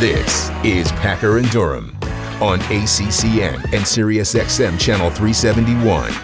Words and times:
This 0.00 0.48
is 0.64 0.90
Packer 0.92 1.36
and 1.36 1.50
Durham 1.50 1.94
on 2.40 2.58
ACCN 2.60 3.56
and 3.64 3.84
SiriusXM 3.84 4.80
Channel 4.80 5.10
371. 5.10 6.10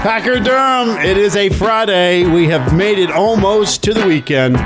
Packer 0.00 0.40
Durham, 0.40 0.96
it 1.04 1.18
is 1.18 1.36
a 1.36 1.50
Friday. 1.50 2.26
We 2.26 2.46
have 2.46 2.74
made 2.74 2.98
it 2.98 3.10
almost 3.10 3.82
to 3.84 3.92
the 3.92 4.06
weekend. 4.06 4.56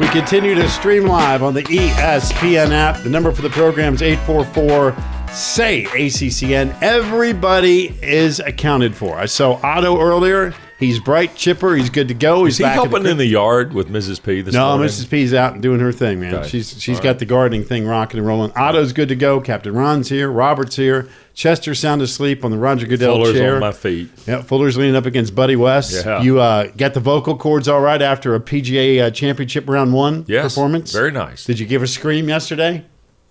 We 0.00 0.08
continue 0.08 0.56
to 0.56 0.68
stream 0.68 1.04
live 1.04 1.44
on 1.44 1.54
the 1.54 1.62
ESPN 1.62 2.70
app. 2.72 3.04
The 3.04 3.10
number 3.10 3.30
for 3.30 3.42
the 3.42 3.50
program 3.50 3.94
is 3.94 4.02
844 4.02 5.15
say 5.36 5.84
ACCN. 5.84 6.76
Everybody 6.82 7.94
is 8.02 8.40
accounted 8.40 8.94
for. 8.94 9.16
I 9.16 9.26
saw 9.26 9.60
Otto 9.62 10.00
earlier. 10.00 10.54
He's 10.78 10.98
bright, 10.98 11.34
chipper. 11.34 11.74
He's 11.74 11.88
good 11.88 12.08
to 12.08 12.14
go. 12.14 12.44
He's 12.44 12.54
Is 12.54 12.58
he 12.58 12.64
back 12.64 12.74
helping 12.74 13.02
the 13.04 13.10
in 13.10 13.16
the 13.16 13.24
yard 13.24 13.72
with 13.72 13.88
Mrs. 13.88 14.22
P 14.22 14.42
this 14.42 14.52
no, 14.52 14.68
morning? 14.76 14.88
Mrs. 14.88 15.08
P's 15.08 15.32
out 15.32 15.54
and 15.54 15.62
doing 15.62 15.80
her 15.80 15.90
thing, 15.90 16.20
man. 16.20 16.34
Okay. 16.34 16.48
She's 16.48 16.82
she's 16.82 16.98
All 16.98 17.02
got 17.02 17.08
right. 17.10 17.18
the 17.18 17.24
gardening 17.24 17.64
thing 17.64 17.86
rocking 17.86 18.18
and 18.18 18.26
rolling. 18.26 18.52
Otto's 18.54 18.92
good 18.92 19.08
to 19.08 19.16
go. 19.16 19.40
Captain 19.40 19.72
Ron's 19.72 20.10
here. 20.10 20.30
Robert's 20.30 20.76
here. 20.76 21.08
Chester's 21.32 21.78
sound 21.78 22.02
asleep 22.02 22.44
on 22.44 22.50
the 22.50 22.58
Roger 22.58 22.86
Goodell 22.86 23.16
Fuller's 23.16 23.34
chair. 23.36 23.54
on 23.54 23.60
my 23.60 23.72
feet. 23.72 24.10
Yeah, 24.26 24.42
Fuller's 24.42 24.76
leaning 24.76 24.96
up 24.96 25.06
against 25.06 25.34
Buddy 25.34 25.56
West. 25.56 26.04
Yeah. 26.04 26.20
You 26.20 26.40
uh, 26.40 26.66
got 26.76 26.92
the 26.92 27.00
vocal 27.00 27.36
cords 27.38 27.68
all 27.68 27.80
right 27.80 28.00
after 28.00 28.34
a 28.34 28.40
PGA 28.40 29.02
uh, 29.04 29.10
Championship 29.10 29.66
round 29.68 29.94
one 29.94 30.26
Yes, 30.28 30.54
performance. 30.54 30.92
very 30.92 31.10
nice. 31.12 31.44
Did 31.46 31.58
you 31.58 31.66
give 31.66 31.82
a 31.82 31.86
scream 31.86 32.28
yesterday? 32.28 32.84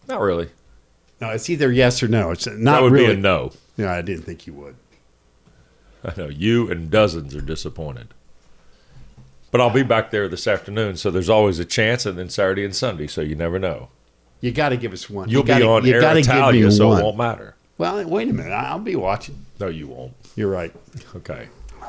Not 0.08 0.20
really. 0.22 0.50
No, 1.22 1.30
it's 1.30 1.50
either 1.50 1.72
yes 1.72 2.04
or 2.04 2.08
no. 2.08 2.32
It's 2.32 2.46
not 2.48 2.74
That 2.74 2.84
would 2.84 2.92
really. 2.92 3.08
be 3.08 3.14
a 3.14 3.18
no. 3.18 3.52
Yeah, 3.78 3.94
I 3.94 4.02
didn't 4.02 4.24
think 4.24 4.48
you 4.48 4.54
would. 4.54 4.76
I 6.04 6.14
know 6.18 6.28
you 6.28 6.70
and 6.70 6.92
dozens 6.92 7.36
are 7.36 7.42
disappointed. 7.42 8.10
But 9.52 9.62
I'll 9.62 9.70
be 9.70 9.84
back 9.84 10.12
there 10.12 10.28
this 10.28 10.48
afternoon, 10.48 10.98
so 10.98 11.10
there's 11.10 11.30
always 11.30 11.60
a 11.60 11.66
chance, 11.66 12.06
and 12.06 12.18
then 12.18 12.30
Saturday 12.30 12.66
and 12.66 12.76
Sunday, 12.76 13.08
so 13.08 13.22
you 13.22 13.36
never 13.36 13.58
know. 13.58 13.88
You 14.42 14.52
got 14.52 14.70
to 14.70 14.78
give 14.78 14.92
us 14.92 15.10
one. 15.10 15.30
You'll 15.30 15.42
you 15.44 15.48
gotta, 15.48 15.64
be 15.64 15.68
on 15.68 15.86
you 15.86 15.94
Air 15.94 16.18
Italia, 16.18 16.66
me 16.66 16.72
so 16.72 16.90
one. 16.90 17.00
it 17.00 17.04
won't 17.04 17.18
matter. 17.18 17.56
Well, 17.78 18.04
wait 18.08 18.28
a 18.30 18.34
minute. 18.34 18.52
I'll 18.52 18.80
be 18.80 18.96
watching. 18.98 19.46
No, 19.60 19.68
you 19.68 19.88
won't. 19.88 20.14
You're 20.36 20.50
right. 20.50 20.74
Okay. 21.16 21.48
I 21.82 21.88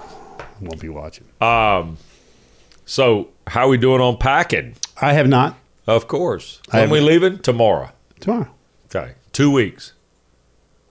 won't 0.60 0.80
be 0.80 0.88
watching. 0.88 1.26
Um. 1.40 1.98
So, 2.84 3.28
how 3.48 3.68
we 3.68 3.78
doing 3.78 4.00
on 4.00 4.16
packing? 4.16 4.76
I 5.00 5.12
have 5.14 5.26
not. 5.28 5.56
Of 5.88 6.06
course. 6.06 6.60
When 6.70 6.88
we 6.90 7.00
leaving? 7.00 7.40
Tomorrow. 7.40 7.90
Tomorrow. 8.20 8.48
Okay. 8.86 9.12
Two 9.32 9.50
weeks. 9.50 9.92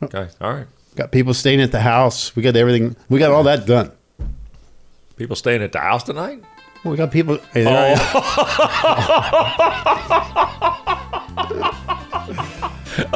Oh. 0.01 0.05
Okay. 0.05 0.27
All 0.41 0.53
right. 0.53 0.67
Got 0.95 1.11
people 1.11 1.33
staying 1.33 1.61
at 1.61 1.71
the 1.71 1.81
house. 1.81 2.35
We 2.35 2.43
got 2.43 2.55
everything. 2.55 2.95
We 3.09 3.19
got 3.19 3.31
all 3.31 3.43
that 3.43 3.65
done. 3.65 3.91
People 5.17 5.35
staying 5.35 5.61
at 5.61 5.71
the 5.71 5.79
house 5.79 6.03
tonight? 6.03 6.41
Well, 6.83 6.91
we 6.91 6.97
got 6.97 7.11
people. 7.11 7.37
Hey, 7.53 7.63
there 7.63 7.77
I 7.77 7.87
am. 7.89 7.97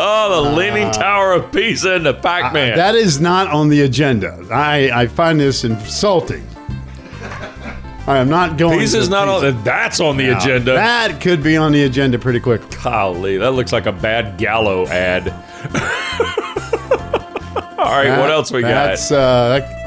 Oh, 0.02 0.44
the 0.44 0.52
Leaning 0.58 0.92
Tower 0.92 1.32
of 1.34 1.52
Pisa 1.54 1.94
and 1.96 2.06
the 2.06 2.14
Pac 2.14 2.52
Man. 2.54 2.74
Uh, 2.74 2.76
That 2.76 2.96
is 2.96 3.20
not 3.22 3.48
on 3.48 3.70
the 3.70 3.82
agenda. 3.82 4.46
I, 4.52 4.92
I 4.94 5.08
find 5.08 5.40
this 5.40 5.64
insulting. 5.64 6.46
I 8.10 8.18
am 8.18 8.28
not 8.28 8.58
going. 8.58 8.80
Pisa's 8.80 9.06
to 9.06 9.12
not 9.12 9.28
on. 9.28 9.64
That's 9.64 10.00
on 10.00 10.18
the 10.18 10.30
agenda. 10.30 10.74
That 10.74 11.22
could 11.22 11.44
be 11.44 11.58
on 11.58 11.72
the 11.72 11.84
agenda 11.84 12.18
pretty 12.18 12.40
quick. 12.40 12.64
Golly, 12.84 13.38
that 13.38 13.52
looks 13.52 13.72
like 13.72 13.86
a 13.86 13.92
bad 13.92 14.40
Gallo 14.40 14.88
ad. 14.88 15.30
All 17.78 17.86
right, 17.86 18.20
what 18.20 18.32
else 18.32 18.52
we 18.52 18.62
got? 18.62 18.70
That's 18.70 19.12
uh, 19.12 19.60
that, 19.60 19.64
uh, 19.64 19.79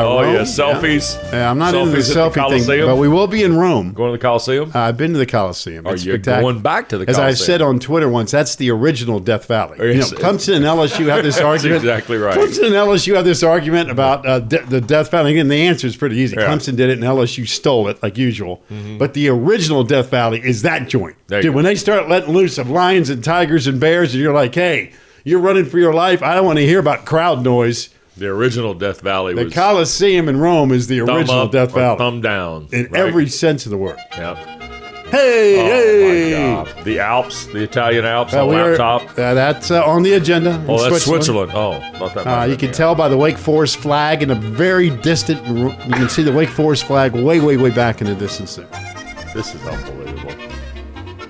oh 0.00 0.22
Rome. 0.22 0.34
yeah, 0.34 0.40
selfies. 0.42 1.32
Yeah, 1.32 1.50
I'm 1.50 1.58
not 1.58 1.74
into 1.74 1.90
the 1.90 1.98
Selfies 1.98 2.10
at 2.10 2.14
the 2.34 2.40
selfie 2.40 2.66
thing, 2.66 2.86
but 2.86 2.96
we 2.96 3.08
will 3.08 3.26
be 3.26 3.42
in 3.42 3.56
Rome. 3.56 3.92
Going 3.92 4.12
to 4.12 4.18
the 4.18 4.22
Coliseum? 4.22 4.70
Uh, 4.74 4.78
I've 4.80 4.96
been 4.96 5.12
to 5.12 5.18
the 5.18 5.26
Coliseum. 5.26 5.86
Are 5.86 5.94
It's 5.94 6.04
you 6.04 6.12
spectacular. 6.14 6.52
going 6.52 6.62
back 6.62 6.88
to 6.90 6.98
the 6.98 7.08
As 7.08 7.18
I 7.18 7.22
Coliseum? 7.26 7.46
said 7.46 7.62
on 7.62 7.78
Twitter 7.78 8.08
once, 8.08 8.30
that's 8.30 8.56
the 8.56 8.70
original 8.70 9.20
Death 9.20 9.46
Valley. 9.46 9.78
You 9.78 9.84
know, 9.84 9.92
Yes. 10.00 10.12
Clemson 10.12 10.56
and 10.56 10.64
LSU 10.64 11.06
have 11.08 11.22
this 11.24 11.34
That's 11.36 11.44
argument. 11.44 11.76
exactly 11.84 12.16
right. 12.16 12.36
Clemson 12.36 12.66
and 12.66 12.74
LSU 12.74 13.14
have 13.16 13.24
this 13.24 13.42
argument 13.42 13.90
about 13.90 14.26
uh, 14.26 14.40
de- 14.40 14.64
the 14.66 14.80
Death 14.80 15.10
Valley. 15.10 15.32
Again, 15.32 15.48
the 15.48 15.56
answer 15.56 15.86
is 15.86 15.96
pretty 15.96 16.16
easy. 16.16 16.36
Yeah. 16.36 16.44
Mm-hmm. 16.44 16.52
Clemson 16.52 16.76
did 16.76 16.90
it, 16.90 16.92
and 16.98 17.02
LSU 17.02 17.46
stole 17.46 17.88
it 17.88 18.02
like 18.02 18.16
usual. 18.18 18.62
But 18.98 19.14
the 19.14 19.28
original 19.28 19.84
Death 19.84 20.10
Valley 20.10 20.40
is 20.42 20.62
that 20.62 20.88
joint. 20.88 21.16
There 21.26 21.38
you 21.38 21.42
Dude, 21.42 21.52
go. 21.52 21.56
when 21.56 21.64
they 21.64 21.74
start 21.74 22.08
letting 22.08 22.32
loose 22.32 22.58
of 22.58 22.70
lions 22.70 23.10
and 23.10 23.22
tigers 23.22 23.66
and 23.66 23.78
bears, 23.80 24.14
and 24.14 24.22
you're 24.22 24.32
like, 24.34 24.54
hey, 24.54 24.92
you're 25.24 25.40
running 25.40 25.64
for 25.64 25.78
your 25.78 25.94
life. 25.94 26.22
I 26.22 26.34
don't 26.34 26.44
want 26.44 26.58
to 26.58 26.66
hear 26.66 26.78
about 26.80 27.04
crowd 27.04 27.42
noise. 27.44 27.88
The 28.16 28.28
original 28.28 28.74
Death 28.74 29.00
Valley 29.00 29.34
The 29.34 29.44
was 29.44 29.54
Coliseum 29.54 30.28
in 30.28 30.38
Rome 30.38 30.72
is 30.72 30.86
the 30.86 31.00
original 31.00 31.48
Death 31.48 31.72
Valley 31.72 31.98
thumb 31.98 32.20
down. 32.20 32.68
in 32.72 32.84
right? 32.84 32.94
every 32.96 33.28
sense 33.28 33.64
of 33.66 33.70
the 33.70 33.76
word. 33.78 33.98
Yep. 34.16 34.36
Hey, 35.10 35.56
hey. 35.56 36.34
Oh 36.34 36.64
God. 36.64 36.84
The 36.84 36.98
Alps, 37.00 37.44
the 37.46 37.62
Italian 37.62 38.04
Alps 38.06 38.32
Uh, 38.32 38.46
on 38.46 38.54
laptop. 38.54 39.02
uh, 39.18 39.34
that's 39.34 39.70
uh, 39.70 39.84
on 39.84 40.02
the 40.02 40.14
agenda. 40.14 40.64
Oh, 40.66 40.82
that's 40.90 41.04
Switzerland. 41.04 41.52
Oh, 41.54 41.80
thought 41.98 42.14
that 42.14 42.26
Uh, 42.26 42.44
you 42.46 42.56
can 42.56 42.72
tell 42.72 42.94
by 42.94 43.08
the 43.08 43.16
Wake 43.16 43.36
Forest 43.36 43.76
flag 43.76 44.22
in 44.22 44.30
a 44.30 44.34
very 44.34 44.88
distant. 44.88 45.46
You 45.46 45.92
can 45.92 46.08
see 46.08 46.22
the 46.22 46.32
Wake 46.32 46.48
Forest 46.48 46.84
flag 46.84 47.12
way, 47.12 47.40
way, 47.40 47.58
way 47.58 47.68
back 47.70 48.00
in 48.00 48.06
the 48.06 48.14
distance 48.14 48.56
there. 48.56 48.66
This 49.34 49.54
is 49.54 49.62
unbelievable. 49.66 50.32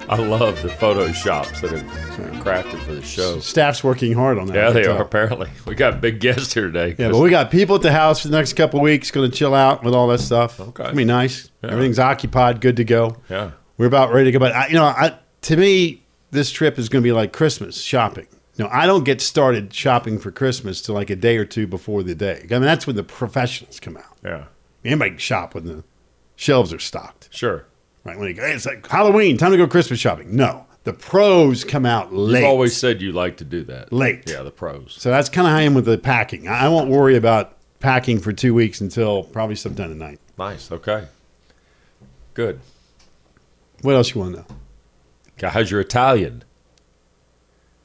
I 0.09 0.17
love 0.17 0.61
the 0.63 0.69
photoshops 0.69 1.61
that 1.63 1.71
have 1.73 2.32
crafted 2.43 2.79
for 2.81 2.95
the 2.95 3.03
show. 3.03 3.39
Staff's 3.41 3.85
working 3.85 4.13
hard 4.13 4.39
on 4.39 4.47
that. 4.49 4.55
Yeah, 4.55 4.71
they 4.71 4.85
are 4.87 5.01
apparently. 5.01 5.49
We 5.67 5.75
got 5.77 6.01
big 6.01 6.21
guests 6.21 6.53
here 6.53 6.67
today. 6.67 6.95
Yeah, 6.99 7.11
but 7.11 7.21
we 7.21 7.31
got 7.31 7.51
people 7.51 7.77
at 7.77 7.83
the 7.83 7.93
house 7.93 8.21
for 8.21 8.29
the 8.29 8.37
next 8.37 8.55
couple 8.55 8.81
of 8.81 8.85
weeks. 8.85 9.11
Going 9.11 9.31
to 9.31 9.37
chill 9.37 9.55
out 9.55 9.83
with 9.85 9.95
all 9.95 10.09
that 10.09 10.19
stuff. 10.21 10.61
Okay. 10.61 10.85
It's 10.85 10.97
be 10.97 11.05
nice. 11.05 11.51
Everything's 11.63 11.99
occupied, 11.99 12.61
good 12.61 12.77
to 12.77 12.85
go. 12.85 13.17
yeah. 13.31 13.53
We're 13.79 13.87
about 13.87 14.13
ready 14.13 14.27
to 14.27 14.33
go. 14.33 14.39
But 14.39 14.53
I, 14.53 14.67
you 14.69 14.75
know, 14.75 14.85
I, 14.85 15.19
to 15.43 15.57
me, 15.57 16.03
this 16.31 16.51
trip 16.51 16.79
is 16.79 16.89
going 16.89 17.03
to 17.03 17.07
be 17.07 17.13
like 17.13 17.33
Christmas 17.33 17.81
shopping. 17.81 18.27
You 18.57 18.65
know, 18.65 18.71
I 18.73 18.87
don't 18.87 19.05
get 19.05 19.21
started 19.21 19.73
shopping 19.73 20.19
for 20.19 20.31
Christmas 20.31 20.83
till 20.83 20.95
like 20.95 21.11
a 21.11 21.17
day 21.17 21.39
or 21.39 21.45
two 21.47 21.67
before 21.67 22.03
the 22.03 22.15
day. 22.15 22.47
I 22.51 22.53
mean, 22.55 22.63
that's 22.63 22.87
when 22.87 22.97
the 22.97 23.03
professionals 23.03 23.81
come 23.81 23.97
out. 23.97 24.19
Yeah. 24.23 24.45
Anybody 24.85 25.11
can 25.13 25.19
shop 25.19 25.55
when 25.55 25.65
the 25.65 25.85
shelves 26.37 26.73
are 26.73 26.79
stocked. 26.79 27.29
Sure. 27.33 27.65
Right 28.05 28.19
when 28.19 28.29
you 28.29 28.35
go, 28.35 28.43
hey, 28.43 28.53
it's 28.53 28.67
like 28.67 28.87
Halloween, 28.87 29.39
time 29.39 29.53
to 29.53 29.57
go 29.57 29.67
Christmas 29.67 30.01
shopping. 30.01 30.37
No, 30.37 30.67
the 30.85 30.93
pros 30.93 31.65
come 31.65 31.87
out 31.87 32.13
late. 32.13 32.41
You've 32.41 32.49
always 32.49 32.77
said 32.77 33.01
you 33.01 33.13
like 33.13 33.37
to 33.39 33.45
do 33.45 33.63
that. 33.65 33.93
Late. 33.93 34.29
Yeah, 34.29 34.43
the 34.43 34.51
pros. 34.51 34.97
so 34.99 35.11
that's 35.11 35.29
kind 35.29 35.47
of 35.47 35.53
how 35.53 35.59
I 35.59 35.63
am 35.63 35.75
with 35.75 35.85
the 35.85 35.99
packing. 35.99 36.49
I 36.49 36.67
I 36.67 36.69
won't 36.69 36.91
worry 36.91 37.17
about 37.17 37.57
packing 37.81 38.19
for 38.21 38.33
two 38.33 38.55
weeks 38.55 38.81
until 38.81 39.25
probably 39.25 39.57
sometime 39.57 39.91
tonight. 39.91 40.21
Nice. 40.39 40.71
Okay. 40.73 41.07
Good. 42.35 42.61
What 43.83 43.95
else 43.95 44.15
you 44.15 44.21
want 44.21 44.37
to 44.37 44.41
know? 44.41 45.49
How's 45.51 45.71
your 45.71 45.81
Italian? 45.81 46.45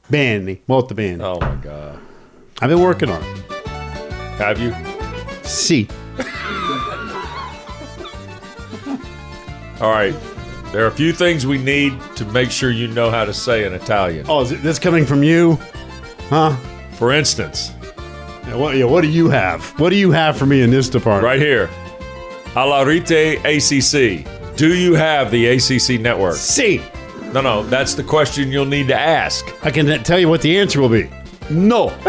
Bani, 0.08 0.62
molto 0.68 0.94
bene. 0.94 1.22
Oh 1.22 1.40
my 1.40 1.56
God. 1.56 1.98
I've 2.62 2.70
been 2.70 2.80
working 2.80 3.10
on 3.10 3.22
it. 3.22 3.38
Have 4.38 4.60
you? 4.60 4.72
See, 5.42 5.88
All 9.80 9.90
right. 9.90 10.14
There 10.72 10.84
are 10.84 10.88
a 10.88 10.92
few 10.92 11.12
things 11.12 11.46
we 11.46 11.56
need 11.58 11.98
to 12.16 12.24
make 12.26 12.50
sure 12.50 12.70
you 12.70 12.88
know 12.88 13.10
how 13.10 13.24
to 13.24 13.32
say 13.32 13.64
in 13.64 13.72
Italian. 13.72 14.26
oh, 14.28 14.42
is 14.42 14.52
it, 14.52 14.62
this 14.62 14.78
coming 14.78 15.06
from 15.06 15.22
you? 15.22 15.58
Huh? 16.28 16.54
For 16.92 17.12
instance, 17.12 17.72
Yeah, 18.46 18.56
what, 18.56 18.76
yeah, 18.76 18.84
what 18.84 19.00
do 19.02 19.08
you 19.08 19.30
have? 19.30 19.64
What 19.80 19.90
do 19.90 19.96
you 19.96 20.10
have 20.10 20.36
for 20.36 20.44
me 20.46 20.60
in 20.62 20.70
this 20.70 20.88
department? 20.90 21.24
right 21.24 21.40
here, 21.40 21.68
Alarite 22.54 23.38
ACC. 23.44 24.26
Do 24.56 24.74
you 24.74 24.94
have 24.94 25.30
the 25.30 25.46
ACC 25.46 26.00
network? 26.00 26.34
See, 26.36 26.82
No, 27.32 27.40
no, 27.40 27.62
that's 27.62 27.94
the 27.94 28.02
question 28.02 28.50
you'll 28.50 28.64
need 28.66 28.88
to 28.88 28.98
ask. 28.98 29.46
I 29.64 29.70
can 29.70 29.86
tell 30.02 30.18
you 30.18 30.28
what 30.28 30.42
the 30.42 30.58
answer 30.58 30.80
will 30.80 30.88
be. 30.88 31.08
No. 31.50 31.88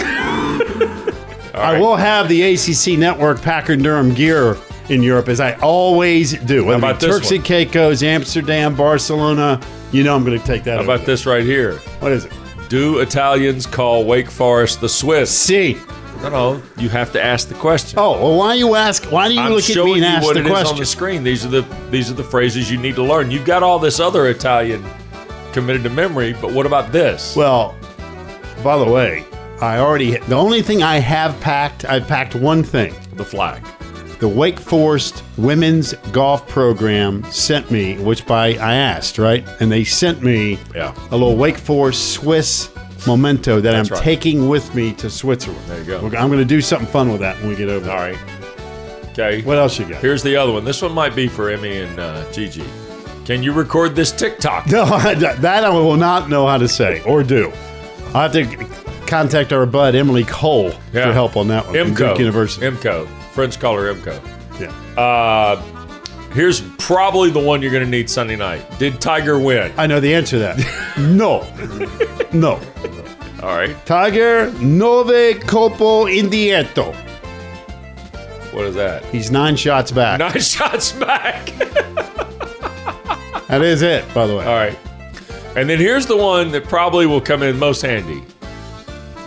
I 1.53 1.77
will 1.79 1.95
have 1.97 2.27
the 2.29 2.41
ACC 2.53 2.97
network 2.97 3.41
Packer 3.41 3.75
Durham 3.75 4.13
gear 4.13 4.57
in 4.89 5.03
Europe 5.03 5.29
as 5.29 5.39
I 5.39 5.53
always 5.55 6.33
do. 6.33 6.65
Whether 6.65 6.79
about 6.79 6.95
it 6.95 7.01
be 7.01 7.07
this 7.07 7.15
Turks 7.15 7.31
and 7.31 7.43
Caicos, 7.43 8.03
Amsterdam, 8.03 8.75
Barcelona, 8.75 9.61
you 9.91 10.03
know 10.03 10.15
I'm 10.15 10.23
going 10.23 10.39
to 10.39 10.45
take 10.45 10.63
that. 10.63 10.77
How 10.77 10.83
about 10.83 11.05
this 11.05 11.25
right 11.25 11.43
here? 11.43 11.75
What 11.99 12.11
is 12.11 12.25
it? 12.25 12.33
Do 12.69 12.99
Italians 12.99 13.65
call 13.65 14.05
Wake 14.05 14.29
Forest 14.29 14.81
the 14.81 14.89
Swiss? 14.89 15.35
C. 15.35 15.77
No, 16.21 16.29
no, 16.29 16.63
you 16.77 16.89
have 16.89 17.13
to 17.13 17.23
ask 17.23 17.47
the 17.47 17.55
question. 17.55 17.97
Oh, 17.97 18.11
well, 18.21 18.37
why 18.37 18.53
you 18.55 18.75
ask? 18.75 19.05
Why 19.05 19.29
do 19.29 19.35
you 19.35 19.39
I'm 19.39 19.53
look 19.53 19.69
at 19.69 19.75
me 19.77 19.93
and 19.93 20.05
ask 20.05 20.25
what 20.25 20.33
the 20.33 20.43
question? 20.43 20.73
on 20.73 20.79
the 20.79 20.85
screen. 20.85 21.23
These 21.23 21.45
are 21.45 21.49
the 21.49 21.61
these 21.91 22.11
are 22.11 22.13
the 22.13 22.23
phrases 22.25 22.69
you 22.69 22.77
need 22.77 22.95
to 22.95 23.03
learn. 23.03 23.31
You've 23.31 23.45
got 23.45 23.63
all 23.63 23.79
this 23.79 24.01
other 24.01 24.27
Italian 24.27 24.83
committed 25.53 25.81
to 25.83 25.89
memory, 25.89 26.33
but 26.33 26.51
what 26.51 26.65
about 26.65 26.91
this? 26.91 27.37
Well, 27.37 27.73
by 28.63 28.77
the 28.77 28.91
way, 28.91 29.25
I 29.61 29.77
already 29.79 30.17
the 30.17 30.35
only 30.35 30.61
thing 30.61 30.83
I 30.83 30.97
have 30.97 31.39
packed, 31.39 31.85
I've 31.85 32.07
packed 32.07 32.35
one 32.35 32.63
thing. 32.63 32.93
the 33.15 33.23
flag. 33.23 33.63
The 34.19 34.27
Wake 34.27 34.59
Forest 34.59 35.23
women's 35.37 35.93
golf 36.11 36.45
program 36.49 37.23
sent 37.31 37.71
me, 37.71 37.97
which 37.99 38.25
by 38.27 38.47
I 38.55 38.73
asked, 38.75 39.17
right? 39.17 39.47
And 39.61 39.71
they 39.71 39.85
sent 39.85 40.21
me 40.21 40.59
Yeah. 40.75 40.93
a 41.11 41.15
little 41.15 41.37
Wake 41.37 41.57
Forest 41.57 42.11
Swiss 42.13 42.69
memento 43.07 43.61
that 43.61 43.71
That's 43.71 43.89
I'm 43.89 43.95
right. 43.95 44.03
taking 44.03 44.49
with 44.49 44.75
me 44.75 44.91
to 44.93 45.09
Switzerland. 45.09 45.61
There 45.67 45.79
you 45.79 45.85
go. 45.85 45.97
I'm 46.17 46.27
going 46.27 46.39
to 46.39 46.45
do 46.45 46.59
something 46.59 46.87
fun 46.89 47.09
with 47.11 47.21
that 47.21 47.37
when 47.39 47.47
we 47.49 47.55
get 47.55 47.69
over 47.69 47.89
All 47.89 47.95
right. 47.95 48.17
Okay. 49.11 49.41
What 49.43 49.57
else 49.57 49.79
you 49.79 49.85
got? 49.85 50.01
Here's 50.01 50.21
the 50.21 50.35
other 50.35 50.51
one. 50.51 50.65
This 50.65 50.81
one 50.81 50.91
might 50.93 51.15
be 51.15 51.27
for 51.29 51.49
Emmy 51.49 51.77
and 51.77 51.97
uh, 51.99 52.29
Gigi. 52.33 52.63
Can 53.25 53.41
you 53.41 53.53
record 53.53 53.95
this 53.95 54.11
TikTok? 54.11 54.67
No, 54.67 54.85
that 54.99 55.63
I 55.63 55.69
will 55.69 55.95
not 55.97 56.29
know 56.29 56.45
how 56.45 56.57
to 56.57 56.67
say 56.67 57.01
or 57.03 57.23
do. 57.23 57.51
I'll 58.13 58.29
have 58.29 58.33
to 58.33 58.45
contact 59.07 59.53
our 59.53 59.65
bud 59.65 59.95
Emily 59.95 60.23
Cole 60.25 60.71
Yeah. 60.93 61.07
for 61.07 61.13
help 61.13 61.37
on 61.37 61.47
that 61.49 61.65
one. 61.67 61.93
Duke 61.93 62.19
University. 62.19 62.65
IMCO. 62.65 63.07
Friends 63.31 63.55
call 63.57 63.75
her 63.77 63.93
IMCO. 63.93 64.59
yeah. 64.59 65.01
Uh, 65.01 65.61
here's 66.33 66.61
probably 66.77 67.29
the 67.29 67.39
one 67.39 67.61
you're 67.61 67.71
going 67.71 67.83
to 67.83 67.89
need 67.89 68.09
Sunday 68.09 68.35
night. 68.35 68.61
Did 68.79 68.99
Tiger 68.99 69.39
win? 69.39 69.71
I 69.77 69.87
know 69.87 69.99
the 69.99 70.13
answer 70.13 70.37
to 70.37 70.39
that. 70.39 70.95
no. 70.99 71.41
No. 72.33 72.59
All 73.41 73.55
right. 73.55 73.75
Tiger 73.85 74.51
Nove 74.53 75.39
Copo 75.41 76.05
Indieto. 76.11 76.93
What 78.53 78.65
is 78.65 78.75
that? 78.75 79.05
He's 79.05 79.31
nine 79.31 79.55
shots 79.55 79.91
back. 79.91 80.19
Nine 80.19 80.39
shots 80.41 80.91
back. 80.93 81.45
That 83.47 83.61
is 83.63 83.81
it, 83.81 84.11
by 84.13 84.27
the 84.27 84.35
way. 84.35 84.45
All 84.45 84.55
right. 84.55 84.77
And 85.55 85.69
then 85.69 85.79
here's 85.79 86.05
the 86.05 86.17
one 86.17 86.51
that 86.51 86.65
probably 86.65 87.05
will 87.05 87.21
come 87.21 87.41
in 87.43 87.57
most 87.57 87.81
handy. 87.81 88.19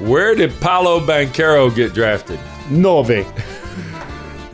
Where 0.05 0.35
did 0.35 0.53
Paolo 0.61 1.01
Banchero 1.01 1.75
get 1.75 1.93
drafted? 1.95 2.39
Nove. 2.69 3.25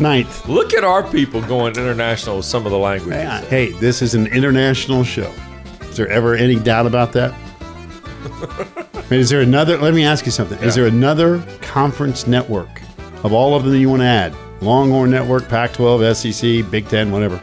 Ninth. 0.01 0.49
Look 0.49 0.75
at 0.75 0.85
our 0.85 1.09
people 1.11 1.43
going 1.43 1.77
international 1.77 2.37
with 2.37 2.47
some 2.47 2.65
of 2.67 2.73
the 2.73 2.79
languages. 2.79 3.49
Hey, 3.49 3.73
this 3.73 4.01
is 4.03 4.15
an 4.15 4.27
international 4.29 5.03
show. 5.05 5.33
Is 5.83 5.97
there 5.97 6.09
ever 6.09 6.35
any 6.35 6.57
doubt 6.57 6.87
about 6.87 7.13
that? 7.13 7.33
I 8.95 9.01
mean, 9.11 9.21
is 9.21 9.31
there 9.31 9.41
another? 9.41 9.77
Let 9.79 9.95
me 9.95 10.05
ask 10.05 10.27
you 10.27 10.33
something. 10.33 10.59
Is 10.61 10.75
there 10.75 10.87
another 10.87 11.43
conference 11.63 12.27
network 12.27 12.81
of 13.25 13.33
all 13.33 13.55
of 13.57 13.65
them 13.65 13.73
that 13.73 13.79
you 13.79 13.89
want 13.89 14.03
to 14.03 14.07
add? 14.07 14.35
Longhorn 14.61 15.11
Network, 15.11 15.49
Pac 15.49 15.73
12, 15.73 16.17
SEC, 16.17 16.71
Big 16.71 16.89
Ten, 16.89 17.11
whatever. 17.11 17.41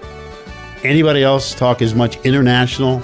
Anybody 0.83 1.23
else 1.23 1.55
talk 1.55 1.81
as 1.81 1.95
much 1.95 2.17
international 2.25 3.01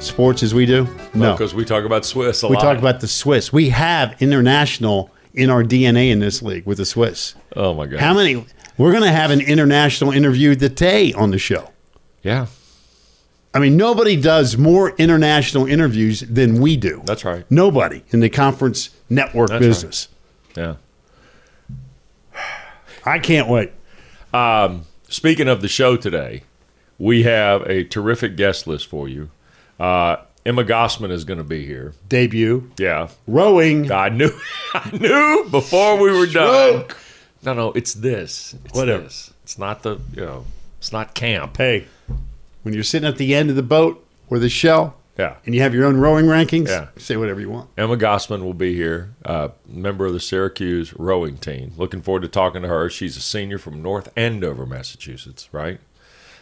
sports 0.00 0.42
as 0.42 0.54
we 0.54 0.66
do? 0.66 0.88
No. 1.14 1.32
Because 1.32 1.54
we 1.54 1.64
talk 1.64 1.84
about 1.84 2.04
Swiss 2.04 2.42
a 2.42 2.48
we 2.48 2.56
lot. 2.56 2.62
talk 2.62 2.78
about 2.78 3.00
the 3.00 3.08
Swiss. 3.08 3.52
We 3.52 3.68
have 3.70 4.20
international 4.22 5.10
in 5.34 5.50
our 5.50 5.62
DNA 5.62 6.10
in 6.10 6.20
this 6.20 6.42
league 6.42 6.64
with 6.64 6.78
the 6.78 6.84
Swiss. 6.84 7.34
Oh 7.56 7.74
my 7.74 7.86
God. 7.86 8.00
How 8.00 8.14
many? 8.14 8.46
We're 8.76 8.90
going 8.92 9.04
to 9.04 9.12
have 9.12 9.30
an 9.30 9.40
international 9.40 10.10
interview 10.12 10.54
today 10.56 11.12
on 11.12 11.30
the 11.30 11.38
show. 11.38 11.70
yeah, 12.22 12.46
I 13.52 13.60
mean, 13.60 13.76
nobody 13.76 14.20
does 14.20 14.56
more 14.58 14.90
international 14.96 15.66
interviews 15.66 16.20
than 16.20 16.60
we 16.60 16.76
do. 16.76 17.02
that's 17.04 17.24
right. 17.24 17.48
Nobody 17.50 18.02
in 18.10 18.18
the 18.20 18.28
conference 18.28 18.90
network 19.08 19.48
That's 19.50 19.64
business. 19.64 20.08
Yeah. 20.56 20.74
I 23.04 23.18
can't 23.20 23.48
wait. 23.48 23.70
Um, 24.32 24.86
speaking 25.08 25.46
of 25.48 25.60
the 25.62 25.68
show 25.68 25.96
today, 25.96 26.42
we 26.98 27.22
have 27.24 27.62
a 27.62 27.84
terrific 27.84 28.36
guest 28.36 28.66
list 28.66 28.86
for 28.88 29.08
you. 29.08 29.30
Uh, 29.78 30.16
Emma 30.46 30.64
Gossman 30.64 31.10
is 31.10 31.24
going 31.24 31.38
to 31.38 31.44
be 31.44 31.64
here. 31.64 31.94
Debut 32.08 32.70
Yeah. 32.78 33.08
rowing. 33.26 33.90
I 33.92 34.08
knew, 34.08 34.30
I 34.74 34.90
knew 34.96 35.46
before 35.50 35.96
we 36.00 36.10
were 36.10 36.26
done. 36.26 36.86
No, 37.44 37.52
no, 37.54 37.72
it's 37.72 37.94
this. 37.94 38.54
It's 38.64 38.74
Whatever. 38.74 39.04
this. 39.04 39.32
It's 39.42 39.58
not 39.58 39.82
the, 39.82 39.98
you 40.14 40.22
know, 40.24 40.44
it's 40.78 40.92
not 40.92 41.14
camp. 41.14 41.56
Hey, 41.56 41.86
when 42.62 42.74
you're 42.74 42.82
sitting 42.82 43.08
at 43.08 43.18
the 43.18 43.34
end 43.34 43.50
of 43.50 43.56
the 43.56 43.62
boat 43.62 44.04
or 44.30 44.38
the 44.38 44.48
shell 44.48 44.96
Yeah. 45.18 45.36
and 45.44 45.54
you 45.54 45.60
have 45.60 45.74
your 45.74 45.84
own 45.84 45.96
rowing 45.98 46.24
rankings, 46.26 46.68
Yeah. 46.68 46.88
say 46.96 47.16
whatever 47.16 47.40
you 47.40 47.50
want. 47.50 47.68
Emma 47.76 47.96
Gossman 47.96 48.42
will 48.42 48.54
be 48.54 48.74
here, 48.74 49.10
uh, 49.24 49.48
member 49.68 50.06
of 50.06 50.12
the 50.14 50.20
Syracuse 50.20 50.94
rowing 50.94 51.36
team. 51.36 51.72
Looking 51.76 52.00
forward 52.02 52.22
to 52.22 52.28
talking 52.28 52.62
to 52.62 52.68
her. 52.68 52.88
She's 52.88 53.16
a 53.16 53.20
senior 53.20 53.58
from 53.58 53.82
North 53.82 54.08
Andover, 54.16 54.64
Massachusetts, 54.64 55.48
right? 55.52 55.80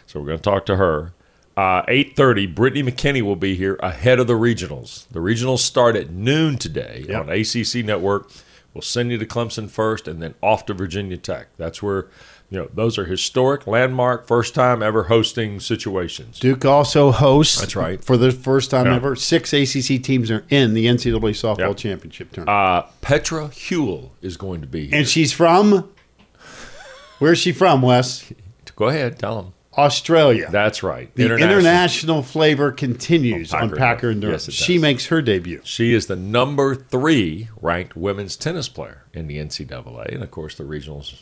So 0.07 0.19
we're 0.19 0.27
going 0.27 0.37
to 0.39 0.43
talk 0.43 0.65
to 0.67 0.77
her. 0.77 1.11
Uh, 1.55 1.83
8.30, 1.87 2.47
Brittany 2.47 2.89
McKinney 2.91 3.21
will 3.21 3.35
be 3.35 3.55
here 3.55 3.77
ahead 3.81 4.19
of 4.19 4.25
the 4.27 4.33
regionals. 4.33 5.05
The 5.11 5.19
regionals 5.19 5.59
start 5.59 5.95
at 5.95 6.09
noon 6.09 6.57
today 6.57 7.05
Yep. 7.07 7.21
on 7.21 7.29
ACC 7.29 7.83
Network. 7.83 8.29
We'll 8.73 8.81
send 8.81 9.11
you 9.11 9.17
to 9.19 9.25
Clemson 9.25 9.69
first 9.69 10.07
and 10.07 10.21
then 10.21 10.33
off 10.41 10.65
to 10.65 10.73
Virginia 10.73 11.17
Tech. 11.17 11.47
That's 11.57 11.83
where, 11.83 12.07
you 12.49 12.57
know, 12.57 12.69
those 12.73 12.97
are 12.97 13.05
historic, 13.05 13.67
landmark, 13.67 14.27
first 14.27 14.55
time 14.55 14.81
ever 14.81 15.03
hosting 15.03 15.59
situations. 15.59 16.39
Duke 16.39 16.65
also 16.65 17.11
hosts. 17.11 17.59
That's 17.59 17.75
right. 17.75 18.03
For 18.03 18.17
the 18.17 18.31
first 18.31 18.71
time 18.71 18.87
Yeah. 18.87 18.95
ever, 18.95 19.15
six 19.15 19.53
ACC 19.53 19.99
teams 19.99 20.31
are 20.31 20.43
in 20.49 20.73
the 20.73 20.87
NCAA 20.87 21.33
softball 21.33 21.57
Yeah. 21.59 21.73
championship 21.73 22.31
tournament. 22.31 22.57
Uh, 22.57 22.87
Petra 23.01 23.49
Hule 23.49 24.09
is 24.23 24.37
going 24.37 24.61
to 24.61 24.67
be 24.67 24.87
here. 24.87 24.97
and 24.97 25.07
she's 25.07 25.31
from. 25.31 25.89
Where's 27.19 27.37
she 27.37 27.51
from, 27.51 27.81
Wes? 27.83 28.31
Go 28.75 28.87
ahead, 28.87 29.19
tell 29.19 29.35
them. 29.41 29.53
Australia. 29.77 30.49
That's 30.51 30.83
right. 30.83 31.13
the 31.15 31.35
international, 31.35 32.21
flavor 32.21 32.71
continues 32.71 33.53
oh, 33.53 33.57
On 33.57 33.63
on 33.63 33.69
Packer 33.69 33.79
Packer 33.79 34.09
and 34.11 34.21
Durham. 34.21 34.33
Yes, 34.33 34.51
she 34.51 34.77
makes 34.77 35.07
her 35.07 35.21
debut. 35.21 35.61
She 35.63 35.93
is 35.93 36.07
the 36.07 36.15
number 36.15 36.75
three 36.75 37.49
ranked 37.61 37.95
women's 37.95 38.35
tennis 38.35 38.69
player 38.69 39.03
in 39.13 39.27
the 39.27 39.37
NCAA, 39.37 40.13
and 40.13 40.23
of 40.23 40.31
course 40.31 40.55
the 40.55 40.63
regionals 40.63 41.21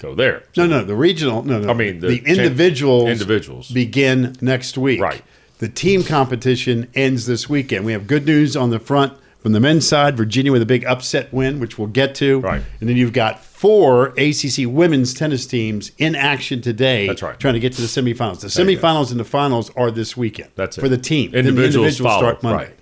go 0.00 0.14
there. 0.14 0.44
No, 0.56 0.66
no, 0.66 0.84
the 0.84 0.96
regional. 0.96 1.42
No, 1.42 1.60
no. 1.60 1.70
I 1.70 1.74
mean, 1.74 2.00
the 2.00 2.08
the, 2.08 2.22
individuals. 2.24 3.08
individuals. 3.08 3.70
begin 3.70 4.36
next 4.40 4.78
week. 4.78 5.00
Right. 5.00 5.22
The 5.58 5.68
team 5.68 6.02
competition 6.02 6.88
ends 6.94 7.26
this 7.26 7.48
weekend. 7.48 7.84
We 7.84 7.92
have 7.92 8.06
good 8.06 8.26
news 8.26 8.56
on 8.56 8.70
the 8.70 8.80
front 8.80 9.12
from 9.42 9.52
the 9.52 9.60
men's 9.60 9.86
side. 9.86 10.16
Virginia 10.16 10.52
with 10.52 10.62
a 10.62 10.66
big 10.66 10.84
upset 10.84 11.32
win, 11.32 11.58
which 11.60 11.78
we'll 11.78 11.88
get 11.88 12.14
to. 12.16 12.40
Right. 12.40 12.62
And 12.80 12.88
then 12.88 12.96
you've 12.96 13.12
got 13.12 13.44
four 13.44 14.08
ACC 14.18 14.66
women's 14.66 15.12
tennis 15.14 15.46
teams 15.46 15.90
in 15.98 16.14
action 16.14 16.60
today. 16.62 17.08
That's 17.08 17.22
right. 17.22 17.38
Trying 17.38 17.54
to 17.54 17.60
get 17.60 17.72
to 17.74 17.80
the 17.80 17.88
semifinals. 17.88 18.40
The 18.40 18.48
semifinals 18.48 19.10
and 19.10 19.18
the 19.20 19.24
finals 19.24 19.70
are 19.76 19.90
this 19.90 20.16
weekend. 20.16 20.50
That's 20.54 20.78
it. 20.78 20.80
for 20.80 20.88
the 20.88 20.96
team. 20.98 21.32
Then 21.32 21.44
the 21.44 21.50
Individuals, 21.50 21.96
start 21.96 22.42
Monday. 22.42 22.72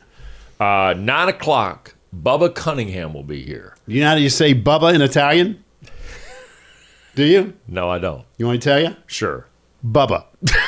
right. 0.59 0.91
Uh, 0.91 0.95
nine 0.95 1.29
o'clock. 1.29 1.95
Bubba 2.15 2.53
Cunningham 2.55 3.15
will 3.15 3.23
be 3.23 3.43
here. 3.43 3.77
You 3.87 4.01
know 4.01 4.09
how 4.11 4.15
you 4.17 4.31
say 4.31 4.55
Bubba 4.55 4.95
in 4.95 5.01
Italian? 5.01 5.65
Do 7.15 7.25
you? 7.25 7.55
No, 7.69 7.89
I 7.89 7.99
don't. 7.99 8.25
You 8.37 8.47
want 8.47 8.57
me 8.57 8.59
to 8.61 8.65
tell 8.65 8.81
you? 8.81 8.97
Sure. 9.07 9.47
Bubba. 9.85 10.25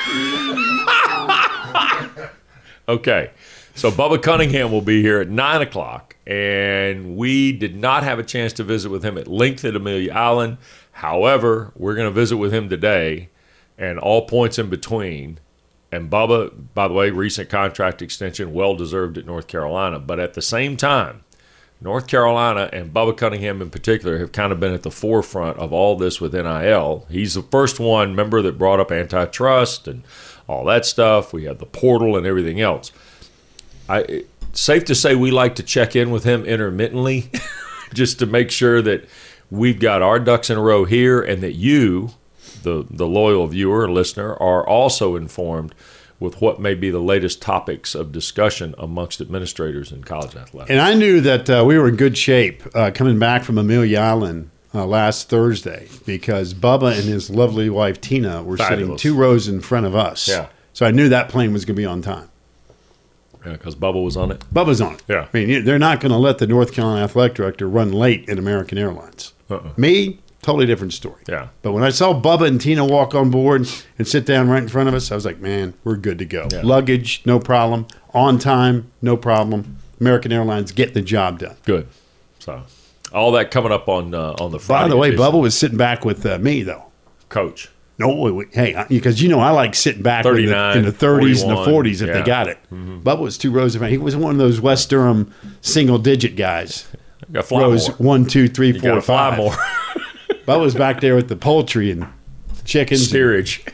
Okay. 2.89 3.31
So 3.75 3.91
Bubba 3.91 4.23
Cunningham 4.23 4.71
will 4.71 4.83
be 4.83 5.01
here 5.01 5.21
at 5.21 5.31
nine 5.31 5.63
o'clock, 5.63 6.15
and 6.27 7.17
we 7.17 7.53
did 7.53 7.75
not 7.75 8.05
have 8.05 8.19
a 8.19 8.23
chance 8.23 8.53
to 8.55 8.65
visit 8.65 8.91
with 8.91 9.03
him 9.03 9.17
at 9.17 9.27
length 9.27 9.65
at 9.65 9.75
Amelia 9.75 10.13
Island. 10.13 10.59
However, 10.93 11.73
we're 11.75 11.95
going 11.95 12.07
to 12.07 12.13
visit 12.13 12.37
with 12.37 12.53
him 12.53 12.69
today, 12.69 13.31
and 13.79 13.99
all 13.99 14.27
points 14.27 14.59
in 14.59 14.69
between. 14.69 15.41
And 15.91 16.11
Bubba, 16.11 16.53
by 16.75 16.87
the 16.87 16.95
way, 16.95 17.11
recent 17.11 17.49
contract 17.49 18.03
extension, 18.03 18.53
well 18.53 18.75
deserved 18.75 19.19
at 19.19 19.27
North 19.27 19.47
Carolina. 19.47 19.99
But 19.99 20.21
at 20.21 20.35
the 20.35 20.43
same 20.43 20.77
time, 20.77 21.25
North 21.81 22.07
Carolina 22.07 22.71
and 22.73 22.93
Bubba 22.93 23.17
Cunningham 23.17 23.61
in 23.61 23.71
particular 23.71 24.19
have 24.19 24.33
kind 24.33 24.53
of 24.53 24.61
been 24.61 24.75
at 24.75 24.85
the 24.85 24.91
forefront 24.91 25.59
of 25.59 25.73
all 25.73 25.97
this 25.97 26.21
with 26.21 26.35
NIL. 26.35 27.07
He's 27.11 27.35
the 27.35 27.43
first 27.43 27.81
one, 27.81 28.15
member 28.15 28.41
that 28.43 28.59
brought 28.59 28.81
up 28.81 28.93
antitrust 28.93 29.89
and 29.89 30.05
all 30.47 30.65
that 30.67 30.87
stuff. 30.87 31.33
We 31.33 31.45
had 31.45 31.59
the 31.59 31.67
portal 31.67 32.17
and 32.17 32.27
everything 32.27 32.61
else. 32.61 32.93
I 33.89 34.25
safe 34.53 34.85
to 34.87 34.95
say 34.95 35.15
we 35.15 35.31
like 35.31 35.57
to 35.57 35.63
check 35.63 35.97
in 35.97 36.11
with 36.11 36.25
him 36.25 36.45
intermittently, 36.45 37.31
just 37.95 38.19
to 38.21 38.27
make 38.27 38.51
sure 38.51 38.83
that 38.83 39.09
we've 39.51 39.81
got 39.81 40.03
our 40.03 40.19
ducks 40.19 40.51
in 40.51 40.59
a 40.59 40.63
row 40.63 40.85
here, 40.85 41.21
and 41.21 41.43
that 41.43 41.53
you, 41.53 42.11
the 42.63 42.87
the 42.89 43.07
loyal 43.07 43.47
viewer 43.47 43.83
or 43.83 43.91
listener, 43.91 44.35
are 44.35 44.67
also 44.67 45.17
informed 45.17 45.75
with 46.23 46.41
what 46.41 46.61
may 46.61 46.75
be 46.75 46.89
the 46.89 47.01
latest 47.01 47.43
topics 47.43 47.95
of 47.95 48.13
discussion 48.13 48.75
amongst 48.79 49.21
administrators 49.21 49.91
in 49.91 50.05
college 50.05 50.37
athletics. 50.37 50.71
And 50.71 50.81
I 50.81 50.95
knew 50.95 51.21
that 51.21 51.51
uh, 51.51 51.65
we 51.67 51.77
were 51.77 51.89
in 51.89 51.97
good 51.97 52.17
shape 52.17 52.63
uh, 52.75 52.93
coming 52.95 53.19
back 53.19 53.43
from 53.43 53.59
Amelia 53.59 53.99
Island 53.99 54.51
uh, 54.73 54.87
last 54.87 55.29
Thursday 55.29 55.89
because 56.07 56.55
Bubba 56.55 56.95
and 56.95 57.05
his 57.05 57.29
lovely 57.29 57.69
wife 57.69 58.01
Tina 58.01 58.43
were 58.43 58.57
sitting 58.57 58.97
two 58.97 59.17
rows 59.17 59.49
in 59.49 59.61
front 59.61 59.85
of 59.85 59.97
us. 59.97 60.29
Yeah. 60.29 60.47
So 60.73 60.87
I 60.87 60.93
knew 60.93 61.09
that 61.09 61.29
plane 61.29 61.53
was 61.53 61.65
going 61.65 61.75
to 61.75 61.81
be 61.81 61.87
on 61.87 62.03
time. 62.03 62.31
Because 63.45 63.75
Bubba 63.75 64.03
was 64.03 64.17
on 64.17 64.31
it. 64.31 64.41
Bubba's 64.53 64.81
on 64.81 64.95
it. 64.95 65.03
Yeah. 65.09 65.29
I 65.33 65.37
mean, 65.37 65.65
they're 65.65 65.79
not 65.79 66.01
going 66.01 66.13
to 66.13 66.19
let 66.19 66.39
the 66.39 66.47
North 66.47 66.73
Carolina 66.73 67.05
athletic 67.05 67.37
director 67.37 67.69
run 67.69 67.93
late 67.93 68.29
at 68.29 68.39
American 68.39 68.79
Airlines. 68.79 69.33
Uh-uh. 69.51 69.73
Me, 69.77 70.21
totally 70.43 70.67
different 70.67 70.93
story. 70.93 71.23
Yeah. 71.29 71.49
But 71.63 71.73
when 71.73 71.85
I 71.85 71.91
saw 71.91 72.19
Bubba 72.19 72.47
and 72.47 72.61
Tina 72.61 72.85
walk 72.85 73.15
on 73.15 73.31
board 73.31 73.69
and 73.99 74.09
sit 74.09 74.27
down 74.27 74.49
right 74.49 74.63
in 74.63 74.69
front 74.69 74.89
of 74.89 74.95
us, 74.95 75.11
I 75.13 75.15
was 75.15 75.25
like, 75.25 75.41
man, 75.41 75.75
we're 75.85 75.97
good 75.97 76.19
to 76.19 76.25
go. 76.25 76.49
Yeah. 76.53 76.63
Luggage, 76.65 77.23
no 77.25 77.39
problem. 77.39 77.87
On 78.15 78.39
time, 78.39 78.91
no 79.01 79.17
problem. 79.17 79.79
American 80.01 80.33
Airlines 80.33 80.73
get 80.73 80.95
the 80.95 81.03
job 81.03 81.39
done. 81.39 81.57
Good. 81.65 81.87
So 82.39 82.63
all 83.13 83.33
that 83.33 83.51
coming 83.51 83.73
up 83.73 83.89
on 83.89 84.15
uh, 84.15 84.35
on 84.41 84.51
the 84.51 84.59
Friday. 84.59 84.85
By 84.85 84.89
the 84.89 84.97
way, 84.97 85.09
edition. 85.09 85.25
Bubba 85.25 85.41
was 85.41 85.57
sitting 85.57 85.79
back 85.79 86.05
with 86.05 86.27
uh, 86.27 86.39
me, 86.39 86.63
though. 86.63 86.87
coach. 87.29 87.69
No, 87.99 88.43
hey, 88.53 88.85
because 88.89 89.23
you 89.23 89.29
know 89.29 89.39
I 89.39 89.51
like 89.51 89.75
sitting 89.75 90.03
back 90.03 90.25
in 90.25 90.35
the, 90.35 90.79
in 90.79 90.85
the 90.85 90.93
30s 90.93 91.43
and 91.43 91.51
the 91.51 91.57
40s 91.57 92.01
if 92.01 92.09
yeah. 92.09 92.15
they 92.15 92.23
got 92.23 92.49
it. 92.49 92.59
Mm-hmm. 92.73 93.01
Bubba 93.01 93.21
was 93.21 93.39
two 93.39 93.51
rows 93.51 93.75
of. 93.75 93.83
He 93.83 93.99
was 93.99 94.17
one 94.17 94.33
of 94.33 94.39
those 94.39 94.61
Wes 94.61 94.85
Durham 94.87 95.33
single 95.61 95.99
digit 95.99 96.35
guys. 96.35 96.89
Rows 97.29 97.89
more. 97.89 97.97
one, 97.99 98.27
two, 98.27 98.49
three, 98.49 98.73
You 98.73 98.81
four, 98.81 99.01
five. 99.01 99.37
more. 99.37 99.53
Bubba 100.47 100.61
was 100.61 100.75
back 100.75 101.01
there 101.01 101.15
with 101.15 101.29
the 101.29 101.37
poultry 101.37 101.91
and 101.91 102.07
chickens. 102.65 103.09
Steerage, 103.09 103.65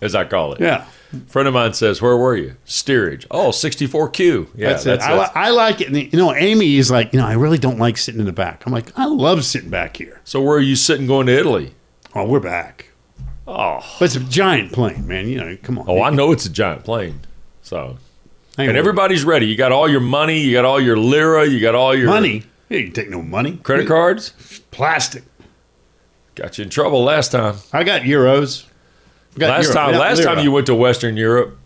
as 0.00 0.14
I 0.14 0.24
call 0.24 0.54
it. 0.54 0.60
Yeah, 0.60 0.86
friend 1.28 1.46
of 1.46 1.54
mine 1.54 1.72
says, 1.74 2.02
"Where 2.02 2.16
were 2.16 2.36
you?" 2.36 2.56
Steerage. 2.64 3.26
Oh, 3.30 3.50
64Q. 3.50 4.48
Yeah, 4.54 4.70
that's, 4.70 4.86
it. 4.86 5.00
I, 5.00 5.18
li- 5.18 5.30
I 5.34 5.50
like 5.50 5.80
it. 5.80 5.88
And, 5.88 5.96
you 5.96 6.18
know, 6.18 6.34
Amy 6.34 6.76
is 6.76 6.90
like, 6.90 7.12
you 7.12 7.20
know, 7.20 7.26
I 7.26 7.34
really 7.34 7.58
don't 7.58 7.78
like 7.78 7.96
sitting 7.96 8.20
in 8.20 8.26
the 8.26 8.32
back. 8.32 8.66
I'm 8.66 8.72
like, 8.72 8.98
I 8.98 9.06
love 9.06 9.44
sitting 9.44 9.70
back 9.70 9.96
here. 9.96 10.20
So 10.24 10.40
where 10.42 10.56
are 10.56 10.60
you 10.60 10.76
sitting 10.76 11.06
going 11.06 11.26
to 11.26 11.38
Italy? 11.38 11.74
Oh, 12.14 12.26
we're 12.26 12.40
back. 12.40 12.89
Oh, 13.52 13.80
But 13.98 14.04
it's 14.04 14.16
a 14.16 14.20
giant 14.20 14.72
plane, 14.72 15.06
man. 15.08 15.28
You 15.28 15.38
know, 15.38 15.56
come 15.62 15.78
on. 15.78 15.86
oh, 15.88 16.02
I 16.02 16.10
know 16.10 16.30
it's 16.32 16.46
a 16.46 16.50
giant 16.50 16.84
plane. 16.84 17.20
So 17.62 17.98
Hang 18.56 18.68
and 18.68 18.70
on. 18.70 18.76
everybody's 18.76 19.24
ready. 19.24 19.46
You 19.46 19.56
got 19.56 19.72
all 19.72 19.88
your 19.88 20.00
money. 20.00 20.40
You 20.40 20.52
got 20.52 20.64
all 20.64 20.80
your 20.80 20.96
lira. 20.96 21.46
You 21.46 21.60
got 21.60 21.74
all 21.74 21.94
your 21.96 22.08
money. 22.08 22.44
You 22.68 22.84
can 22.84 22.92
take 22.92 23.10
no 23.10 23.22
money. 23.22 23.56
credit 23.56 23.88
cards. 23.88 24.32
Plastic. 24.70 25.24
Got 26.36 26.58
you 26.58 26.64
in 26.64 26.70
trouble 26.70 27.02
last 27.02 27.32
time. 27.32 27.56
I 27.72 27.82
got 27.84 28.02
euros. 28.02 28.66
I 29.36 29.38
got 29.40 29.50
Last 29.50 29.64
euro- 29.64 29.74
time, 29.74 29.94
last 29.98 30.18
lira. 30.18 30.34
time 30.36 30.44
you 30.44 30.52
went 30.52 30.66
to 30.66 30.74
Western 30.74 31.16
Europe, 31.16 31.56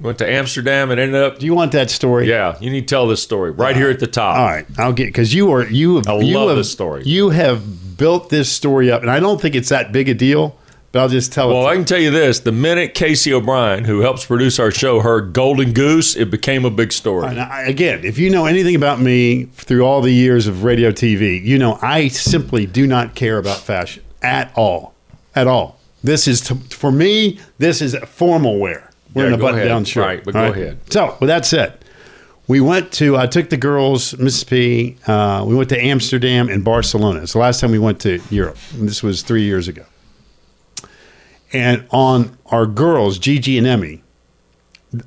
went 0.00 0.18
to 0.18 0.28
Amsterdam 0.30 0.90
and 0.90 0.98
ended 1.00 1.20
up. 1.22 1.38
Do 1.38 1.46
you 1.46 1.54
want 1.54 1.72
that 1.72 1.90
story? 1.90 2.28
Yeah, 2.28 2.56
you 2.60 2.70
need 2.70 2.82
to 2.82 2.86
tell 2.86 3.06
this 3.06 3.22
story 3.22 3.50
right 3.50 3.76
here 3.76 3.90
at 3.90 4.00
the 4.00 4.06
top. 4.06 4.36
All 4.36 4.44
right, 4.44 4.66
I'll 4.78 4.92
get 4.92 5.06
because 5.06 5.34
you 5.34 5.50
are 5.52 5.64
you 5.66 5.96
have 5.96 6.08
I 6.08 6.18
you 6.20 6.36
love 6.38 6.48
have, 6.48 6.56
this 6.58 6.70
story. 6.70 7.02
You 7.04 7.30
have 7.30 7.89
built 8.00 8.30
this 8.30 8.50
story 8.50 8.90
up, 8.90 9.02
and 9.02 9.10
I 9.10 9.20
don't 9.20 9.40
think 9.40 9.54
it's 9.54 9.68
that 9.68 9.92
big 9.92 10.08
a 10.08 10.14
deal. 10.14 10.56
But 10.92 11.02
I'll 11.02 11.08
just 11.08 11.32
tell 11.32 11.48
it. 11.48 11.54
Well. 11.54 11.66
I 11.68 11.76
can 11.76 11.84
tell 11.84 12.00
you 12.00 12.10
this: 12.10 12.40
the 12.40 12.50
minute 12.50 12.94
Casey 12.94 13.32
O'Brien, 13.32 13.84
who 13.84 14.00
helps 14.00 14.26
produce 14.26 14.58
our 14.58 14.72
show, 14.72 14.98
heard 14.98 15.32
"Golden 15.32 15.72
Goose," 15.72 16.16
it 16.16 16.32
became 16.32 16.64
a 16.64 16.70
big 16.70 16.90
story. 16.92 17.28
And 17.28 17.38
I, 17.38 17.62
again, 17.62 18.00
if 18.02 18.18
you 18.18 18.28
know 18.28 18.46
anything 18.46 18.74
about 18.74 18.98
me 18.98 19.44
through 19.44 19.84
all 19.84 20.00
the 20.00 20.10
years 20.12 20.48
of 20.48 20.64
radio 20.64 20.90
TV, 20.90 21.40
you 21.44 21.58
know 21.58 21.78
I 21.80 22.08
simply 22.08 22.66
do 22.66 22.88
not 22.88 23.14
care 23.14 23.38
about 23.38 23.58
fashion 23.58 24.02
at 24.20 24.50
all, 24.56 24.94
at 25.36 25.46
all. 25.46 25.78
This 26.02 26.26
is 26.26 26.40
to, 26.42 26.56
for 26.56 26.90
me. 26.90 27.38
This 27.58 27.80
is 27.80 27.94
formal 28.06 28.58
wear. 28.58 28.90
We're 29.14 29.22
Yeah, 29.22 29.28
in 29.28 29.34
a 29.34 29.36
go 29.36 29.42
button-down 29.44 29.84
shirt. 29.84 30.04
Right, 30.04 30.24
but 30.24 30.34
all 30.34 30.52
go 30.52 30.60
ahead. 30.60 30.78
So, 30.92 31.16
with 31.20 31.28
that 31.28 31.46
said, 31.46 31.79
we 32.50 32.60
went 32.60 32.90
to. 32.94 33.16
I 33.16 33.28
took 33.28 33.48
the 33.48 33.56
girls, 33.56 34.18
Mississippi. 34.18 34.98
Uh, 35.06 35.44
we 35.46 35.54
went 35.54 35.68
to 35.68 35.80
Amsterdam 35.80 36.48
and 36.48 36.64
Barcelona. 36.64 37.22
It's 37.22 37.34
the 37.34 37.38
last 37.38 37.60
time 37.60 37.70
we 37.70 37.78
went 37.78 38.00
to 38.00 38.20
Europe. 38.28 38.56
And 38.72 38.88
this 38.88 39.04
was 39.04 39.22
three 39.22 39.44
years 39.44 39.68
ago. 39.68 39.84
And 41.52 41.86
on 41.90 42.36
our 42.46 42.66
girls, 42.66 43.20
Gigi 43.20 43.56
and 43.56 43.68
Emmy, 43.68 44.02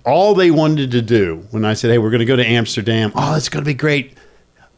all 0.05 0.35
they 0.35 0.51
wanted 0.51 0.91
to 0.91 1.01
do 1.01 1.45
when 1.51 1.65
I 1.65 1.73
said, 1.73 1.91
"Hey, 1.91 1.97
we're 1.97 2.11
going 2.11 2.19
to 2.19 2.25
go 2.25 2.37
to 2.37 2.45
Amsterdam," 2.45 3.11
oh, 3.13 3.35
it's 3.35 3.49
going 3.49 3.61
to 3.63 3.69
be 3.69 3.73
great. 3.73 4.17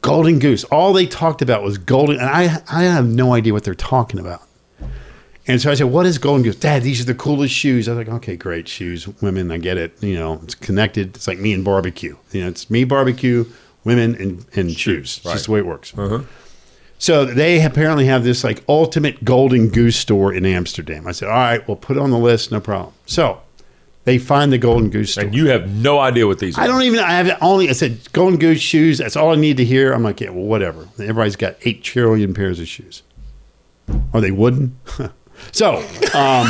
Golden 0.02 0.40
Goose. 0.40 0.64
All 0.66 0.92
they 0.92 1.06
talked 1.06 1.44
about 1.44 1.62
was 1.62 1.78
golden, 1.78 2.16
and 2.16 2.28
I 2.28 2.64
I 2.68 2.86
have 2.86 3.06
no 3.06 3.34
idea 3.34 3.54
what 3.54 3.64
they're 3.64 3.76
talking 3.76 4.20
about. 4.20 4.42
And 5.48 5.62
so 5.62 5.70
I 5.70 5.76
said, 5.76 5.88
"What 5.88 6.06
is 6.06 6.18
Golden 6.18 6.44
Goose, 6.44 6.56
Dad? 6.56 6.82
These 6.84 7.02
are 7.02 7.06
the 7.06 7.16
coolest 7.16 7.54
shoes." 7.54 7.88
I 7.88 7.94
was 7.94 8.08
like, 8.08 8.16
"Okay, 8.16 8.36
great 8.36 8.68
shoes, 8.68 9.08
women. 9.22 9.52
I 9.52 9.58
get 9.58 9.78
it. 9.78 10.02
You 10.02 10.16
know, 10.16 10.40
it's 10.44 10.56
connected. 10.56 11.16
It's 11.16 11.28
like 11.28 11.40
me 11.40 11.54
and 11.54 11.64
barbecue. 11.64 12.16
You 12.32 12.42
know, 12.42 12.48
it's 12.48 12.70
me 12.70 12.84
barbecue, 12.84 13.46
women, 13.84 14.16
and 14.16 14.46
and 14.56 14.72
shoes. 14.72 15.18
It's 15.18 15.26
right. 15.26 15.34
just 15.34 15.46
the 15.46 15.52
way 15.52 15.60
it 15.60 15.66
works." 15.66 15.94
Uh-huh. 15.96 16.22
So 16.98 17.26
they 17.26 17.64
apparently 17.64 18.06
have 18.06 18.24
this 18.24 18.44
like 18.44 18.64
ultimate 18.70 19.24
golden 19.24 19.70
goose 19.70 19.98
store 19.98 20.34
in 20.34 20.46
Amsterdam. 20.46 21.08
I 21.08 21.12
said, 21.12 21.28
all 21.28 21.36
right, 21.36 21.68
we'll 21.68 21.78
put 21.78 21.98
it 21.98 22.00
on 22.00 22.10
the 22.10 22.18
list, 22.18 22.52
no 22.52 22.62
problem. 22.62 22.94
So 23.06 23.42
they 24.06 24.18
find 24.18 24.52
the 24.52 24.58
golden 24.58 24.90
goose 24.90 25.12
store. 25.12 25.26
And 25.26 25.36
you 25.36 25.48
have 25.50 25.70
no 25.70 26.00
idea 26.00 26.26
what 26.26 26.40
these 26.40 26.58
are. 26.58 26.62
I 26.62 26.68
don't 26.68 26.84
even. 26.84 27.00
I 27.00 27.12
have 27.12 27.38
only. 27.42 27.70
I 27.70 27.74
said 27.74 28.12
golden 28.14 28.40
goose 28.40 28.62
shoes. 28.62 29.00
That's 29.00 29.16
all 29.16 29.32
I 29.32 29.36
need 29.36 29.58
to 29.58 29.66
hear. 29.66 29.92
I'm 29.92 30.04
like, 30.04 30.22
yeah, 30.22 30.30
well, 30.30 30.46
whatever. 30.46 30.88
Everybody's 30.94 31.36
got 31.36 31.58
eight 31.64 31.84
trillion 31.84 32.34
pairs 32.34 32.60
of 32.60 32.68
shoes. 32.68 33.04
Are 34.14 34.22
they 34.22 34.32
wooden? 34.32 34.80
so, 35.52 35.78
um, 36.14 36.48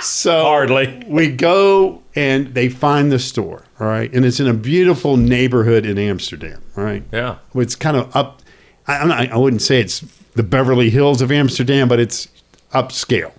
so 0.00 0.42
Hardly. 0.42 1.02
we 1.06 1.30
go 1.30 2.02
and 2.14 2.54
they 2.54 2.68
find 2.68 3.10
the 3.12 3.18
store. 3.18 3.64
All 3.78 3.86
right, 3.86 4.12
and 4.12 4.24
it's 4.24 4.40
in 4.40 4.46
a 4.46 4.54
beautiful 4.54 5.16
neighborhood 5.16 5.86
in 5.86 5.98
Amsterdam. 5.98 6.62
Right. 6.76 7.02
Yeah. 7.12 7.36
It's 7.54 7.74
kind 7.76 7.96
of 7.96 8.14
up. 8.14 8.42
I, 8.86 8.98
I'm 8.98 9.08
not, 9.08 9.30
I 9.30 9.36
wouldn't 9.36 9.62
say 9.62 9.80
it's 9.80 10.00
the 10.34 10.42
Beverly 10.42 10.90
Hills 10.90 11.22
of 11.22 11.32
Amsterdam, 11.32 11.88
but 11.88 11.98
it's 11.98 12.28
upscale. 12.72 13.32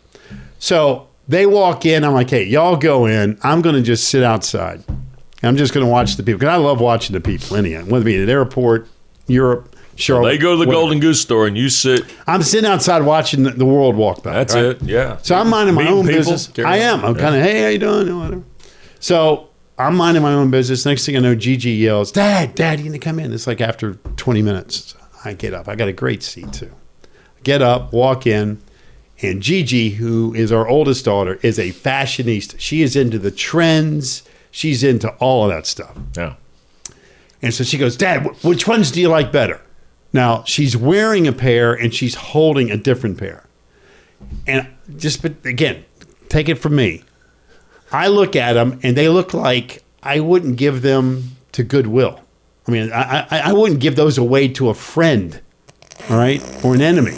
So 0.59 1.07
they 1.27 1.45
walk 1.45 1.85
in. 1.85 2.03
I'm 2.03 2.13
like, 2.13 2.29
hey, 2.29 2.43
y'all 2.43 2.75
go 2.75 3.05
in. 3.05 3.37
I'm 3.43 3.61
going 3.61 3.75
to 3.75 3.81
just 3.81 4.07
sit 4.09 4.23
outside. 4.23 4.83
I'm 5.43 5.57
just 5.57 5.73
going 5.73 5.85
to 5.85 5.91
watch 5.91 6.15
the 6.17 6.23
people 6.23 6.39
because 6.39 6.53
I 6.53 6.57
love 6.57 6.79
watching 6.81 7.13
the 7.13 7.21
people. 7.21 7.55
Anyhow, 7.57 7.85
whether 7.85 8.03
it 8.03 8.05
be 8.05 8.21
at 8.21 8.25
the 8.25 8.31
airport, 8.31 8.87
Europe, 9.27 9.70
Charlotte. 10.01 10.29
They 10.31 10.37
go 10.37 10.51
to 10.51 10.57
the 10.57 10.59
whatever. 10.67 10.71
Golden 10.73 10.99
Goose 10.99 11.21
store 11.21 11.47
and 11.47 11.57
you 11.57 11.69
sit. 11.69 12.03
I'm 12.27 12.41
sitting 12.43 12.69
outside 12.69 13.03
watching 13.03 13.43
the, 13.43 13.51
the 13.51 13.65
world 13.65 13.95
walk 13.95 14.23
by. 14.23 14.33
That's 14.33 14.55
right? 14.55 14.65
it. 14.65 14.81
Yeah. 14.81 15.17
So 15.21 15.35
I'm 15.35 15.49
minding 15.49 15.75
my 15.75 15.83
Meeting 15.83 15.97
own 15.99 16.05
people, 16.07 16.31
business. 16.31 16.51
I 16.65 16.77
am. 16.77 17.03
I'm 17.05 17.15
Yeah. 17.15 17.21
kind 17.21 17.35
of, 17.35 17.41
hey, 17.43 17.61
how 17.63 17.67
you 17.69 17.77
doing? 17.79 18.19
Whatever. 18.19 18.43
So 18.99 19.49
I'm 19.77 19.95
minding 19.95 20.21
my 20.23 20.33
own 20.33 20.51
business. 20.51 20.85
Next 20.85 21.05
thing 21.05 21.15
I 21.15 21.19
know, 21.19 21.35
Gigi 21.35 21.71
yells, 21.71 22.11
Dad, 22.11 22.55
Dad, 22.55 22.79
you 22.79 22.85
need 22.89 22.99
to 23.01 23.03
come 23.03 23.19
in. 23.19 23.31
It's 23.33 23.47
like 23.47 23.61
after 23.61 23.93
20 23.95 24.41
minutes. 24.41 24.95
I 25.23 25.33
get 25.33 25.53
up. 25.53 25.67
I 25.67 25.75
got 25.75 25.87
a 25.87 25.93
great 25.93 26.23
seat 26.23 26.51
too. 26.53 26.71
Get 27.43 27.61
up, 27.61 27.91
walk 27.93 28.27
in, 28.27 28.59
and 29.23 29.41
Gigi, 29.41 29.91
who 29.91 30.33
is 30.33 30.51
our 30.51 30.67
oldest 30.67 31.05
daughter, 31.05 31.39
is 31.43 31.57
a 31.59 31.69
fashionista. 31.71 32.59
She 32.59 32.81
is 32.81 32.95
into 32.95 33.17
the 33.19 33.31
trends. 33.31 34.23
She's 34.51 34.83
into 34.83 35.09
all 35.15 35.45
of 35.45 35.49
that 35.51 35.65
stuff. 35.65 35.95
Yeah. 36.17 36.35
And 37.41 37.53
so 37.53 37.63
she 37.63 37.77
goes, 37.79 37.97
Dad, 37.97 38.25
which 38.43 38.67
ones 38.67 38.91
do 38.91 39.01
you 39.01 39.09
like 39.09 39.31
better? 39.31 39.61
Now 40.13 40.43
she's 40.45 40.75
wearing 40.75 41.27
a 41.27 41.31
pair 41.33 41.73
and 41.73 41.93
she's 41.93 42.15
holding 42.15 42.69
a 42.71 42.77
different 42.77 43.17
pair. 43.17 43.45
And 44.47 44.67
just, 44.97 45.21
but 45.21 45.33
again, 45.45 45.85
take 46.29 46.49
it 46.49 46.55
from 46.55 46.75
me. 46.75 47.03
I 47.91 48.07
look 48.07 48.35
at 48.35 48.53
them 48.53 48.79
and 48.83 48.95
they 48.95 49.09
look 49.09 49.33
like 49.33 49.83
I 50.03 50.19
wouldn't 50.19 50.57
give 50.57 50.81
them 50.81 51.35
to 51.53 51.63
Goodwill. 51.63 52.19
I 52.67 52.71
mean, 52.71 52.91
I, 52.91 53.27
I, 53.29 53.39
I 53.49 53.53
wouldn't 53.53 53.79
give 53.79 53.95
those 53.95 54.17
away 54.17 54.47
to 54.49 54.69
a 54.69 54.73
friend, 54.73 55.41
all 56.09 56.17
right, 56.17 56.41
or 56.63 56.75
an 56.75 56.81
enemy. 56.81 57.15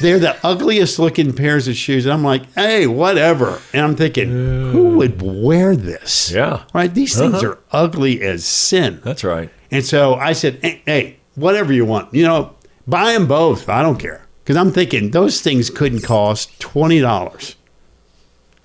They're 0.00 0.18
the 0.18 0.36
ugliest 0.46 0.98
looking 0.98 1.34
pairs 1.34 1.68
of 1.68 1.76
shoes. 1.76 2.06
And 2.06 2.12
I'm 2.14 2.24
like, 2.24 2.50
hey, 2.54 2.86
whatever. 2.86 3.60
And 3.74 3.82
I'm 3.82 3.96
thinking, 3.96 4.28
who 4.30 4.96
would 4.96 5.20
wear 5.20 5.76
this? 5.76 6.30
Yeah. 6.30 6.64
Right? 6.72 6.92
These 6.94 7.18
things 7.18 7.34
Uh-huh. 7.34 7.48
are 7.52 7.58
ugly 7.72 8.22
as 8.22 8.44
sin. 8.46 9.00
That's 9.04 9.24
right. 9.24 9.50
And 9.70 9.84
so 9.84 10.14
I 10.14 10.32
said, 10.32 10.58
hey, 10.62 10.82
hey, 10.86 11.16
whatever 11.40 11.72
you 11.72 11.84
want, 11.84 12.12
you 12.14 12.24
know, 12.24 12.54
buy 12.86 13.12
them 13.12 13.26
both. 13.26 13.68
I 13.68 13.82
don't 13.82 13.98
care. 13.98 14.26
Because 14.42 14.56
I'm 14.56 14.72
thinking 14.72 15.10
those 15.10 15.40
things 15.40 15.70
couldn't 15.70 16.02
cost 16.02 16.58
$20. 16.60 17.54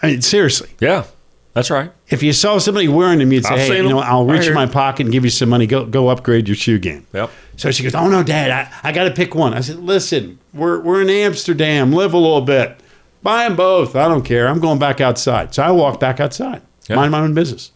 I 0.01 0.07
mean, 0.07 0.21
seriously. 0.21 0.69
Yeah. 0.79 1.05
That's 1.53 1.71
right. 1.71 1.91
If 2.09 2.21
you 2.21 2.33
saw 2.33 2.57
somebody 2.57 2.89
wearing 2.89 3.19
them, 3.19 3.31
you'd 3.31 3.45
say, 3.45 3.53
I've 3.53 3.59
hey, 3.59 3.77
you 3.77 3.83
know, 3.83 3.99
them. 4.01 4.05
I'll 4.05 4.25
reach 4.25 4.45
in 4.45 4.53
my 4.53 4.65
pocket 4.65 5.05
and 5.05 5.11
give 5.11 5.23
you 5.23 5.29
some 5.29 5.47
money. 5.47 5.65
Go 5.65 5.85
go 5.85 6.09
upgrade 6.09 6.49
your 6.49 6.55
shoe 6.55 6.77
game. 6.79 7.07
Yep. 7.13 7.31
So 7.55 7.71
she 7.71 7.81
goes, 7.81 7.95
oh, 7.95 8.09
no, 8.09 8.23
Dad, 8.23 8.51
I, 8.51 8.89
I 8.89 8.91
got 8.91 9.05
to 9.05 9.11
pick 9.11 9.35
one. 9.35 9.53
I 9.53 9.61
said, 9.61 9.77
listen, 9.77 10.37
we're, 10.53 10.81
we're 10.81 11.01
in 11.01 11.09
Amsterdam. 11.09 11.93
Live 11.93 12.13
a 12.13 12.17
little 12.17 12.41
bit. 12.41 12.77
Buy 13.23 13.47
them 13.47 13.55
both. 13.55 13.95
I 13.95 14.09
don't 14.09 14.23
care. 14.23 14.49
I'm 14.49 14.59
going 14.59 14.79
back 14.79 14.99
outside. 14.99 15.55
So 15.55 15.63
I 15.63 15.71
walk 15.71 15.99
back 15.99 16.19
outside. 16.19 16.61
Yeah. 16.89 16.97
Mind 16.97 17.11
my 17.11 17.21
own 17.21 17.33
business. 17.33 17.71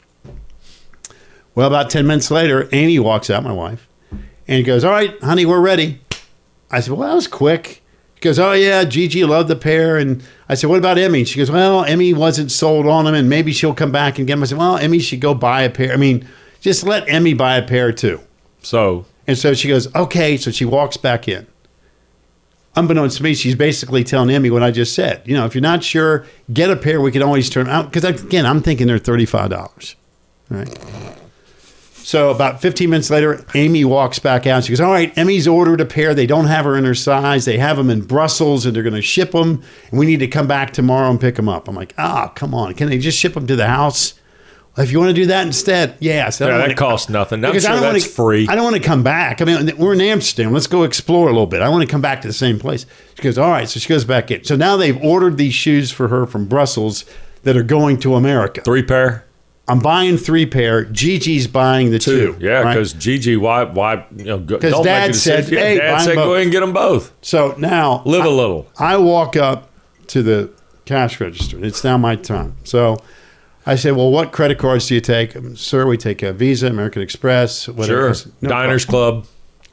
Well, 1.56 1.68
about 1.68 1.90
10 1.90 2.06
minutes 2.06 2.30
later, 2.30 2.70
Amy 2.72 3.00
walks 3.00 3.30
out, 3.30 3.44
my 3.44 3.52
wife, 3.52 3.88
and 4.50 4.58
he 4.58 4.64
goes, 4.64 4.84
All 4.84 4.92
right, 4.92 5.18
honey, 5.22 5.46
we're 5.46 5.62
ready. 5.62 6.02
I 6.72 6.80
said, 6.80 6.94
Well, 6.94 7.08
that 7.08 7.14
was 7.14 7.28
quick. 7.28 7.84
He 8.16 8.22
goes, 8.22 8.40
Oh, 8.40 8.54
yeah, 8.54 8.84
Gigi 8.84 9.24
loved 9.24 9.48
the 9.48 9.56
pair. 9.56 9.98
And 9.98 10.24
I 10.50 10.56
said, 10.56 10.72
What 10.72 10.80
about 10.80 10.98
Emmy? 10.98 11.24
She 11.24 11.38
goes, 11.38 11.52
Well, 11.52 11.86
Emmy 11.86 12.16
wasn't 12.16 12.52
sold 12.52 12.88
on 12.88 13.06
them, 13.06 13.14
and 13.14 13.30
maybe 13.30 13.54
she'll 13.54 13.76
come 13.76 13.92
back 13.92 14.18
and 14.18 14.28
get 14.28 14.34
them. 14.34 14.44
I 14.44 14.48
said, 14.48 14.58
Well, 14.58 14.78
Emmy 14.78 14.98
should 14.98 15.22
go 15.22 15.36
buy 15.36 15.62
a 15.62 15.70
pair. 15.70 15.94
I 15.94 15.98
mean, 15.98 16.28
just 16.62 16.84
let 16.84 17.08
Emmy 17.08 17.36
buy 17.36 17.58
a 17.58 17.66
pair 17.66 17.92
too. 17.92 18.20
So 18.64 19.06
And 19.28 19.38
so 19.38 19.54
she 19.54 19.68
goes, 19.68 19.94
Okay. 19.96 20.36
So 20.36 20.50
she 20.50 20.66
walks 20.66 20.98
back 20.98 21.28
in. 21.28 21.46
Unbeknownst 22.76 23.18
to 23.18 23.24
me, 23.24 23.36
she's 23.36 23.56
basically 23.56 24.04
telling 24.04 24.32
Emmy 24.32 24.50
what 24.50 24.64
I 24.64 24.72
just 24.72 24.96
said. 24.96 25.22
You 25.28 25.36
know, 25.36 25.46
if 25.46 25.54
you're 25.54 25.62
not 25.62 25.84
sure, 25.84 26.26
get 26.52 26.72
a 26.72 26.76
pair. 26.76 27.02
We 27.02 27.12
can 27.12 27.22
always 27.22 27.52
turn 27.52 27.68
out. 27.70 27.92
Because 27.92 28.04
again, 28.04 28.48
I'm 28.48 28.64
thinking 28.64 28.88
they're 28.88 28.98
$35. 28.98 29.96
Right. 30.50 31.20
So 32.10 32.32
about 32.32 32.60
15 32.60 32.90
minutes 32.90 33.12
later, 33.12 33.46
Amy 33.54 33.86
walks 33.86 34.18
back 34.18 34.48
out. 34.48 34.64
She 34.64 34.72
goes, 34.72 34.82
"All 34.82 34.92
right, 34.92 35.16
Emmy's 35.16 35.48
ordered 35.48 35.80
a 35.80 35.86
pair. 35.86 36.16
They 36.16 36.26
don't 36.26 36.48
have 36.48 36.66
her 36.66 36.76
in 36.76 36.84
her 36.84 36.96
size. 36.96 37.46
They 37.46 37.60
have 37.60 37.78
them 37.78 37.92
in 37.92 38.02
Brussels, 38.02 38.66
and 38.66 38.76
they're 38.76 38.82
going 38.82 38.96
to 38.96 39.02
ship 39.04 39.30
them. 39.30 39.62
And 39.92 40.00
we 40.00 40.08
need 40.08 40.18
to 40.22 40.28
come 40.28 40.48
back 40.48 40.74
tomorrow 40.74 41.12
and 41.12 41.22
pick 41.22 41.36
them 41.36 41.48
up." 41.48 41.68
I'm 41.68 41.76
like, 41.76 41.94
"Ah, 42.00 42.30
come 42.30 42.56
on! 42.56 42.74
Can 42.74 42.90
they 42.90 42.98
just 42.98 43.20
ship 43.20 43.36
them 43.36 43.46
to 43.46 43.56
the 43.56 43.68
house?" 43.68 44.16
If 44.76 44.92
you 44.92 44.98
want 44.98 45.10
to 45.10 45.14
do 45.22 45.28
that 45.28 45.46
instead, 45.46 45.98
yeah. 46.00 46.14
I 46.14 46.16
Yeah, 46.26 46.30
that 46.50 46.60
wanna- 46.62 46.74
costs 46.74 47.10
nothing. 47.10 47.46
I'm 47.46 47.52
because 47.52 47.68
I 47.68 47.74
don't 47.74 47.82
that's 47.82 48.06
wanna, 48.06 48.16
free. 48.16 48.48
I 48.50 48.56
don't 48.56 48.64
want 48.64 48.78
to 48.78 48.82
come 48.82 49.04
back. 49.04 49.40
I 49.40 49.46
mean, 49.46 49.72
we're 49.78 49.94
in 49.94 50.02
Amsterdam. 50.02 50.52
Let's 50.52 50.66
go 50.66 50.82
explore 50.82 51.28
a 51.28 51.32
little 51.32 51.46
bit. 51.46 51.62
I 51.62 51.70
want 51.70 51.82
to 51.82 51.88
come 51.88 52.02
back 52.02 52.24
to 52.24 52.28
the 52.28 52.34
same 52.34 52.58
place. 52.58 52.88
She 53.18 53.22
goes, 53.22 53.38
all 53.38 53.52
right. 53.52 53.70
So 53.70 53.80
she 53.80 53.88
goes 53.88 54.04
back 54.04 54.32
in. 54.32 54.44
So 54.46 54.56
now 54.56 54.78
they've 54.78 54.98
ordered 55.04 55.38
these 55.38 55.54
shoes 55.54 55.92
for 55.92 56.08
her 56.08 56.26
from 56.26 56.46
Brussels 56.46 57.06
that 57.44 57.56
are 57.56 57.62
going 57.64 57.98
to 58.00 58.16
America. 58.16 58.62
Three 58.62 58.82
pair? 58.82 59.26
I'm 59.70 59.80
buying 59.80 60.18
three 60.18 60.46
pair. 60.46 60.84
Gigi's 60.86 61.48
buying 61.48 61.92
the 61.92 62.00
two. 62.00 62.36
Yeah, 62.40 62.62
right? 62.62 62.74
because 62.74 62.94
Gigi, 62.94 63.38
why, 63.38 63.64
why, 63.64 64.06
you 64.16 64.24
know, 64.26 64.40
go, 64.40 64.58
don't 64.60 64.84
Dad 64.84 65.02
make 65.02 65.10
a 65.10 65.14
decision. 65.14 65.44
said, 65.46 65.54
Yeah, 65.54 65.60
"Hey, 65.60 65.78
Dad 65.78 65.98
said, 66.02 66.16
go 66.16 66.34
ahead 66.34 66.44
and 66.44 66.52
get 66.52 66.60
them 66.62 66.74
both. 66.74 67.12
So 67.22 67.54
now 67.58 68.02
Live 68.06 68.26
a 68.26 68.28
a 68.28 68.30
little. 68.30 68.68
I 68.80 68.98
walk 68.98 69.36
up 69.36 69.70
to 70.08 70.24
the 70.24 70.50
cash 70.86 71.20
register. 71.22 71.56
and 71.58 71.66
It's 71.66 71.84
now 71.84 71.98
my 71.98 72.16
time. 72.16 72.56
So 72.64 72.98
I 73.66 73.76
say, 73.76 73.92
"Well, 73.92 74.10
what 74.10 74.32
credit 74.32 74.58
cards 74.58 74.88
do 74.88 74.96
you 74.96 75.02
take, 75.02 75.36
Um, 75.36 75.56
sir? 75.56 75.86
We 75.86 75.98
take 75.98 76.24
a 76.24 76.34
Visa, 76.34 76.68
American 76.68 77.02
Express, 77.02 77.68
whatever." 77.68 78.14
Sure. 78.16 78.32
"No 78.42 78.50
Diners 78.50 78.86
problem." 78.86 79.22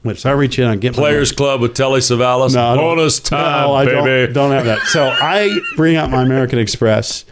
Club, 0.05 0.17
So 0.19 0.31
I 0.31 0.35
reach 0.35 0.59
in 0.59 0.69
and 0.69 0.81
get 0.81 0.93
my 0.95 0.99
Players 1.03 1.33
Club 1.33 1.61
with 1.61 1.75
Telly 1.75 2.01
Savalas. 2.01 2.55
No, 2.55 2.77
Bonus 2.77 3.19
time, 3.19 3.63
no, 3.69 3.75
I 3.75 3.85
baby. 3.87 4.33
Don't, 4.33 4.51
don't 4.51 4.53
have 4.53 4.67
that. 4.67 4.81
So 4.83 5.09
I 5.09 5.51
bring 5.77 5.97
out 5.97 6.11
my 6.11 6.23
American 6.23 6.59
Express, 6.61 7.25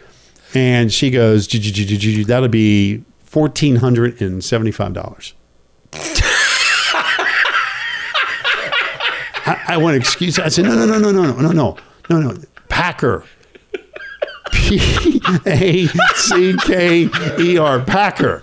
and 0.54 0.92
she 0.92 1.10
goes, 1.10 1.46
"Gigi, 1.46 1.70
Gigi, 1.70 1.96
Gigi, 1.96 2.24
that'll 2.24 2.48
be 2.48 3.04
fourteen 3.24 3.76
hundred 3.76 4.20
and 4.20 4.42
seventy-five 4.42 4.92
dollars." 4.94 5.34
I, 9.46 9.62
I 9.68 9.76
went, 9.76 9.96
excuse. 9.96 10.38
I 10.38 10.48
said, 10.48 10.64
no, 10.64 10.74
no, 10.74 10.86
no, 10.86 10.98
no, 10.98 11.10
no, 11.10 11.22
no, 11.22 11.50
no, 11.50 11.52
no, 11.52 11.76
no, 12.08 12.30
no. 12.30 12.42
Packer. 12.68 13.24
P 14.52 15.20
A 15.46 15.86
C 16.14 16.56
K 16.62 17.08
E 17.38 17.58
R. 17.58 17.80
Packer. 17.80 18.42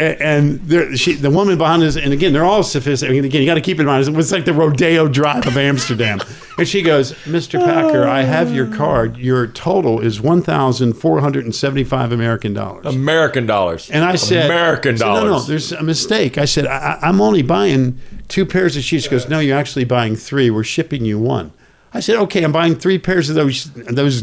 And 0.00 0.60
there, 0.60 0.96
she, 0.96 1.14
the 1.14 1.30
woman 1.30 1.58
behind 1.58 1.82
us, 1.82 1.96
and 1.96 2.12
again, 2.12 2.32
they're 2.32 2.44
all 2.44 2.62
sophisticated. 2.62 3.16
And 3.18 3.26
again, 3.26 3.42
you 3.42 3.46
got 3.46 3.54
to 3.54 3.60
keep 3.60 3.78
in 3.78 3.86
mind, 3.86 4.06
it's 4.08 4.32
like 4.32 4.44
the 4.44 4.54
Rodeo 4.54 5.08
Drive 5.08 5.46
of 5.46 5.56
Amsterdam. 5.56 6.20
And 6.58 6.68
she 6.68 6.82
goes, 6.82 7.12
Mr. 7.24 7.58
Packer, 7.58 8.06
I 8.06 8.20
have 8.20 8.54
your 8.54 8.66
card. 8.66 9.16
Your 9.16 9.46
total 9.46 9.98
is 10.00 10.20
1,475 10.20 12.12
American 12.12 12.52
dollars. 12.52 12.84
American 12.84 13.46
dollars. 13.46 13.90
And 13.90 14.04
I 14.04 14.16
said, 14.16 14.44
American 14.44 14.98
said, 14.98 15.04
dollars. 15.06 15.24
No, 15.24 15.38
no, 15.38 15.40
there's 15.40 15.72
a 15.72 15.82
mistake. 15.82 16.36
I 16.36 16.44
said, 16.44 16.66
I, 16.66 16.98
I'm 17.00 17.22
only 17.22 17.40
buying 17.40 17.98
two 18.28 18.44
pairs 18.44 18.76
of 18.76 18.82
shoes. 18.82 19.04
She 19.04 19.08
goes, 19.08 19.26
No, 19.26 19.38
you're 19.38 19.56
actually 19.56 19.86
buying 19.86 20.16
three. 20.16 20.50
We're 20.50 20.64
shipping 20.64 21.06
you 21.06 21.18
one. 21.18 21.52
I 21.94 22.00
said, 22.00 22.16
Okay, 22.16 22.42
I'm 22.44 22.52
buying 22.52 22.74
three 22.74 22.98
pairs 22.98 23.30
of 23.30 23.36
those 23.36 23.72
those 23.72 24.22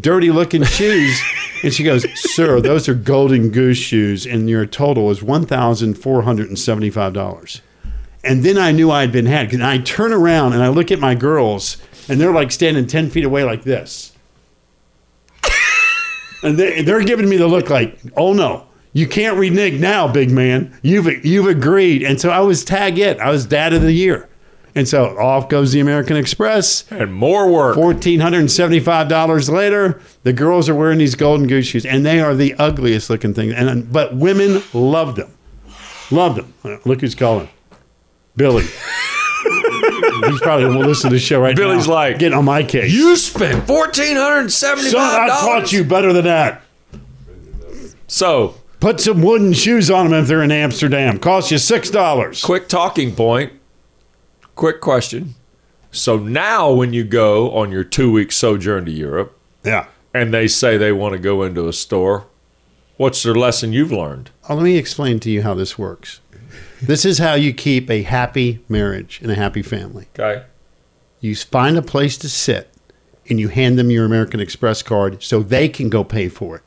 dirty 0.00 0.30
looking 0.30 0.64
shoes. 0.64 1.20
And 1.62 1.72
she 1.72 1.84
goes, 1.84 2.06
Sir, 2.34 2.60
those 2.60 2.88
are 2.88 2.94
golden 2.94 3.50
goose 3.50 3.78
shoes, 3.78 4.26
and 4.26 4.48
your 4.48 4.66
total 4.66 5.10
is 5.10 5.22
one 5.22 5.46
thousand 5.46 5.94
four 5.94 6.22
hundred 6.22 6.48
and 6.48 6.58
then 8.42 8.58
I 8.58 8.72
knew 8.72 8.90
I 8.90 9.00
had 9.02 9.12
been 9.12 9.26
had. 9.26 9.52
And 9.52 9.64
I 9.64 9.78
turn 9.78 10.12
around 10.12 10.52
and 10.52 10.62
I 10.62 10.68
look 10.68 10.90
at 10.90 10.98
my 10.98 11.14
girls, 11.14 11.78
and 12.08 12.20
they're 12.20 12.32
like 12.32 12.52
standing 12.52 12.86
ten 12.86 13.08
feet 13.08 13.24
away 13.24 13.44
like 13.44 13.62
this. 13.62 14.12
And 16.42 16.58
they, 16.58 16.82
they're 16.82 17.02
giving 17.02 17.28
me 17.28 17.38
the 17.38 17.46
look 17.46 17.70
like, 17.70 17.98
oh 18.16 18.32
no, 18.32 18.66
you 18.92 19.08
can't 19.08 19.38
renege 19.38 19.80
now, 19.80 20.06
big 20.06 20.30
man. 20.30 20.78
You've 20.82 21.24
you've 21.24 21.46
agreed. 21.46 22.02
And 22.02 22.20
so 22.20 22.30
I 22.30 22.40
was 22.40 22.64
tag 22.64 22.98
it. 22.98 23.18
I 23.18 23.30
was 23.30 23.46
dad 23.46 23.72
of 23.72 23.82
the 23.82 23.92
year. 23.92 24.28
And 24.76 24.86
so 24.86 25.18
off 25.18 25.48
goes 25.48 25.72
the 25.72 25.80
American 25.80 26.16
Express. 26.18 26.84
and 26.92 27.12
more 27.12 27.50
work. 27.50 27.74
Fourteen 27.74 28.20
hundred 28.20 28.40
and 28.40 28.50
seventy-five 28.50 29.08
dollars 29.08 29.48
later, 29.48 30.00
the 30.22 30.34
girls 30.34 30.68
are 30.68 30.74
wearing 30.74 30.98
these 30.98 31.14
golden 31.14 31.46
goose 31.46 31.66
shoes, 31.66 31.86
and 31.86 32.04
they 32.04 32.20
are 32.20 32.34
the 32.34 32.52
ugliest 32.54 33.08
looking 33.08 33.32
thing. 33.32 33.52
And 33.52 33.90
but 33.90 34.14
women 34.14 34.62
love 34.74 35.16
them, 35.16 35.32
love 36.10 36.36
them. 36.36 36.52
Uh, 36.62 36.76
Look 36.84 37.00
who's 37.00 37.14
calling, 37.14 37.48
Billy. 38.36 38.64
He's 40.28 40.40
probably 40.40 40.66
going 40.66 40.80
to 40.80 40.86
listen 40.86 41.10
to 41.10 41.16
the 41.16 41.20
show 41.20 41.40
right 41.40 41.56
now. 41.56 41.62
Billy's 41.62 41.86
like, 41.86 42.18
getting 42.18 42.36
on 42.36 42.44
my 42.44 42.62
case. 42.62 42.92
You 42.92 43.16
spent 43.16 43.66
fourteen 43.66 44.16
hundred 44.16 44.40
and 44.40 44.52
seventy-five 44.52 44.92
Son, 44.92 45.20
I 45.22 45.28
taught 45.28 45.72
you 45.72 45.84
better 45.84 46.12
than 46.12 46.24
that. 46.24 46.62
So, 48.08 48.56
Put 48.78 49.00
some 49.00 49.22
wooden 49.22 49.54
shoes 49.54 49.90
on 49.90 50.10
them 50.10 50.20
if 50.22 50.28
they're 50.28 50.42
in 50.42 50.52
Amsterdam. 50.52 51.18
Cost 51.18 51.50
you 51.50 51.56
six 51.56 51.88
dollars. 51.88 52.42
quick 52.42 52.68
talking 52.68 53.14
point. 53.16 53.54
Quick 54.56 54.80
question. 54.80 55.34
So 55.92 56.18
now, 56.18 56.72
when 56.72 56.92
you 56.92 57.04
go 57.04 57.50
on 57.52 57.70
your 57.70 57.84
two-week 57.84 58.32
sojourn 58.32 58.84
to 58.86 58.90
Europe, 58.90 59.38
Yeah. 59.64 59.86
and 60.12 60.32
they 60.34 60.48
say 60.48 60.76
they 60.76 60.92
want 60.92 61.12
to 61.12 61.18
go 61.18 61.42
into 61.42 61.68
a 61.68 61.72
store, 61.72 62.26
what's 62.96 63.22
their 63.22 63.34
lesson 63.34 63.72
you've 63.72 63.92
learned? 63.92 64.30
Oh, 64.48 64.54
let 64.56 64.64
me 64.64 64.76
explain 64.76 65.20
to 65.20 65.30
you 65.30 65.42
how 65.42 65.54
this 65.54 65.78
works. 65.78 66.20
This 66.82 67.04
is 67.04 67.18
how 67.18 67.34
you 67.34 67.52
keep 67.54 67.90
a 67.90 68.02
happy 68.02 68.60
marriage 68.68 69.20
and 69.22 69.30
a 69.30 69.34
happy 69.34 69.62
family. 69.62 70.06
Okay. 70.18 70.42
You 71.20 71.34
find 71.34 71.76
a 71.78 71.82
place 71.82 72.16
to 72.18 72.28
sit, 72.28 72.70
and 73.28 73.40
you 73.40 73.48
hand 73.48 73.78
them 73.78 73.90
your 73.90 74.04
American 74.04 74.40
Express 74.40 74.82
card 74.82 75.22
so 75.22 75.40
they 75.42 75.68
can 75.68 75.88
go 75.88 76.04
pay 76.04 76.28
for 76.28 76.56
it. 76.56 76.62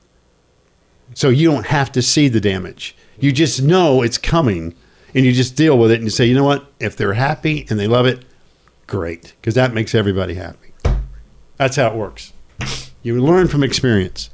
So 1.14 1.30
you 1.30 1.50
don't 1.52 1.68
have 1.68 1.92
to 1.94 2.02
see 2.02 2.28
the 2.28 2.40
damage. 2.42 2.96
You 3.20 3.32
just 3.32 3.62
know 3.62 4.02
it's 4.02 4.18
coming, 4.18 4.76
and 5.14 5.26
you 5.26 5.32
just 5.32 5.56
deal 5.56 5.78
with 5.78 5.92
it 5.92 5.96
and 5.96 6.04
you 6.04 6.10
say, 6.10 6.26
you 6.26 6.36
know 6.36 6.44
what? 6.44 6.72
If 6.80 6.96
they're 6.96 7.14
happy 7.14 7.66
and 7.70 7.80
they 7.80 7.88
love 7.88 8.06
it, 8.06 8.26
great, 8.88 9.34
because 9.40 9.56
that 9.56 9.74
makes 9.74 9.94
everybody 9.96 10.36
happy. 10.36 10.74
That's 11.58 11.76
how 11.76 11.88
it 11.88 11.96
works. 11.96 12.34
You 13.04 13.22
learn 13.24 13.48
from 13.48 13.64
experience. 13.64 14.30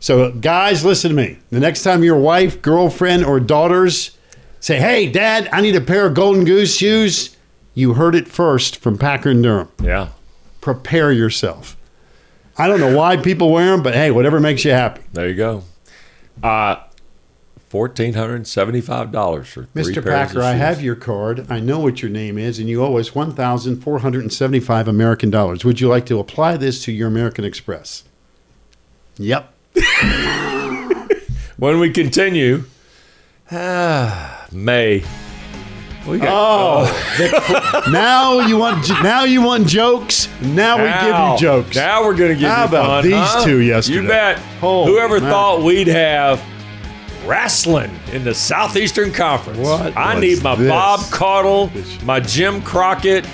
So, 0.00 0.30
guys, 0.30 0.84
listen 0.84 1.10
to 1.10 1.16
me. 1.16 1.38
The 1.50 1.60
next 1.60 1.82
time 1.82 2.04
your 2.04 2.18
wife, 2.18 2.62
girlfriend, 2.62 3.24
or 3.24 3.40
daughters 3.40 4.16
say, 4.60 4.78
"Hey, 4.78 5.08
Dad, 5.08 5.48
I 5.52 5.60
need 5.60 5.74
a 5.74 5.80
pair 5.80 6.06
of 6.06 6.14
Golden 6.14 6.44
Goose 6.44 6.76
shoes," 6.76 7.36
you 7.74 7.94
heard 7.94 8.14
it 8.14 8.28
first 8.28 8.76
from 8.76 8.98
Packer 8.98 9.30
and 9.30 9.42
Durham. 9.42 9.68
Yeah. 9.82 10.08
Prepare 10.60 11.12
yourself. 11.12 11.76
I 12.58 12.68
don't 12.68 12.80
know 12.80 12.96
why 12.96 13.16
people 13.16 13.50
wear 13.50 13.72
them, 13.72 13.82
but 13.82 13.94
hey, 13.94 14.10
whatever 14.10 14.40
makes 14.40 14.64
you 14.64 14.70
happy. 14.70 15.02
There 15.12 15.28
you 15.28 15.34
go. 15.34 15.64
Uh, 16.42 16.76
fourteen 17.76 18.14
hundred 18.14 18.36
and 18.36 18.48
seventy-five 18.48 19.12
dollars 19.12 19.48
for 19.48 19.64
three 19.66 19.82
Mr. 19.82 20.02
pairs 20.02 20.28
Packer, 20.28 20.38
of 20.38 20.44
I 20.46 20.52
have 20.54 20.80
your 20.80 20.94
card. 20.94 21.44
I 21.50 21.60
know 21.60 21.78
what 21.78 22.00
your 22.00 22.10
name 22.10 22.38
is, 22.38 22.58
and 22.58 22.70
you 22.70 22.82
owe 22.82 22.96
us 22.96 23.14
1,475 23.14 24.88
American 24.88 25.28
dollars. 25.28 25.62
Would 25.62 25.78
you 25.82 25.88
like 25.88 26.06
to 26.06 26.18
apply 26.18 26.56
this 26.56 26.82
to 26.84 26.92
your 26.92 27.06
American 27.08 27.44
Express? 27.44 28.04
Yep. 29.18 29.52
When 31.58 31.78
we 31.80 31.90
continue, 31.90 32.64
ah, 33.50 34.46
May. 34.52 35.02
We 36.06 36.18
got 36.18 36.28
Oh, 36.30 37.88
now 37.90 38.40
you 38.40 38.56
want 38.58 38.88
now 39.02 39.24
you 39.24 39.40
want 39.42 39.66
jokes. 39.66 40.28
Now, 40.42 40.76
we 40.76 40.84
give 41.06 41.16
you 41.32 41.38
jokes. 41.48 41.74
Now 41.76 42.04
we're 42.04 42.14
gonna 42.14 42.34
give 42.34 42.50
How 42.50 42.62
you 42.62 42.68
about 42.68 42.86
fun, 42.86 43.04
these 43.04 43.14
huh? 43.16 43.44
two 43.44 43.60
yesterday? 43.60 44.02
You 44.02 44.08
bet. 44.08 44.38
Holy 44.60 44.92
Whoever 44.92 45.18
man. 45.20 45.30
thought 45.30 45.62
we'd 45.62 45.88
have 45.88 46.40
wrestling 47.26 47.90
in 48.12 48.24
the 48.24 48.34
Southeastern 48.34 49.12
Conference? 49.12 49.58
What 49.58 49.96
I 49.96 50.18
need 50.18 50.42
my 50.42 50.54
this? 50.54 50.68
Bob 50.68 51.00
Caudle, 51.10 51.70
my 52.04 52.20
Jim 52.20 52.62
Crockett, 52.62 53.26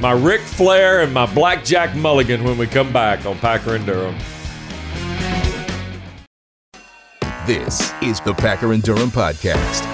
my 0.00 0.12
Ric 0.12 0.40
Flair, 0.40 1.02
and 1.02 1.12
my 1.14 1.32
Blackjack 1.34 1.94
Mulligan 1.94 2.44
when 2.44 2.58
we 2.58 2.66
come 2.66 2.92
back 2.92 3.24
on 3.24 3.38
Packer 3.38 3.76
and 3.76 3.86
Durham. 3.86 4.16
This 7.46 7.92
is 8.02 8.20
the 8.20 8.34
Packer 8.34 8.72
and 8.72 8.82
Durham 8.82 9.10
Podcast. 9.10 9.88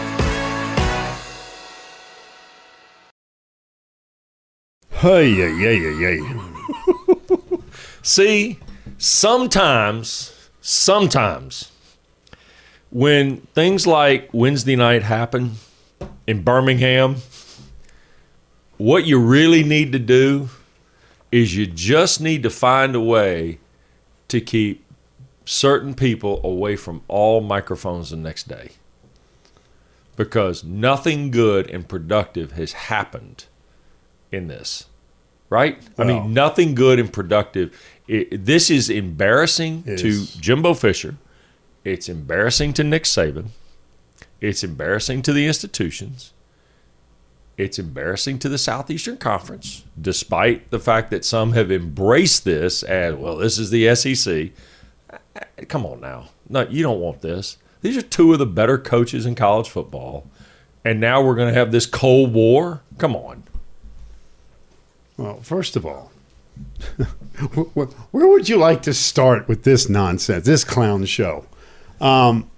Hey, 4.90 5.28
yeah, 5.28 5.46
yeah, 5.46 5.70
yeah, 5.70 6.10
yeah. 6.10 7.56
See, 8.02 8.58
sometimes, 8.98 10.50
sometimes, 10.60 11.70
when 12.90 13.38
things 13.54 13.86
like 13.86 14.30
Wednesday 14.32 14.76
night 14.76 15.02
happen 15.02 15.56
in 16.26 16.42
Birmingham, 16.42 17.16
what 18.76 19.04
you 19.06 19.18
really 19.18 19.62
need 19.62 19.92
to 19.92 19.98
do 19.98 20.48
is 21.30 21.56
you 21.56 21.66
just 21.66 22.20
need 22.20 22.42
to 22.42 22.50
find 22.50 22.94
a 22.94 23.00
way 23.00 23.58
to 24.28 24.40
keep 24.40 24.84
certain 25.44 25.94
people 25.94 26.40
away 26.44 26.76
from 26.76 27.02
all 27.08 27.40
microphones 27.40 28.10
the 28.10 28.16
next 28.16 28.48
day. 28.48 28.70
Because 30.16 30.64
nothing 30.64 31.30
good 31.30 31.70
and 31.70 31.88
productive 31.88 32.52
has 32.52 32.72
happened 32.72 33.44
in 34.32 34.48
this, 34.48 34.86
right? 35.48 35.78
I 35.96 36.04
mean, 36.04 36.34
nothing 36.34 36.74
good 36.74 36.98
and 36.98 37.12
productive. 37.12 37.78
It, 38.08 38.44
this 38.44 38.68
is 38.68 38.90
embarrassing 38.90 39.84
It 39.86 39.98
to 39.98 40.08
is. 40.08 40.34
Jimbo 40.34 40.74
Fisher. 40.74 41.16
It's 41.84 42.08
embarrassing 42.08 42.72
to 42.74 42.84
Nick 42.84 43.04
Saban. 43.04 43.48
It's 44.40 44.62
embarrassing 44.62 45.22
to 45.22 45.32
the 45.32 45.46
institutions. 45.46 46.32
It's 47.56 47.78
embarrassing 47.78 48.38
to 48.40 48.48
the 48.48 48.58
Southeastern 48.58 49.16
Conference, 49.16 49.84
despite 50.00 50.70
the 50.70 50.78
fact 50.78 51.10
that 51.10 51.24
some 51.24 51.52
have 51.52 51.72
embraced 51.72 52.44
this 52.44 52.84
as 52.84 53.14
well. 53.16 53.36
This 53.36 53.58
is 53.58 53.70
the 53.70 53.92
SEC. 53.96 54.50
Uh, 55.10 55.16
uh, 55.34 55.64
come 55.66 55.84
on 55.84 56.00
now, 56.00 56.28
no, 56.48 56.68
you 56.68 56.84
don't 56.84 57.00
want 57.00 57.20
this. 57.20 57.58
These 57.80 57.96
are 57.96 58.02
two 58.02 58.32
of 58.32 58.38
the 58.38 58.46
better 58.46 58.78
coaches 58.78 59.26
in 59.26 59.34
college 59.34 59.68
football. 59.68 60.26
And 60.84 61.00
now 61.00 61.20
we're 61.20 61.34
going 61.34 61.52
to 61.52 61.58
have 61.58 61.72
this 61.72 61.86
Cold 61.86 62.32
War? 62.32 62.82
Come 62.96 63.16
on. 63.16 63.42
Well, 65.16 65.40
first 65.42 65.74
of 65.74 65.84
all, 65.84 66.12
where, 67.74 67.86
where 67.86 68.28
would 68.28 68.48
you 68.48 68.56
like 68.56 68.82
to 68.82 68.94
start 68.94 69.48
with 69.48 69.64
this 69.64 69.88
nonsense, 69.88 70.46
this 70.46 70.64
clown 70.64 71.04
show? 71.04 71.44
Um, 72.00 72.50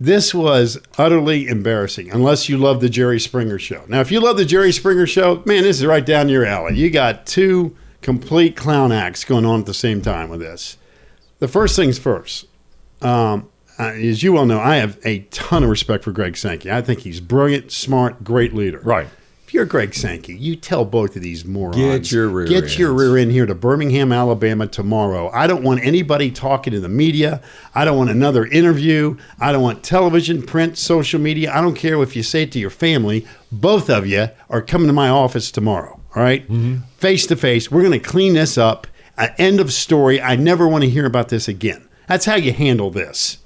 this 0.00 0.34
was 0.34 0.78
utterly 0.96 1.46
embarrassing, 1.46 2.10
unless 2.10 2.48
you 2.48 2.56
love 2.56 2.80
the 2.80 2.88
Jerry 2.88 3.20
Springer 3.20 3.58
show. 3.58 3.84
Now, 3.86 4.00
if 4.00 4.10
you 4.10 4.20
love 4.20 4.38
the 4.38 4.46
Jerry 4.46 4.72
Springer 4.72 5.06
show, 5.06 5.42
man, 5.44 5.62
this 5.62 5.78
is 5.78 5.86
right 5.86 6.04
down 6.04 6.28
your 6.30 6.46
alley. 6.46 6.76
You 6.76 6.90
got 6.90 7.26
two 7.26 7.76
complete 8.00 8.56
clown 8.56 8.92
acts 8.92 9.24
going 9.24 9.44
on 9.44 9.60
at 9.60 9.66
the 9.66 9.74
same 9.74 10.00
time 10.00 10.30
with 10.30 10.40
this. 10.40 10.78
The 11.38 11.48
first 11.48 11.76
things 11.76 11.98
first. 11.98 12.46
Um, 13.02 13.48
as 13.78 14.22
you 14.22 14.32
well 14.32 14.46
know, 14.46 14.60
I 14.60 14.76
have 14.76 14.98
a 15.04 15.20
ton 15.30 15.64
of 15.64 15.70
respect 15.70 16.04
for 16.04 16.12
Greg 16.12 16.36
Sankey. 16.36 16.70
I 16.70 16.82
think 16.82 17.00
he's 17.00 17.20
brilliant, 17.20 17.72
smart, 17.72 18.24
great 18.24 18.54
leader. 18.54 18.80
Right. 18.80 19.08
You're 19.52 19.64
Greg 19.64 19.94
Sankey, 19.94 20.34
you 20.34 20.54
tell 20.56 20.84
both 20.84 21.16
of 21.16 21.22
these 21.22 21.44
morons. 21.44 21.76
Get 21.76 22.12
your 22.12 22.28
rear 22.28 22.46
Get 22.46 22.78
your 22.78 22.92
rear 22.92 23.16
end 23.16 23.32
here 23.32 23.46
to 23.46 23.54
Birmingham, 23.54 24.12
Alabama 24.12 24.66
tomorrow. 24.66 25.30
I 25.30 25.46
don't 25.46 25.62
want 25.64 25.84
anybody 25.84 26.30
talking 26.30 26.72
to 26.72 26.80
the 26.80 26.88
media. 26.88 27.42
I 27.74 27.84
don't 27.84 27.98
want 27.98 28.10
another 28.10 28.46
interview. 28.46 29.16
I 29.40 29.52
don't 29.52 29.62
want 29.62 29.82
television, 29.82 30.42
print, 30.42 30.78
social 30.78 31.20
media. 31.20 31.52
I 31.52 31.60
don't 31.60 31.74
care 31.74 32.00
if 32.02 32.14
you 32.14 32.22
say 32.22 32.44
it 32.44 32.52
to 32.52 32.58
your 32.58 32.70
family. 32.70 33.26
Both 33.50 33.90
of 33.90 34.06
you 34.06 34.28
are 34.48 34.62
coming 34.62 34.86
to 34.86 34.92
my 34.92 35.08
office 35.08 35.50
tomorrow. 35.50 36.00
All 36.14 36.22
right? 36.22 36.44
Face 36.98 37.26
to 37.26 37.36
face. 37.36 37.70
We're 37.70 37.82
going 37.82 38.00
to 38.00 38.08
clean 38.08 38.34
this 38.34 38.56
up. 38.56 38.86
Uh, 39.18 39.28
end 39.38 39.60
of 39.60 39.72
story. 39.72 40.20
I 40.20 40.36
never 40.36 40.66
want 40.68 40.84
to 40.84 40.90
hear 40.90 41.06
about 41.06 41.28
this 41.28 41.48
again. 41.48 41.86
That's 42.06 42.24
how 42.24 42.36
you 42.36 42.52
handle 42.52 42.90
this. 42.90 43.38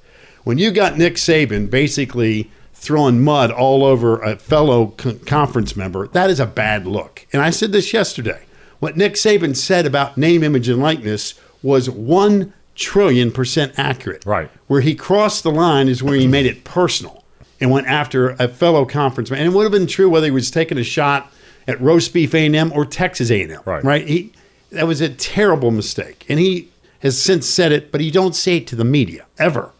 When 0.45 0.59
you 0.59 0.71
got 0.71 0.99
Nick 0.99 1.15
Saban 1.15 1.71
basically 1.71 2.51
throwing 2.85 3.23
mud 3.23 3.51
all 3.51 3.85
over 3.85 4.21
a 4.21 4.37
fellow 4.37 4.89
con- 4.89 5.19
conference 5.21 5.75
member, 5.77 6.09
that 6.09 6.31
is 6.31 6.39
a 6.39 6.47
bad 6.47 6.87
look. 6.87 7.27
And 7.33 7.43
I 7.43 7.51
said 7.51 7.73
this 7.73 7.93
yesterday. 7.93 8.45
What 8.79 8.97
Nick 8.97 9.15
Saban 9.15 9.57
said 9.57 9.87
about 9.87 10.19
name, 10.19 10.43
image, 10.43 10.69
and 10.69 10.83
likeness 10.83 11.35
was 11.63 11.89
one 11.89 12.53
trillion 12.75 13.33
percent 13.33 13.73
accurate. 13.79 14.27
Right. 14.27 14.51
Where 14.67 14.83
he 14.83 14.95
crossed 14.95 15.43
the 15.43 15.51
line 15.51 15.89
is 15.89 16.03
where 16.03 16.17
he 16.17 16.27
made 16.27 16.47
it 16.47 16.65
personal 16.65 17.25
and 17.61 17.71
went 17.71 17.87
after 17.87 18.31
a 18.31 18.49
fellow 18.49 18.85
conference 18.85 19.31
man. 19.31 19.41
And 19.41 19.53
it 19.53 19.57
would 19.57 19.63
have 19.63 19.73
been 19.73 19.87
true 19.87 20.11
whether 20.11 20.27
he 20.27 20.33
was 20.33 20.51
taking 20.51 20.77
a 20.77 20.85
shot 20.85 21.33
at 21.67 21.81
roast 21.81 22.13
beef 22.13 22.35
A&M 22.35 22.73
or 22.73 22.85
Texas 22.85 23.31
A&M. 23.31 23.59
Right. 23.65 23.83
Right. 23.83 24.07
He 24.07 24.33
that 24.71 24.87
was 24.87 25.01
a 25.01 25.09
terrible 25.09 25.71
mistake, 25.71 26.27
and 26.29 26.39
he 26.39 26.69
has 26.99 27.21
since 27.21 27.47
said 27.47 27.71
it, 27.71 27.93
but 27.93 28.01
he 28.01 28.11
don't 28.11 28.35
say 28.35 28.57
it 28.57 28.67
to 28.67 28.77
the 28.77 28.85
media 28.85 29.25
ever, 29.39 29.71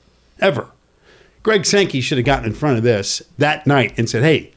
ever. 0.41 0.69
Greg 1.45 1.67
Sankey 1.67 2.01
should 2.01 2.19
have 2.19 2.25
gotten 2.25 2.47
in 2.47 2.55
front 2.55 2.79
of 2.79 2.83
this 2.83 3.23
that 3.39 3.67
night 3.67 3.97
and 3.97 4.11
said, 4.11 4.25
"Hey, 4.25 4.51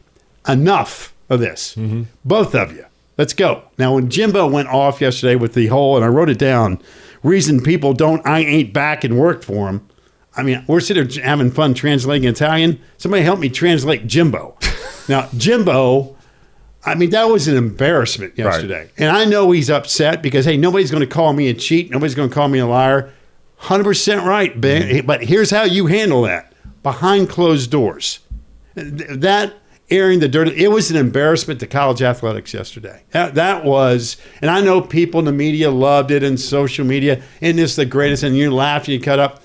enough 0.47 1.13
of 1.29 1.39
this, 1.39 1.75
mm-hmm. 1.75 2.03
both 2.25 2.55
of 2.55 2.75
you. 2.75 2.85
Let's 3.17 3.33
go." 3.33 3.63
Now, 3.77 3.93
when 3.93 4.09
Jimbo 4.09 4.47
went 4.47 4.69
off 4.69 5.01
yesterday 5.01 5.35
with 5.35 5.53
the 5.53 5.67
whole, 5.67 5.97
and 5.97 6.03
I 6.03 6.07
wrote 6.07 6.29
it 6.29 6.39
down, 6.39 6.81
reason 7.21 7.61
people 7.61 7.93
don't, 7.93 8.25
I 8.25 8.39
ain't 8.39 8.73
back 8.73 9.03
and 9.03 9.19
work 9.19 9.43
for 9.43 9.67
him. 9.67 9.87
I 10.35 10.43
mean, 10.43 10.63
we're 10.65 10.79
sitting 10.79 11.07
there 11.07 11.23
having 11.25 11.51
fun 11.51 11.73
translating 11.73 12.27
Italian. 12.27 12.79
Somebody 12.97 13.23
help 13.23 13.39
me 13.39 13.49
translate 13.49 14.07
Jimbo. 14.07 14.57
now, 15.09 15.29
Jimbo. 15.37 16.15
I 16.85 16.95
mean, 16.95 17.09
that 17.09 17.25
was 17.25 17.49
an 17.49 17.57
embarrassment 17.57 18.37
yesterday. 18.37 18.89
And 18.97 19.09
I 19.09 19.25
know 19.25 19.51
he's 19.51 19.69
upset 19.69 20.21
because, 20.21 20.45
hey, 20.45 20.55
nobody's 20.55 20.89
going 20.89 21.01
to 21.01 21.07
call 21.07 21.33
me 21.33 21.49
a 21.49 21.53
cheat. 21.53 21.91
Nobody's 21.91 22.15
going 22.15 22.29
to 22.29 22.33
call 22.33 22.47
me 22.47 22.59
a 22.59 22.65
liar. 22.65 23.11
100% 23.63 24.23
right, 24.23 24.61
Ben. 24.61 24.83
Mm-hmm. 24.83 25.05
But 25.05 25.25
here's 25.25 25.51
how 25.51 25.63
you 25.63 25.87
handle 25.87 26.21
that 26.21 26.53
behind 26.83 27.29
closed 27.29 27.71
doors. 27.71 28.19
That 28.75 29.55
airing 29.89 30.19
the 30.19 30.27
dirt, 30.27 30.49
it 30.49 30.67
was 30.67 30.91
an 30.91 30.97
embarrassment 30.97 31.59
to 31.61 31.67
college 31.67 32.01
athletics 32.01 32.53
yesterday. 32.53 33.03
That, 33.11 33.35
that 33.35 33.63
was, 33.63 34.17
and 34.41 34.51
I 34.51 34.61
know 34.61 34.81
people 34.81 35.19
in 35.19 35.25
the 35.25 35.31
media 35.31 35.71
loved 35.71 36.11
it 36.11 36.23
and 36.23 36.39
social 36.39 36.85
media, 36.85 37.21
and 37.41 37.59
it's 37.59 37.75
the 37.75 37.85
greatest, 37.85 38.23
and 38.23 38.35
you 38.35 38.53
laughed 38.53 38.87
and 38.87 38.93
you 38.93 39.01
cut 39.01 39.19
up. 39.19 39.43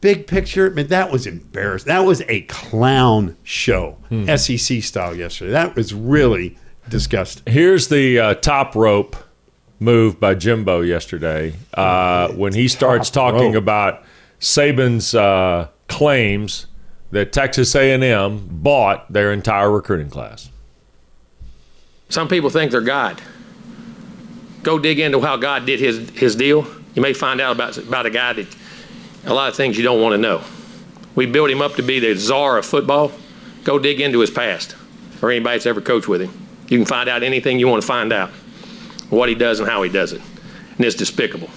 Big 0.00 0.26
picture, 0.26 0.68
but 0.70 0.88
that 0.88 1.12
was 1.12 1.26
embarrassing. 1.26 1.86
That 1.86 2.00
was 2.00 2.22
a 2.22 2.42
clown 2.42 3.36
show, 3.44 3.98
SEC 4.36 4.82
style 4.82 5.14
yesterday. 5.14 5.52
That 5.52 5.76
was 5.76 5.94
really 5.94 6.58
disgusting. 6.88 7.52
Here's 7.52 7.86
the 7.86 8.18
uh, 8.18 8.34
top 8.34 8.74
rope 8.74 9.14
move 9.78 10.18
by 10.18 10.34
Jimbo 10.34 10.80
yesterday 10.80 11.54
uh, 11.74 12.28
when 12.32 12.52
he 12.52 12.66
starts 12.68 13.10
talking 13.10 13.54
about 13.54 14.02
Saban's 14.40 15.14
uh, 15.14 15.68
claims 15.92 16.66
that 17.10 17.32
Texas 17.32 17.74
A&M 17.74 18.48
bought 18.50 19.12
their 19.12 19.32
entire 19.32 19.70
recruiting 19.70 20.08
class. 20.08 20.48
Some 22.08 22.28
people 22.28 22.48
think 22.48 22.70
they're 22.70 22.80
God. 22.80 23.20
Go 24.62 24.78
dig 24.78 24.98
into 24.98 25.20
how 25.20 25.36
God 25.36 25.66
did 25.66 25.80
his, 25.80 26.08
his 26.10 26.34
deal. 26.34 26.66
You 26.94 27.02
may 27.02 27.12
find 27.12 27.40
out 27.40 27.56
about, 27.56 27.76
about 27.76 28.06
a 28.06 28.10
guy 28.10 28.32
that 28.32 28.56
a 29.26 29.34
lot 29.34 29.50
of 29.50 29.54
things 29.54 29.76
you 29.76 29.84
don't 29.84 30.00
want 30.00 30.14
to 30.14 30.18
know. 30.18 30.42
We 31.14 31.26
built 31.26 31.50
him 31.50 31.60
up 31.60 31.74
to 31.74 31.82
be 31.82 32.00
the 32.00 32.14
czar 32.14 32.56
of 32.56 32.64
football. 32.64 33.12
Go 33.64 33.78
dig 33.78 34.00
into 34.00 34.20
his 34.20 34.30
past 34.30 34.74
or 35.20 35.30
anybody 35.30 35.56
that's 35.56 35.66
ever 35.66 35.82
coached 35.82 36.08
with 36.08 36.22
him. 36.22 36.30
You 36.68 36.78
can 36.78 36.86
find 36.86 37.08
out 37.08 37.22
anything 37.22 37.58
you 37.58 37.68
want 37.68 37.82
to 37.82 37.86
find 37.86 38.12
out, 38.12 38.30
what 39.10 39.28
he 39.28 39.34
does 39.34 39.60
and 39.60 39.68
how 39.68 39.82
he 39.82 39.90
does 39.90 40.12
it. 40.12 40.22
And 40.76 40.86
it's 40.86 40.96
despicable. 40.96 41.50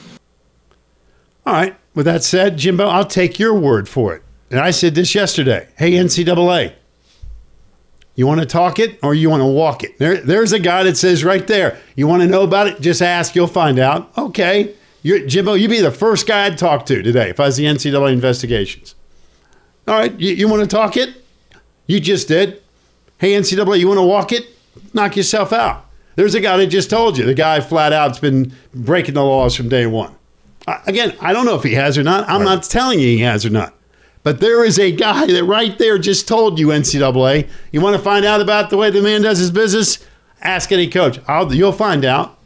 All 1.45 1.53
right. 1.53 1.75
With 1.93 2.05
that 2.05 2.23
said, 2.23 2.57
Jimbo, 2.57 2.85
I'll 2.85 3.05
take 3.05 3.39
your 3.39 3.53
word 3.53 3.87
for 3.87 4.13
it. 4.13 4.23
And 4.51 4.59
I 4.59 4.71
said 4.71 4.95
this 4.95 5.15
yesterday. 5.15 5.67
Hey, 5.77 5.93
NCAA, 5.93 6.73
you 8.15 8.27
want 8.27 8.39
to 8.41 8.45
talk 8.45 8.79
it 8.79 8.99
or 9.03 9.13
you 9.13 9.29
want 9.29 9.41
to 9.41 9.45
walk 9.45 9.83
it? 9.83 9.97
There, 9.97 10.17
there's 10.17 10.53
a 10.53 10.59
guy 10.59 10.83
that 10.83 10.97
says 10.97 11.23
right 11.23 11.45
there, 11.47 11.77
you 11.95 12.07
want 12.07 12.21
to 12.21 12.27
know 12.27 12.43
about 12.43 12.67
it? 12.67 12.79
Just 12.79 13.01
ask, 13.01 13.35
you'll 13.35 13.47
find 13.47 13.79
out. 13.79 14.15
Okay. 14.17 14.73
You're, 15.01 15.25
Jimbo, 15.27 15.53
you'd 15.53 15.69
be 15.69 15.81
the 15.81 15.91
first 15.91 16.25
guy 16.27 16.45
I'd 16.45 16.57
talk 16.57 16.85
to 16.87 17.01
today 17.03 17.29
if 17.29 17.39
I 17.39 17.45
was 17.45 17.57
the 17.57 17.65
NCAA 17.65 18.13
investigations. 18.13 18.95
All 19.87 19.95
right. 19.95 20.17
You, 20.19 20.33
you 20.33 20.47
want 20.47 20.61
to 20.63 20.67
talk 20.67 20.97
it? 20.97 21.21
You 21.87 21.99
just 21.99 22.27
did. 22.27 22.61
Hey, 23.19 23.33
NCAA, 23.33 23.79
you 23.79 23.87
want 23.87 23.99
to 23.99 24.03
walk 24.03 24.31
it? 24.31 24.45
Knock 24.93 25.15
yourself 25.15 25.53
out. 25.53 25.85
There's 26.15 26.33
a 26.33 26.39
guy 26.41 26.57
that 26.57 26.67
just 26.67 26.89
told 26.89 27.17
you. 27.17 27.25
The 27.25 27.33
guy 27.33 27.59
flat 27.59 27.93
out's 27.93 28.19
been 28.19 28.53
breaking 28.73 29.13
the 29.15 29.23
laws 29.23 29.55
from 29.55 29.69
day 29.69 29.85
one. 29.85 30.15
I- 30.65 30.81
Again, 30.87 31.13
I 31.21 31.33
don't 31.33 31.45
know 31.45 31.55
if 31.55 31.63
he 31.63 31.73
has 31.73 31.97
or 31.97 32.03
not. 32.03 32.27
I'm 32.29 32.43
not 32.43 32.63
telling 32.63 32.99
you 32.99 33.07
he 33.07 33.19
has 33.19 33.45
or 33.45 33.49
not. 33.51 33.74
But 34.25 34.39
there 34.39 34.65
is 34.65 34.79
a 34.79 34.91
guy 34.91 35.27
that 35.27 35.43
right 35.43 35.77
there 35.77 35.99
just 35.99 36.27
told 36.27 36.57
you, 36.57 36.69
NCAA, 36.69 37.47
you 37.71 37.79
want 37.79 37.95
to 37.95 38.01
find 38.01 38.25
out 38.25 38.41
about 38.41 38.71
the 38.71 38.75
way 38.75 38.89
the 38.89 39.03
man 39.03 39.21
does 39.21 39.37
his 39.37 39.51
business? 39.51 40.03
Ask 40.41 40.71
any 40.71 40.89
coach. 40.89 41.19
I'll, 41.27 41.53
you'll 41.53 41.71
find 41.71 42.03
out. 42.03 42.39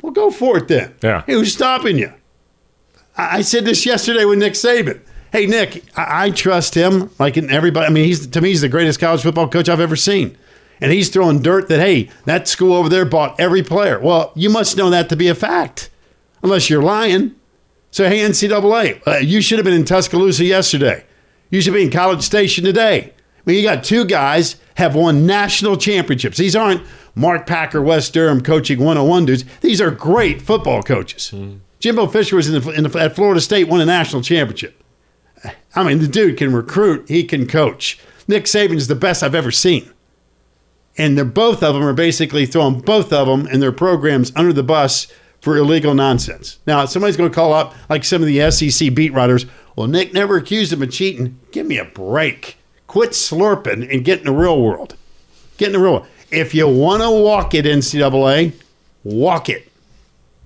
Well, 0.00 0.12
go 0.12 0.30
for 0.30 0.56
it 0.56 0.68
then. 0.68 0.94
Yeah. 1.02 1.24
Hey, 1.26 1.34
who's 1.34 1.52
stopping 1.52 1.98
you? 1.98 2.14
I 3.14 3.38
I 3.38 3.40
said 3.42 3.66
this 3.66 3.84
yesterday 3.84 4.24
with 4.24 4.38
Nick 4.38 4.54
Saban. 4.54 5.02
Hey, 5.30 5.44
Nick, 5.44 5.84
I, 5.98 6.28
I 6.28 6.30
trust 6.30 6.74
him 6.74 7.10
like 7.18 7.36
in 7.36 7.50
everybody. 7.50 7.86
I 7.86 7.90
mean, 7.90 8.06
he's 8.06 8.26
to 8.26 8.40
me, 8.40 8.48
he's 8.48 8.62
the 8.62 8.70
greatest 8.70 8.98
college 8.98 9.20
football 9.20 9.50
coach 9.50 9.68
I've 9.68 9.80
ever 9.80 9.96
seen. 9.96 10.34
And 10.80 10.92
he's 10.92 11.10
throwing 11.10 11.42
dirt 11.42 11.68
that, 11.68 11.80
hey, 11.80 12.08
that 12.24 12.48
school 12.48 12.72
over 12.72 12.88
there 12.88 13.04
bought 13.04 13.38
every 13.38 13.62
player. 13.62 14.00
Well, 14.00 14.32
you 14.34 14.48
must 14.48 14.78
know 14.78 14.88
that 14.88 15.10
to 15.10 15.16
be 15.16 15.28
a 15.28 15.34
fact, 15.34 15.90
unless 16.42 16.70
you're 16.70 16.82
lying. 16.82 17.34
So, 17.90 18.08
hey, 18.08 18.20
NCAA, 18.20 19.06
uh, 19.06 19.16
you 19.18 19.42
should 19.42 19.58
have 19.58 19.66
been 19.66 19.74
in 19.74 19.84
Tuscaloosa 19.84 20.46
yesterday. 20.46 21.04
You 21.50 21.60
should 21.60 21.74
be 21.74 21.82
in 21.82 21.90
College 21.90 22.22
Station 22.22 22.64
today. 22.64 23.12
I 23.14 23.40
mean, 23.44 23.56
you 23.56 23.62
got 23.62 23.84
two 23.84 24.04
guys 24.04 24.56
have 24.74 24.94
won 24.94 25.26
national 25.26 25.76
championships. 25.76 26.36
These 26.36 26.54
aren't 26.54 26.82
Mark 27.14 27.46
Packer, 27.46 27.82
Wes 27.82 28.10
Durham 28.10 28.42
coaching 28.42 28.78
101 28.78 29.26
dudes. 29.26 29.44
These 29.60 29.80
are 29.80 29.90
great 29.90 30.42
football 30.42 30.82
coaches. 30.82 31.32
Mm-hmm. 31.34 31.58
Jimbo 31.80 32.08
Fisher 32.08 32.36
was 32.36 32.48
in 32.48 32.60
the, 32.60 32.70
in 32.70 32.84
the, 32.84 32.98
at 32.98 33.14
Florida 33.14 33.40
State, 33.40 33.68
won 33.68 33.80
a 33.80 33.86
national 33.86 34.22
championship. 34.22 34.82
I 35.74 35.84
mean, 35.84 36.00
the 36.00 36.08
dude 36.08 36.36
can 36.36 36.52
recruit, 36.52 37.08
he 37.08 37.24
can 37.24 37.46
coach. 37.46 37.98
Nick 38.26 38.44
Saban's 38.44 38.88
the 38.88 38.94
best 38.94 39.22
I've 39.22 39.34
ever 39.34 39.50
seen. 39.50 39.90
And 40.96 41.16
they're 41.16 41.24
both 41.24 41.62
of 41.62 41.74
them 41.74 41.84
are 41.84 41.92
basically 41.92 42.44
throwing 42.44 42.80
both 42.80 43.12
of 43.12 43.28
them 43.28 43.46
and 43.46 43.62
their 43.62 43.72
programs 43.72 44.32
under 44.34 44.52
the 44.52 44.64
bus 44.64 45.06
for 45.40 45.56
illegal 45.56 45.94
nonsense. 45.94 46.58
Now, 46.66 46.84
somebody's 46.84 47.16
going 47.16 47.30
to 47.30 47.34
call 47.34 47.52
up 47.52 47.74
like 47.88 48.04
some 48.04 48.20
of 48.22 48.26
the 48.26 48.50
SEC 48.50 48.92
beat 48.94 49.12
writers. 49.12 49.46
Well, 49.78 49.86
Nick 49.86 50.12
never 50.12 50.36
accused 50.36 50.72
him 50.72 50.82
of 50.82 50.90
cheating. 50.90 51.38
Give 51.52 51.64
me 51.64 51.78
a 51.78 51.84
break. 51.84 52.56
Quit 52.88 53.10
slurping 53.10 53.88
and 53.88 54.04
get 54.04 54.18
in 54.18 54.24
the 54.24 54.32
real 54.32 54.60
world. 54.60 54.96
Get 55.56 55.66
in 55.66 55.74
the 55.74 55.78
real 55.78 55.92
world. 55.92 56.06
If 56.32 56.52
you 56.52 56.66
want 56.66 57.00
to 57.00 57.10
walk 57.12 57.54
it, 57.54 57.64
NCAA, 57.64 58.54
walk 59.04 59.48
it. 59.48 59.70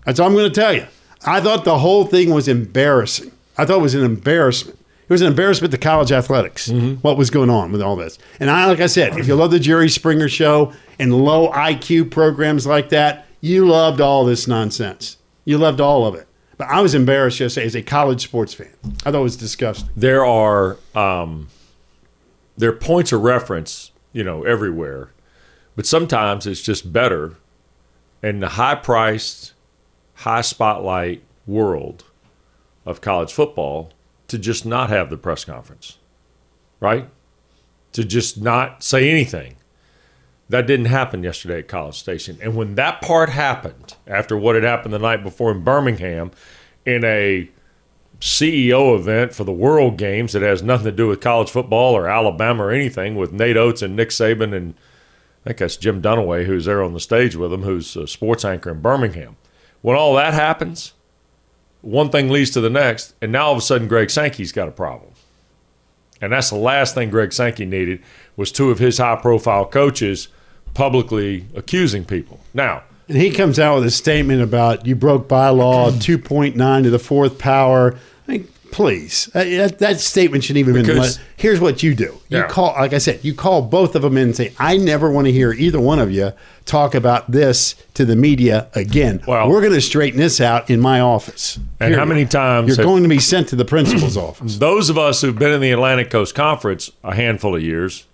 That's 0.04 0.20
all 0.20 0.26
I'm 0.26 0.34
going 0.34 0.52
to 0.52 0.60
tell 0.60 0.74
you. 0.74 0.86
I 1.24 1.40
thought 1.40 1.64
the 1.64 1.78
whole 1.78 2.04
thing 2.04 2.34
was 2.34 2.46
embarrassing. 2.46 3.32
I 3.56 3.64
thought 3.64 3.78
it 3.78 3.82
was 3.82 3.94
an 3.94 4.04
embarrassment. 4.04 4.78
It 4.78 5.10
was 5.10 5.22
an 5.22 5.28
embarrassment 5.28 5.72
to 5.72 5.78
college 5.78 6.12
athletics. 6.12 6.68
Mm-hmm. 6.68 6.96
What 6.96 7.16
was 7.16 7.30
going 7.30 7.48
on 7.48 7.72
with 7.72 7.80
all 7.80 7.96
this? 7.96 8.18
And 8.38 8.50
I, 8.50 8.66
like 8.66 8.80
I 8.80 8.86
said, 8.86 9.18
if 9.18 9.26
you 9.26 9.34
love 9.34 9.50
the 9.50 9.58
Jerry 9.58 9.88
Springer 9.88 10.28
show 10.28 10.74
and 10.98 11.14
low 11.14 11.50
IQ 11.52 12.10
programs 12.10 12.66
like 12.66 12.90
that, 12.90 13.26
you 13.40 13.66
loved 13.66 14.02
all 14.02 14.26
this 14.26 14.46
nonsense. 14.46 15.16
You 15.46 15.56
loved 15.56 15.80
all 15.80 16.06
of 16.06 16.16
it. 16.16 16.28
But 16.62 16.70
I 16.70 16.80
was 16.80 16.94
embarrassed 16.94 17.40
yesterday 17.40 17.66
as 17.66 17.74
a 17.74 17.82
college 17.82 18.22
sports 18.22 18.54
fan. 18.54 18.70
I 19.04 19.10
thought 19.10 19.18
it 19.18 19.22
was 19.22 19.36
disgusting. 19.36 19.88
there 19.96 20.24
are 20.24 20.76
um, 20.94 21.48
there 22.56 22.70
are 22.70 22.76
points 22.76 23.10
of 23.10 23.22
reference, 23.22 23.90
you 24.12 24.22
know, 24.22 24.44
everywhere, 24.44 25.10
but 25.74 25.86
sometimes 25.86 26.46
it's 26.46 26.62
just 26.62 26.92
better 26.92 27.34
in 28.22 28.38
the 28.38 28.50
high-priced, 28.50 29.54
high 30.14 30.40
spotlight 30.42 31.24
world 31.48 32.04
of 32.86 33.00
college 33.00 33.32
football 33.32 33.90
to 34.28 34.38
just 34.38 34.64
not 34.64 34.88
have 34.88 35.10
the 35.10 35.16
press 35.16 35.44
conference, 35.44 35.98
right? 36.78 37.08
To 37.94 38.04
just 38.04 38.40
not 38.40 38.84
say 38.84 39.10
anything. 39.10 39.56
That 40.52 40.66
didn't 40.66 40.86
happen 40.86 41.22
yesterday 41.22 41.60
at 41.60 41.68
College 41.68 41.98
Station. 41.98 42.36
And 42.42 42.54
when 42.54 42.74
that 42.74 43.00
part 43.00 43.30
happened, 43.30 43.94
after 44.06 44.36
what 44.36 44.54
had 44.54 44.64
happened 44.64 44.92
the 44.92 44.98
night 44.98 45.22
before 45.22 45.50
in 45.50 45.64
Birmingham, 45.64 46.30
in 46.84 47.02
a 47.06 47.48
CEO 48.20 48.94
event 48.94 49.32
for 49.32 49.44
the 49.44 49.52
World 49.52 49.96
Games 49.96 50.34
that 50.34 50.42
has 50.42 50.62
nothing 50.62 50.84
to 50.84 50.92
do 50.92 51.08
with 51.08 51.22
college 51.22 51.48
football 51.48 51.96
or 51.96 52.06
Alabama 52.06 52.64
or 52.64 52.70
anything, 52.70 53.16
with 53.16 53.32
Nate 53.32 53.56
Oats 53.56 53.80
and 53.80 53.96
Nick 53.96 54.10
Saban 54.10 54.54
and 54.54 54.74
I 55.40 55.48
think 55.48 55.56
that's 55.56 55.78
Jim 55.78 56.02
Dunaway 56.02 56.44
who's 56.44 56.66
there 56.66 56.82
on 56.82 56.92
the 56.92 57.00
stage 57.00 57.34
with 57.34 57.50
him, 57.50 57.62
who's 57.62 57.96
a 57.96 58.06
sports 58.06 58.44
anchor 58.44 58.72
in 58.72 58.82
Birmingham. 58.82 59.38
When 59.80 59.96
all 59.96 60.14
that 60.16 60.34
happens, 60.34 60.92
one 61.80 62.10
thing 62.10 62.28
leads 62.28 62.50
to 62.50 62.60
the 62.60 62.68
next, 62.68 63.14
and 63.22 63.32
now 63.32 63.46
all 63.46 63.52
of 63.52 63.58
a 63.58 63.62
sudden 63.62 63.88
Greg 63.88 64.10
Sankey's 64.10 64.52
got 64.52 64.68
a 64.68 64.72
problem. 64.72 65.12
And 66.20 66.30
that's 66.30 66.50
the 66.50 66.56
last 66.56 66.94
thing 66.94 67.08
Greg 67.08 67.32
Sankey 67.32 67.64
needed 67.64 68.02
was 68.36 68.52
two 68.52 68.70
of 68.70 68.80
his 68.80 68.98
high-profile 68.98 69.68
coaches 69.68 70.28
publicly 70.74 71.44
accusing 71.54 72.04
people. 72.04 72.40
Now, 72.54 72.82
And 73.08 73.16
he 73.18 73.30
comes 73.30 73.58
out 73.58 73.76
with 73.76 73.84
a 73.86 73.90
statement 73.90 74.42
about 74.42 74.86
you 74.86 74.94
broke 74.96 75.28
bylaw 75.28 75.90
2.9 75.92 76.82
to 76.84 76.90
the 76.90 76.98
fourth 76.98 77.38
power. 77.38 77.94
I 78.28 78.32
mean, 78.32 78.48
please, 78.70 79.28
Uh, 79.34 79.44
that, 79.44 79.78
that 79.80 80.00
statement 80.00 80.44
shouldn't 80.44 80.60
even 80.60 80.72
been. 80.74 80.86
Because- 80.86 81.18
let- 81.18 81.26
Here's 81.36 81.58
what 81.60 81.82
you 81.82 81.94
do. 81.94 82.04
You 82.28 82.38
Yeah. 82.38 82.46
call, 82.46 82.72
like 82.78 82.92
I 82.92 82.98
said, 82.98 83.18
you 83.22 83.34
call 83.34 83.62
both 83.62 83.96
of 83.96 84.02
them 84.02 84.16
in 84.16 84.28
and 84.28 84.36
say, 84.36 84.52
"I 84.60 84.76
never 84.76 85.10
want 85.10 85.26
to 85.26 85.32
hear 85.32 85.52
either 85.52 85.80
one 85.80 85.98
of 85.98 86.12
you 86.12 86.32
talk 86.64 86.94
about 86.94 87.30
this 87.32 87.74
to 87.94 88.04
the 88.04 88.14
media 88.14 88.68
again. 88.76 89.20
Well- 89.26 89.48
We're 89.48 89.60
going 89.60 89.72
to 89.72 89.80
straighten 89.80 90.20
this 90.20 90.40
out 90.40 90.70
in 90.70 90.80
my 90.80 91.00
office." 91.00 91.58
And 91.80 91.94
how 91.96 92.04
many 92.04 92.24
times 92.24 92.68
you're 92.68 92.76
have- 92.76 92.86
going 92.86 93.02
to 93.02 93.08
be 93.08 93.18
sent 93.18 93.48
to 93.48 93.56
the 93.56 93.64
principal's 93.64 94.16
office? 94.16 94.56
those 94.58 94.88
of 94.88 94.96
us 94.96 95.20
who've 95.20 95.36
been 95.38 95.50
in 95.52 95.60
the 95.60 95.72
Atlantic 95.72 96.08
Coast 96.10 96.34
Conference 96.36 96.92
a 97.04 97.14
handful 97.14 97.56
of 97.56 97.62
years, 97.62 98.04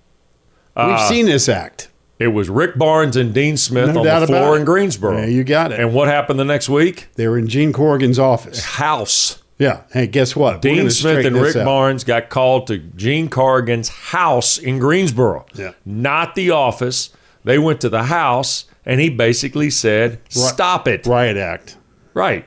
We've 0.76 0.86
Uh, 0.86 1.08
seen 1.08 1.26
this 1.26 1.48
act. 1.48 1.88
It 2.18 2.28
was 2.28 2.50
Rick 2.50 2.76
Barnes 2.76 3.16
and 3.16 3.32
Dean 3.32 3.56
Smith 3.56 3.94
No 3.94 4.00
on 4.00 4.20
the 4.20 4.26
floor 4.26 4.56
in 4.56 4.64
Greensboro. 4.64 5.18
Yeah, 5.18 5.26
you 5.26 5.44
got 5.44 5.70
it. 5.72 5.78
And 5.78 5.94
what 5.94 6.08
happened 6.08 6.40
the 6.40 6.44
next 6.44 6.68
week? 6.68 7.08
They 7.14 7.28
were 7.28 7.38
in 7.38 7.46
Gene 7.46 7.72
Corrigan's 7.72 8.18
office. 8.18 8.64
House. 8.64 9.42
Yeah. 9.58 9.82
Hey, 9.92 10.06
guess 10.06 10.34
what? 10.34 10.62
Dean 10.62 10.90
Smith 10.90 11.26
and 11.26 11.36
Rick 11.36 11.56
out. 11.56 11.64
Barnes 11.64 12.04
got 12.04 12.28
called 12.28 12.66
to 12.68 12.78
Gene 12.78 13.28
Corrigan's 13.28 13.88
house 13.88 14.58
in 14.58 14.78
Greensboro. 14.78 15.46
Yeah. 15.54 15.72
Not 15.84 16.34
the 16.34 16.50
office. 16.50 17.10
They 17.44 17.58
went 17.58 17.80
to 17.82 17.88
the 17.88 18.04
house 18.04 18.66
and 18.84 19.00
he 19.00 19.10
basically 19.10 19.70
said, 19.70 20.20
Stop 20.28 20.88
it. 20.88 21.06
Riot 21.06 21.36
Act. 21.36 21.76
Right. 22.14 22.46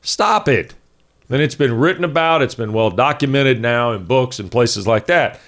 Stop 0.00 0.48
it. 0.48 0.74
Then 1.28 1.40
it's 1.40 1.54
been 1.54 1.78
written 1.78 2.04
about, 2.04 2.42
it's 2.42 2.54
been 2.54 2.72
well 2.72 2.90
documented 2.90 3.60
now 3.60 3.92
in 3.92 4.04
books 4.04 4.38
and 4.38 4.50
places 4.50 4.86
like 4.86 5.06
that. 5.06 5.40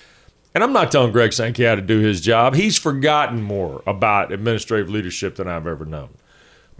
And 0.54 0.62
I'm 0.62 0.72
not 0.72 0.92
telling 0.92 1.10
Greg 1.10 1.32
Sankey 1.32 1.64
how 1.64 1.74
to 1.74 1.82
do 1.82 1.98
his 1.98 2.20
job. 2.20 2.54
He's 2.54 2.78
forgotten 2.78 3.42
more 3.42 3.82
about 3.86 4.32
administrative 4.32 4.88
leadership 4.88 5.34
than 5.36 5.48
I've 5.48 5.66
ever 5.66 5.84
known. 5.84 6.10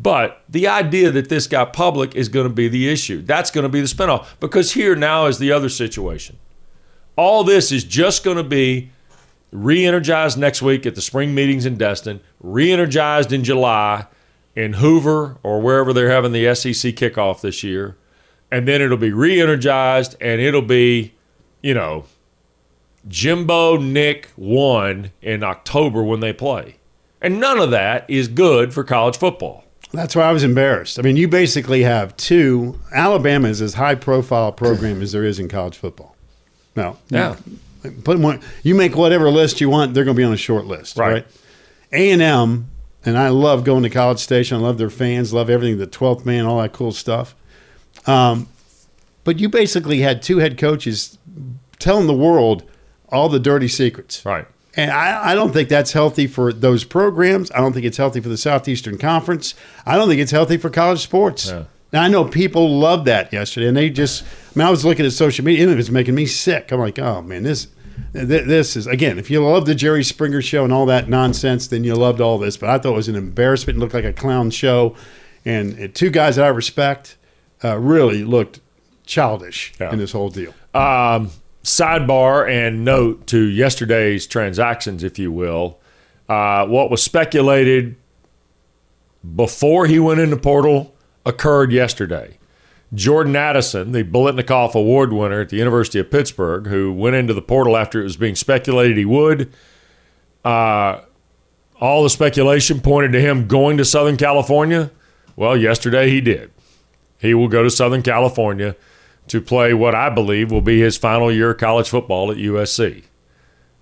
But 0.01 0.43
the 0.49 0.69
idea 0.69 1.11
that 1.11 1.29
this 1.29 1.47
got 1.47 1.73
public 1.73 2.15
is 2.15 2.29
going 2.29 2.49
to 2.49 2.55
be 2.55 2.69
the 2.69 2.89
issue. 2.89 3.23
That's 3.23 3.51
going 3.51 3.63
to 3.63 3.69
be 3.69 3.81
the 3.81 3.87
spinoff. 3.87 4.27
Because 4.41 4.73
here 4.73 4.95
now 4.95 5.27
is 5.27 5.39
the 5.39 5.53
other 5.53 5.69
situation. 5.69 6.39
All 7.17 7.45
this 7.45 7.73
is 7.73 7.85
just 7.85 8.25
going 8.25 8.37
to 8.37 8.45
be 8.45 8.91
re 9.51 9.85
energized 9.87 10.37
next 10.39 10.63
week 10.63 10.85
at 10.85 10.95
the 10.95 11.01
spring 11.01 11.35
meetings 11.35 11.65
in 11.65 11.77
Destin, 11.77 12.21
re 12.41 12.73
energized 12.73 13.33
in 13.33 13.45
July 13.45 14.07
in 14.57 14.75
Hoover 14.75 15.39
or 15.43 15.61
wherever 15.61 15.93
they're 15.93 16.11
having 16.11 16.33
the 16.33 16.55
SEC 16.55 16.95
kickoff 16.95 17.41
this 17.41 17.63
year. 17.63 17.97
And 18.51 18.69
then 18.69 18.83
it'll 18.83 18.97
be 18.97 19.13
re 19.13 19.41
energized 19.41 20.17
and 20.21 20.41
it'll 20.41 20.63
be, 20.63 21.15
you 21.63 21.75
know, 21.75 22.05
Jimbo 23.09 23.77
Nick 23.77 24.31
won 24.37 25.11
in 25.21 25.43
October 25.43 26.03
when 26.03 26.21
they 26.21 26.33
play. 26.33 26.77
And 27.21 27.41
none 27.41 27.59
of 27.59 27.71
that 27.71 28.09
is 28.09 28.29
good 28.29 28.75
for 28.75 28.85
college 28.85 29.17
football. 29.17 29.65
That's 29.93 30.17
why 30.17 30.23
I 30.23 30.33
was 30.33 30.43
embarrassed. 30.43 30.99
I 30.99 31.03
mean, 31.03 31.17
you 31.17 31.29
basically 31.29 31.83
have 31.83 32.17
two. 32.17 32.81
Alabama 32.93 33.49
is 33.49 33.63
as 33.63 33.75
high 33.75 33.95
profile 33.95 34.53
program 34.53 35.01
as 35.01 35.13
there 35.13 35.25
is 35.25 35.39
in 35.39 35.49
college 35.49 35.77
football. 35.77 36.17
No. 36.75 36.99
Yeah. 37.11 37.37
Put 38.03 38.19
one, 38.19 38.41
you 38.63 38.75
make 38.75 38.97
whatever 38.97 39.31
list 39.31 39.61
you 39.61 39.71
want, 39.71 39.95
they're 39.95 40.05
going 40.05 40.17
to 40.17 40.21
be 40.21 40.25
on 40.25 40.33
a 40.33 40.39
short 40.39 40.65
list. 40.65 40.97
Right. 40.97 41.13
Right. 41.13 41.27
A 41.93 42.11
and 42.11 42.21
M, 42.21 42.71
and 43.05 43.17
I 43.17 43.29
love 43.29 43.65
going 43.65 43.85
to 43.85 43.91
College 43.91 44.19
Station. 44.19 44.57
I 44.57 44.61
love 44.61 44.79
their 44.79 44.91
fans, 44.91 45.33
love 45.33 45.49
everything, 45.49 45.79
the 45.79 45.87
12th 45.87 46.25
man, 46.25 46.45
all 46.45 46.61
that 46.61 46.73
cool 46.73 46.91
stuff. 46.91 47.37
Um, 48.07 48.49
but 49.23 49.39
you 49.39 49.49
basically 49.49 50.01
had 50.01 50.23
two 50.23 50.39
head 50.39 50.59
coaches 50.59 51.19
telling 51.79 52.07
the 52.07 52.15
world 52.15 52.65
all 53.15 53.29
the 53.29 53.39
dirty 53.39 53.69
secrets. 53.69 54.25
Right. 54.27 54.47
And 54.77 54.91
I, 54.91 55.31
I 55.31 55.35
don't 55.37 55.53
think 55.53 55.69
that's 55.69 55.93
healthy 55.93 56.27
for 56.27 56.53
those 56.53 56.83
programs. 56.85 57.51
I 57.53 57.59
don't 57.59 57.73
think 57.73 57.87
it's 57.87 57.97
healthy 57.97 58.21
for 58.21 58.29
the 58.29 58.37
Southeastern 58.37 58.99
Conference. 58.99 59.55
I 59.87 59.95
don't 59.97 60.09
think 60.09 60.21
it's 60.21 60.33
healthy 60.33 60.57
for 60.57 60.69
college 60.69 61.01
sports. 61.01 61.49
Yeah. 61.49 61.65
Now, 61.93 62.03
I 62.03 62.09
know 62.09 62.25
people 62.25 62.79
loved 62.81 63.05
that 63.07 63.33
yesterday, 63.33 63.69
and 63.69 63.77
they 63.77 63.89
just, 63.89 64.25
I 64.25 64.27
mean, 64.59 64.67
I 64.67 64.71
was 64.71 64.85
looking 64.85 65.07
at 65.07 65.13
social 65.13 65.45
media, 65.45 65.63
and 65.63 65.73
it 65.73 65.77
was 65.77 65.93
making 65.93 66.17
me 66.17 66.27
sick. 66.27 66.73
I'm 66.73 66.81
like, 66.81 66.99
oh, 66.99 67.23
man, 67.23 67.45
this. 67.45 67.69
This 68.13 68.75
is 68.77 68.89
again. 68.89 69.21
If 69.21 69.31
you 69.31 69.45
love 69.45 69.67
the 69.67 69.75
Jerry 69.77 70.03
Springer 70.03 70.43
show 70.43 70.65
and 70.65 70.73
all 70.73 70.87
that 70.87 71.09
nonsense, 71.09 71.69
then 71.69 71.85
you 71.85 71.95
loved 71.95 72.21
all 72.21 72.39
this. 72.39 72.57
But 72.57 72.69
I 72.71 72.79
thought 72.79 72.93
it 72.95 72.97
was 72.97 73.07
an 73.07 73.15
embarrassment. 73.15 73.77
It 73.77 73.81
looked 73.81 73.95
like 73.95 74.05
a 74.05 74.13
clown 74.13 74.51
show, 74.51 74.97
and 75.45 75.95
two 75.95 76.11
guys 76.11 76.35
that 76.35 76.45
I 76.45 76.49
respect 76.49 77.17
uh, 77.63 77.79
really 77.79 78.25
looked 78.25 78.59
childish 79.07 79.73
Yeah. 79.81 79.93
in 79.93 79.99
this 80.01 80.11
whole 80.11 80.29
deal. 80.31 80.53
Um, 80.75 81.31
sidebar 81.65 82.49
and 82.49 82.85
note 82.85 83.27
to 83.27 83.39
yesterday's 83.39 84.27
transactions, 84.27 85.03
if 85.03 85.19
you 85.19 85.33
will. 85.33 85.81
Uh, 86.29 86.67
what 86.67 86.91
was 86.91 87.03
speculated 87.03 87.97
before 89.35 89.87
he 89.87 89.99
went 89.99 90.21
into 90.21 90.37
portal 90.37 90.95
occurred 91.27 91.73
yesterday. 91.73 92.39
Jordan 92.93 93.35
Addison, 93.35 93.93
the 93.93 94.05
Biletnikoff 94.05 94.75
Award 94.75 95.13
winner 95.13 95.41
at 95.41 95.49
the 95.49 95.57
University 95.57 95.99
of 95.99 96.11
Pittsburgh, 96.11 96.67
who 96.67 96.93
went 96.93 97.17
into 97.17 97.35
the 97.35 97.43
portal 97.43 97.77
after 97.77 98.01
it 98.01 98.05
was 98.05 98.17
being 98.17 98.37
speculated 98.37 98.97
he 98.97 99.05
would. 99.05 99.53
Uh, 100.45 101.01
all 101.81 102.03
the 102.03 102.11
speculation 102.11 102.81
pointed 102.81 103.13
to 103.13 103.21
him 103.21 103.49
going 103.49 103.79
to 103.79 103.85
Southern 103.85 104.17
California. 104.17 104.91
Well, 105.35 105.57
yesterday 105.57 106.11
he 106.11 106.21
did. 106.21 106.53
He 107.19 107.35
will 107.35 107.49
go 107.49 107.63
to 107.63 107.71
Southern 107.71 108.03
California 108.03 108.77
to 109.29 109.41
play 109.41 109.75
what 109.75 109.95
I 109.95 110.11
believe 110.11 110.51
will 110.51 110.61
be 110.61 110.81
his 110.81 110.97
final 110.97 111.33
year 111.33 111.51
of 111.51 111.59
college 111.59 111.89
football 111.89 112.31
at 112.31 112.37
USC. 112.37 113.05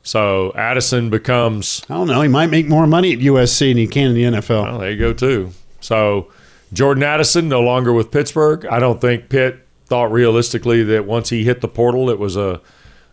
So 0.02 0.52
Addison 0.54 1.10
becomes 1.10 1.82
I 1.88 1.94
don't 1.94 2.08
know. 2.08 2.22
He 2.22 2.28
might 2.28 2.50
make 2.50 2.68
more 2.68 2.86
money 2.86 3.12
at 3.12 3.20
USC 3.20 3.70
than 3.70 3.76
he 3.76 3.86
can 3.86 4.08
in 4.08 4.14
the 4.14 4.40
NFL. 4.40 4.64
well, 4.64 4.78
there 4.78 4.90
you 4.90 4.98
go 4.98 5.12
too. 5.12 5.50
So 5.80 6.30
Jordan 6.72 7.02
Addison 7.02 7.48
no 7.48 7.60
longer 7.60 7.92
with 7.92 8.10
Pittsburgh. 8.10 8.66
I 8.66 8.78
don't 8.80 9.00
think 9.00 9.28
Pitt 9.28 9.66
thought 9.86 10.10
realistically 10.10 10.82
that 10.84 11.04
once 11.04 11.28
he 11.28 11.44
hit 11.44 11.60
the 11.60 11.68
portal, 11.68 12.10
it 12.10 12.18
was 12.18 12.36
a 12.36 12.60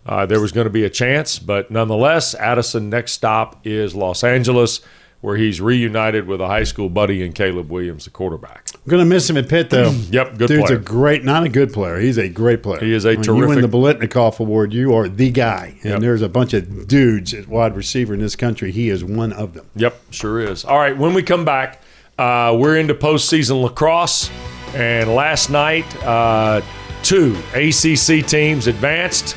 uh, 0.05 0.25
there 0.25 0.39
was 0.39 0.51
going 0.51 0.65
to 0.65 0.71
be 0.71 0.85
a 0.85 0.89
chance. 0.89 1.37
But 1.37 1.69
nonetheless, 1.69 2.33
Addison 2.33 2.89
next 2.89 3.11
stop 3.11 3.59
is 3.65 3.93
Los 3.93 4.23
Angeles, 4.23 4.81
where 5.21 5.35
he's 5.35 5.59
reunited 5.59 6.25
with 6.27 6.39
a 6.39 6.47
high 6.47 6.63
school 6.63 6.87
buddy 6.89 7.23
and 7.23 7.35
Caleb 7.35 7.69
Williams, 7.69 8.05
the 8.05 8.09
quarterback. 8.09 8.69
I'm 8.73 8.89
gonna 8.89 9.03
miss 9.05 9.29
him 9.29 9.35
at 9.37 9.49
Pitt 9.49 9.69
though. 9.69 9.91
Yep, 9.91 10.37
good 10.37 10.47
Dude's 10.47 10.67
player. 10.67 10.77
a 10.79 10.81
great, 10.81 11.23
not 11.25 11.43
a 11.43 11.49
good 11.49 11.73
player. 11.73 11.99
He's 11.99 12.17
a 12.17 12.29
great 12.29 12.63
player. 12.63 12.79
He 12.79 12.93
is 12.93 13.05
a 13.05 13.15
When 13.15 13.23
You 13.25 13.35
win 13.47 13.61
the 13.61 13.67
Biletnikoff 13.67 14.39
Award. 14.39 14.73
You 14.73 14.93
are 14.95 15.09
the 15.09 15.29
guy, 15.29 15.75
and 15.83 15.91
Yep. 15.91 15.99
there's 15.99 16.21
a 16.21 16.29
bunch 16.29 16.53
of 16.53 16.87
dudes 16.87 17.33
at 17.33 17.47
wide 17.49 17.75
receiver 17.75 18.13
in 18.13 18.21
this 18.21 18.35
country. 18.37 18.71
He 18.71 18.89
is 18.89 19.03
one 19.03 19.33
of 19.33 19.53
them. 19.53 19.65
Yep, 19.75 19.99
sure 20.11 20.39
is. 20.39 20.63
All 20.63 20.77
right, 20.79 20.97
when 20.97 21.13
we 21.13 21.21
come 21.21 21.43
back, 21.43 21.81
uh, 22.17 22.55
we're 22.57 22.77
into 22.77 22.93
postseason 22.93 23.61
lacrosse. 23.61 24.29
And 24.75 25.13
last 25.15 25.49
night, 25.49 25.85
uh, 26.05 26.61
two 27.03 27.35
ACC 27.55 28.21
teams 28.25 28.67
advanced 28.67 29.35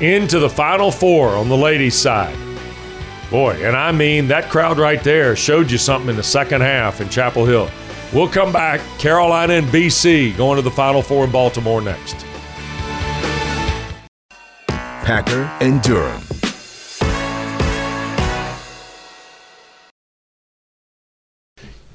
into 0.00 0.38
the 0.38 0.50
Final 0.50 0.90
Four 0.90 1.30
on 1.30 1.48
the 1.48 1.56
ladies' 1.56 1.94
side. 1.94 2.36
Boy, 3.30 3.62
and 3.62 3.76
I 3.76 3.92
mean, 3.92 4.28
that 4.28 4.48
crowd 4.48 4.78
right 4.78 5.02
there 5.04 5.36
showed 5.36 5.70
you 5.70 5.76
something 5.76 6.08
in 6.08 6.16
the 6.16 6.22
second 6.22 6.62
half 6.62 7.02
in 7.02 7.10
Chapel 7.10 7.44
Hill. 7.44 7.70
We'll 8.12 8.28
come 8.28 8.52
back. 8.52 8.80
Carolina 8.98 9.52
and 9.54 9.66
BC 9.66 10.34
going 10.38 10.56
to 10.56 10.62
the 10.62 10.70
Final 10.70 11.02
Four 11.02 11.24
in 11.24 11.30
Baltimore 11.30 11.82
next. 11.82 12.24
Packer 14.68 15.42
and 15.60 15.82
Durham. 15.82 16.22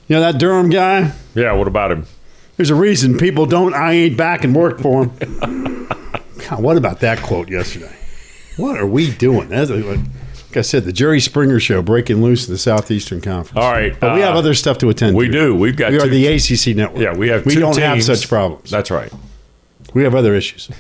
You 0.08 0.18
know 0.18 0.22
that 0.22 0.38
Durham 0.38 0.70
guy? 0.70 1.14
Yeah, 1.34 1.54
what 1.54 1.68
about 1.68 1.92
him? 1.92 2.06
There's 2.58 2.70
a 2.70 2.76
reason 2.76 3.18
people 3.18 3.48
don't. 3.48 3.74
I 3.74 3.94
ain't 3.94 4.18
back 4.18 4.44
and 4.44 4.56
work 4.56 4.80
for 4.80 5.06
him. 5.06 5.88
God, 6.50 6.62
what 6.62 6.78
about 6.78 7.00
that 7.00 7.20
quote 7.24 7.50
yesterday? 7.50 7.96
What 8.58 8.78
are 8.78 8.86
we 8.86 9.12
doing? 9.12 9.50
That's 9.50 9.72
like, 10.56 10.60
I 10.60 10.62
said, 10.62 10.86
the 10.86 10.94
Jerry 10.94 11.20
Springer 11.20 11.60
show 11.60 11.82
breaking 11.82 12.22
loose 12.22 12.48
in 12.48 12.54
the 12.54 12.58
Southeastern 12.58 13.22
Conference. 13.22 13.58
All 13.58 13.72
right, 13.72 14.00
but 14.00 14.16
we 14.16 14.22
have 14.22 14.36
uh, 14.36 14.40
other 14.40 14.54
stuff 14.54 14.78
to 14.80 14.90
attend. 14.90 15.16
We 15.16 15.28
to. 15.28 15.32
do. 15.32 15.56
We've 15.56 15.76
got 15.76 15.92
We 15.92 16.00
are 16.00 16.08
the 16.08 16.28
ACC 16.28 16.76
network. 16.76 17.02
Yeah, 17.02 17.16
we 17.16 17.30
have. 17.30 17.46
We 17.46 17.56
don't 17.56 17.78
have 17.78 18.04
such 18.04 18.28
problems. 18.28 18.70
That's 18.70 18.92
right. 18.92 19.12
we 19.94 20.04
have 20.04 20.16
other 20.16 20.36
issues. 20.36 20.70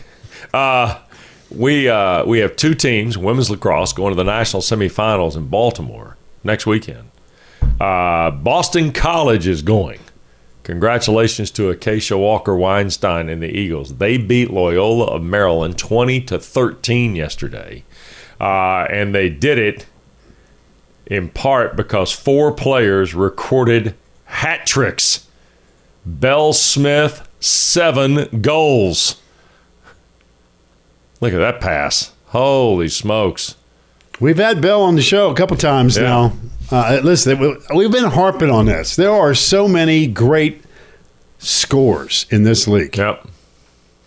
We 1.56 1.88
uh, 1.88 2.26
we 2.26 2.40
have 2.40 2.56
two 2.56 2.74
teams, 2.74 3.18
women's 3.18 3.52
lacrosse, 3.52 3.94
going 3.94 4.12
to 4.12 4.16
the 4.16 4.24
national 4.24 4.62
semifinals 4.64 5.36
in 5.36 5.48
Baltimore 5.48 6.18
next 6.44 6.66
weekend. 6.66 7.12
Uh, 7.80 8.32
Boston 8.32 8.92
College 8.92 9.48
is 9.48 9.62
going. 9.62 10.00
Congratulations 10.64 11.52
to 11.52 11.70
Acacia 11.70 12.18
Walker 12.18 12.56
Weinstein 12.56 13.30
and 13.30 13.44
the 13.44 13.56
Eagles. 13.56 13.98
They 13.98 14.18
beat 14.18 14.50
Loyola 14.50 15.06
of 15.08 15.22
Maryland 15.22 15.78
twenty 15.78 16.22
to 16.22 16.40
thirteen 16.40 17.16
yesterday, 17.16 17.84
uh, 18.44 18.86
and 18.90 19.16
they 19.16 19.30
did 19.30 19.58
it 19.58 19.86
in 21.06 21.30
part 21.30 21.76
because 21.76 22.12
four 22.12 22.52
players 22.52 23.14
recorded 23.14 23.96
hat 24.26 24.66
tricks. 24.66 25.28
Belle 26.06 26.52
Smith 26.54 27.28
seven 27.40 28.42
goals. 28.42 29.22
Look 31.22 31.34
at 31.34 31.38
that 31.40 31.62
pass. 31.62 32.12
Holy 32.28 32.90
smokes. 32.90 33.56
We've 34.20 34.38
had 34.38 34.62
Belle 34.62 34.82
on 34.82 34.96
the 34.96 35.02
show 35.02 35.30
a 35.30 35.36
couple 35.36 35.56
times 35.58 35.96
Yeah. 35.96 36.04
now. 36.04 36.34
Uh, 36.72 37.00
listen, 37.04 37.58
we've 37.76 37.92
been 37.92 38.06
harping 38.12 38.50
on 38.50 38.66
this. 38.66 38.96
There 38.96 39.12
are 39.12 39.34
so 39.36 39.68
many 39.68 40.08
great 40.08 40.64
scores 41.38 42.26
in 42.30 42.44
this 42.44 42.68
league. 42.68 42.98
Yep. 42.98 43.28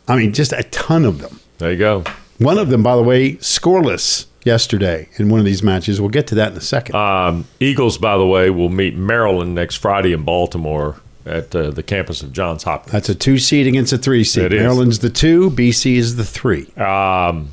I 0.08 0.16
mean, 0.16 0.32
just 0.32 0.52
a 0.52 0.62
ton 0.64 1.04
of 1.04 1.18
them. 1.20 1.40
There 1.58 1.70
you 1.72 1.78
go. 1.78 2.04
One 2.38 2.58
of 2.58 2.68
them, 2.68 2.82
by 2.82 2.96
the 2.96 3.02
way, 3.02 3.34
scoreless 3.36 4.26
yesterday 4.44 5.08
in 5.16 5.28
one 5.28 5.40
of 5.40 5.46
these 5.46 5.62
matches. 5.62 6.00
We'll 6.00 6.10
get 6.10 6.26
to 6.28 6.34
that 6.36 6.52
in 6.52 6.58
a 6.58 6.60
second. 6.60 6.94
Um, 6.94 7.46
Eagles, 7.60 7.98
by 7.98 8.16
the 8.16 8.26
way, 8.26 8.50
will 8.50 8.68
meet 8.68 8.96
Maryland 8.96 9.54
next 9.54 9.76
Friday 9.76 10.12
in 10.12 10.22
Baltimore 10.22 11.00
at 11.24 11.54
uh, 11.56 11.70
the 11.70 11.82
campus 11.82 12.22
of 12.22 12.32
Johns 12.32 12.62
Hopkins. 12.62 12.92
That's 12.92 13.08
a 13.08 13.14
two 13.14 13.38
seed 13.38 13.66
against 13.66 13.92
a 13.92 13.98
three 13.98 14.22
seed. 14.22 14.52
Maryland's 14.52 15.00
the 15.00 15.10
two, 15.10 15.50
BC 15.50 15.96
is 15.96 16.16
the 16.16 16.24
three. 16.24 16.72
Um, 16.76 17.50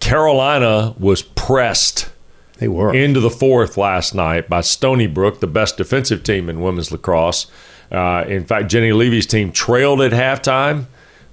Carolina 0.00 0.94
was 0.98 1.22
pressed 1.22 2.10
They 2.58 2.68
were. 2.68 2.92
into 2.94 3.20
the 3.20 3.30
fourth 3.30 3.76
last 3.76 4.14
night 4.14 4.48
by 4.48 4.60
Stony 4.60 5.06
Brook, 5.06 5.40
the 5.40 5.46
best 5.46 5.76
defensive 5.76 6.22
team 6.22 6.48
in 6.48 6.60
women's 6.60 6.90
lacrosse. 6.90 7.46
Uh, 7.92 8.24
in 8.26 8.44
fact, 8.44 8.68
Jenny 8.70 8.92
Levy's 8.92 9.26
team 9.26 9.52
trailed 9.52 10.00
at 10.00 10.10
halftime, 10.12 10.86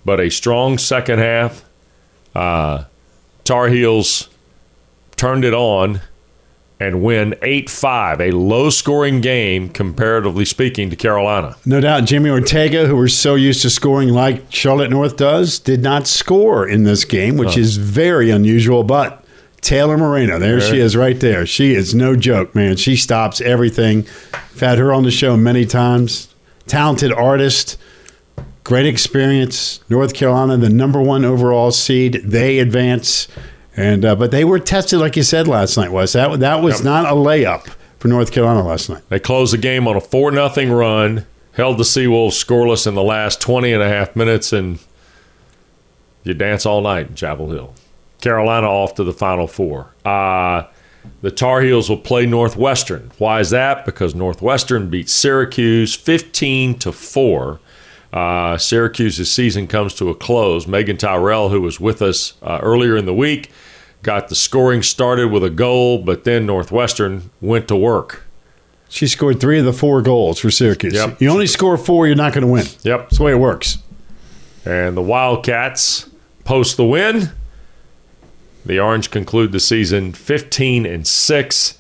but 0.06 0.20
a 0.20 0.30
strong 0.30 0.78
second 0.78 1.20
half. 1.20 1.66
Uh, 2.36 2.86
Tar 3.44 3.68
Heels 3.68 4.30
turned 5.16 5.44
it 5.46 5.54
on 5.54 6.02
and 6.80 7.04
win 7.04 7.36
8 7.44 7.70
5, 7.70 8.22
a 8.22 8.32
low 8.32 8.72
scoring 8.72 9.22
game, 9.22 9.70
comparatively 9.70 10.46
speaking, 10.46 10.90
to 10.90 10.96
Carolina. 10.96 11.56
no 11.64 11.80
doubt 11.80 12.06
Jamie 12.06 12.32
Ortega, 12.32 12.88
who 12.88 12.96
we're 12.96 13.08
so 13.08 13.36
used 13.36 13.62
to 13.62 13.70
scoring 13.70 14.10
like 14.10 14.52
Charlotte 14.52 14.90
North 14.90 15.16
does, 15.16 15.60
did 15.60 15.84
not 15.84 16.08
score 16.08 16.68
in 16.68 16.84
this 16.84 17.06
game, 17.06 17.38
which 17.38 17.56
is 17.56 17.78
very 17.78 18.32
unusual. 18.32 18.84
But 18.84 19.24
Taylor 19.62 19.96
Moreno, 19.96 20.40
there 20.40 20.60
she 20.60 20.80
is 20.80 20.96
right 20.96 21.20
there. 21.20 21.46
She 21.46 21.76
is 21.76 21.94
no 21.94 22.16
joke, 22.16 22.56
man. 22.56 22.78
She 22.78 22.96
stops 22.96 23.42
everything. 23.42 24.08
I've 24.34 24.60
had 24.60 24.80
her 24.80 24.92
on 24.92 25.04
the 25.04 25.12
show 25.12 25.38
many 25.38 25.66
times. 25.68 26.30
Talented 26.66 27.12
artist, 27.12 27.78
great 28.64 28.86
experience. 28.86 29.80
North 29.90 30.14
Carolina, 30.14 30.58
the 30.58 30.70
number 30.70 31.02
one 31.02 31.26
overall 31.26 31.72
seed. 31.72 32.22
They 32.24 32.60
advance. 32.60 33.28
And 33.76 34.04
uh, 34.04 34.16
but 34.16 34.32
they 34.32 34.44
were 34.44 34.60
tested, 34.60 35.00
like 35.00 35.16
you 35.16 35.24
said 35.24 35.48
last 35.48 35.78
night. 35.78 35.92
Was 35.92 36.14
that 36.14 36.40
that 36.42 36.62
was 36.62 36.76
Yep. 36.80 36.84
not 36.86 37.06
a 37.06 37.16
layup 37.16 37.68
for 38.00 38.08
North 38.10 38.32
Carolina 38.32 38.68
last 38.68 38.90
night? 38.90 39.02
They 39.10 39.20
closed 39.20 39.54
the 39.54 39.58
game 39.58 39.88
on 39.88 39.96
a 39.96 40.02
4 40.02 40.32
0 40.34 40.76
run, 40.76 41.26
held 41.54 41.78
the 41.78 41.84
Seawolves 41.84 42.32
scoreless 42.34 42.86
in 42.86 42.96
the 42.96 43.04
last 43.04 43.40
20 43.40 43.72
and 43.72 43.82
a 43.82 43.88
half 43.88 44.14
minutes, 44.16 44.52
and 44.52 44.80
you 46.24 46.34
dance 46.34 46.66
all 46.66 46.82
night 46.82 47.08
in 47.08 47.16
Chapel 47.16 47.50
Hill. 47.50 47.74
Carolina 48.20 48.68
off 48.68 48.94
to 48.96 49.04
the 49.04 49.14
Final 49.14 49.48
Four. 49.48 49.88
Uh, 50.06 50.64
the 51.22 51.32
Tar 51.32 51.62
Heels 51.62 51.90
will 51.90 51.98
play 51.98 52.26
Northwestern. 52.28 53.10
Why 53.18 53.40
is 53.40 53.50
that? 53.52 53.86
Because 53.86 54.14
Northwestern 54.14 54.90
beat 54.90 55.10
Syracuse 55.10 55.96
15 55.96 56.78
to 56.80 56.92
4. 56.92 57.60
Uh, 58.14 58.58
Syracuse's 58.58 59.32
season 59.32 59.68
comes 59.68 59.94
to 59.96 60.10
a 60.10 60.16
close. 60.16 60.66
Meaghan 60.66 61.00
Tyrrell, 61.00 61.50
who 61.50 61.62
was 61.62 61.80
with 61.80 62.02
us 62.02 62.34
uh, 62.42 62.60
earlier 62.62 62.98
in 62.98 63.06
the 63.06 63.14
week, 63.14 63.52
got 64.04 64.28
the 64.28 64.36
scoring 64.36 64.84
started 64.84 65.32
with 65.32 65.44
a 65.44 65.50
goal, 65.50 66.00
but 66.00 66.24
then 66.24 66.46
Northwestern 66.46 67.30
went 67.40 67.68
to 67.70 67.76
work. 67.76 68.24
She 68.90 69.08
scored 69.08 69.40
three 69.40 69.60
of 69.60 69.66
the 69.66 69.72
four 69.72 70.02
goals 70.02 70.40
for 70.40 70.52
Syracuse. 70.52 70.94
Yep. 70.94 71.22
You 71.22 71.30
only 71.30 71.48
score 71.48 71.78
four, 71.78 72.08
you're 72.08 72.16
not 72.18 72.34
going 72.34 72.46
to 72.46 72.52
win. 72.52 72.66
Yep. 72.84 73.00
That's 73.04 73.18
the 73.18 73.24
way 73.24 73.32
it 73.32 73.40
works. 73.40 73.78
And 74.66 74.98
the 74.98 75.02
Wildcats 75.02 76.10
post 76.44 76.76
the 76.76 76.86
win. 76.86 77.32
The 78.66 78.80
Orange 78.80 79.10
conclude 79.10 79.54
the 79.54 79.60
season 79.62 80.12
15 80.12 80.86
and 80.86 81.08
6. 81.08 81.80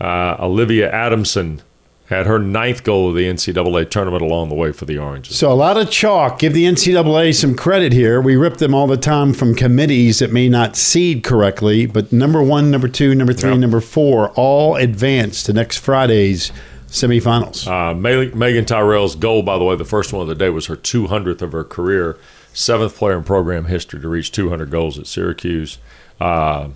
Uh, 0.00 0.36
Olivia 0.38 0.90
Adamson 0.90 1.60
had 2.06 2.26
her 2.26 2.38
ninth 2.38 2.84
goal 2.84 3.08
of 3.08 3.14
the 3.14 3.24
NCAA 3.24 3.88
tournament 3.88 4.22
along 4.22 4.50
the 4.50 4.54
way 4.54 4.72
for 4.72 4.84
the 4.84 4.98
Oranges. 4.98 5.36
So 5.38 5.50
a 5.50 5.54
lot 5.54 5.78
of 5.78 5.90
chalk. 5.90 6.38
Give 6.38 6.52
the 6.52 6.64
NCAA 6.64 7.34
some 7.34 7.54
credit 7.56 7.92
here. 7.94 8.20
We 8.20 8.36
rip 8.36 8.58
them 8.58 8.74
all 8.74 8.86
the 8.86 8.98
time 8.98 9.32
from 9.32 9.54
committees 9.54 10.18
that 10.18 10.30
may 10.32 10.48
not 10.50 10.76
seed 10.76 11.24
correctly, 11.24 11.86
but 11.86 12.12
number 12.12 12.42
one, 12.42 12.70
number 12.70 12.88
two, 12.88 13.14
number 13.14 13.32
three, 13.32 13.50
Yep. 13.52 13.58
number 13.60 13.80
four 13.80 14.28
all 14.30 14.76
advance 14.76 15.42
to 15.44 15.52
next 15.54 15.78
Friday's 15.78 16.52
semifinals. 16.88 17.66
Uh, 17.66 17.94
Meaghan 17.94 18.66
Tyrrell's 18.66 19.16
goal, 19.16 19.42
by 19.42 19.58
the 19.58 19.64
way, 19.64 19.74
the 19.74 19.84
first 19.84 20.12
one 20.12 20.20
of 20.22 20.28
the 20.28 20.34
day 20.34 20.50
was 20.50 20.66
her 20.66 20.76
200th 20.76 21.42
of 21.42 21.52
her 21.52 21.64
career, 21.64 22.16
seventh 22.52 22.96
player 22.96 23.16
in 23.16 23.24
program 23.24 23.64
history 23.64 24.00
to 24.00 24.08
reach 24.08 24.30
200 24.30 24.70
goals 24.70 24.98
at 24.98 25.06
Syracuse. 25.06 25.78
Uh, 26.20 26.68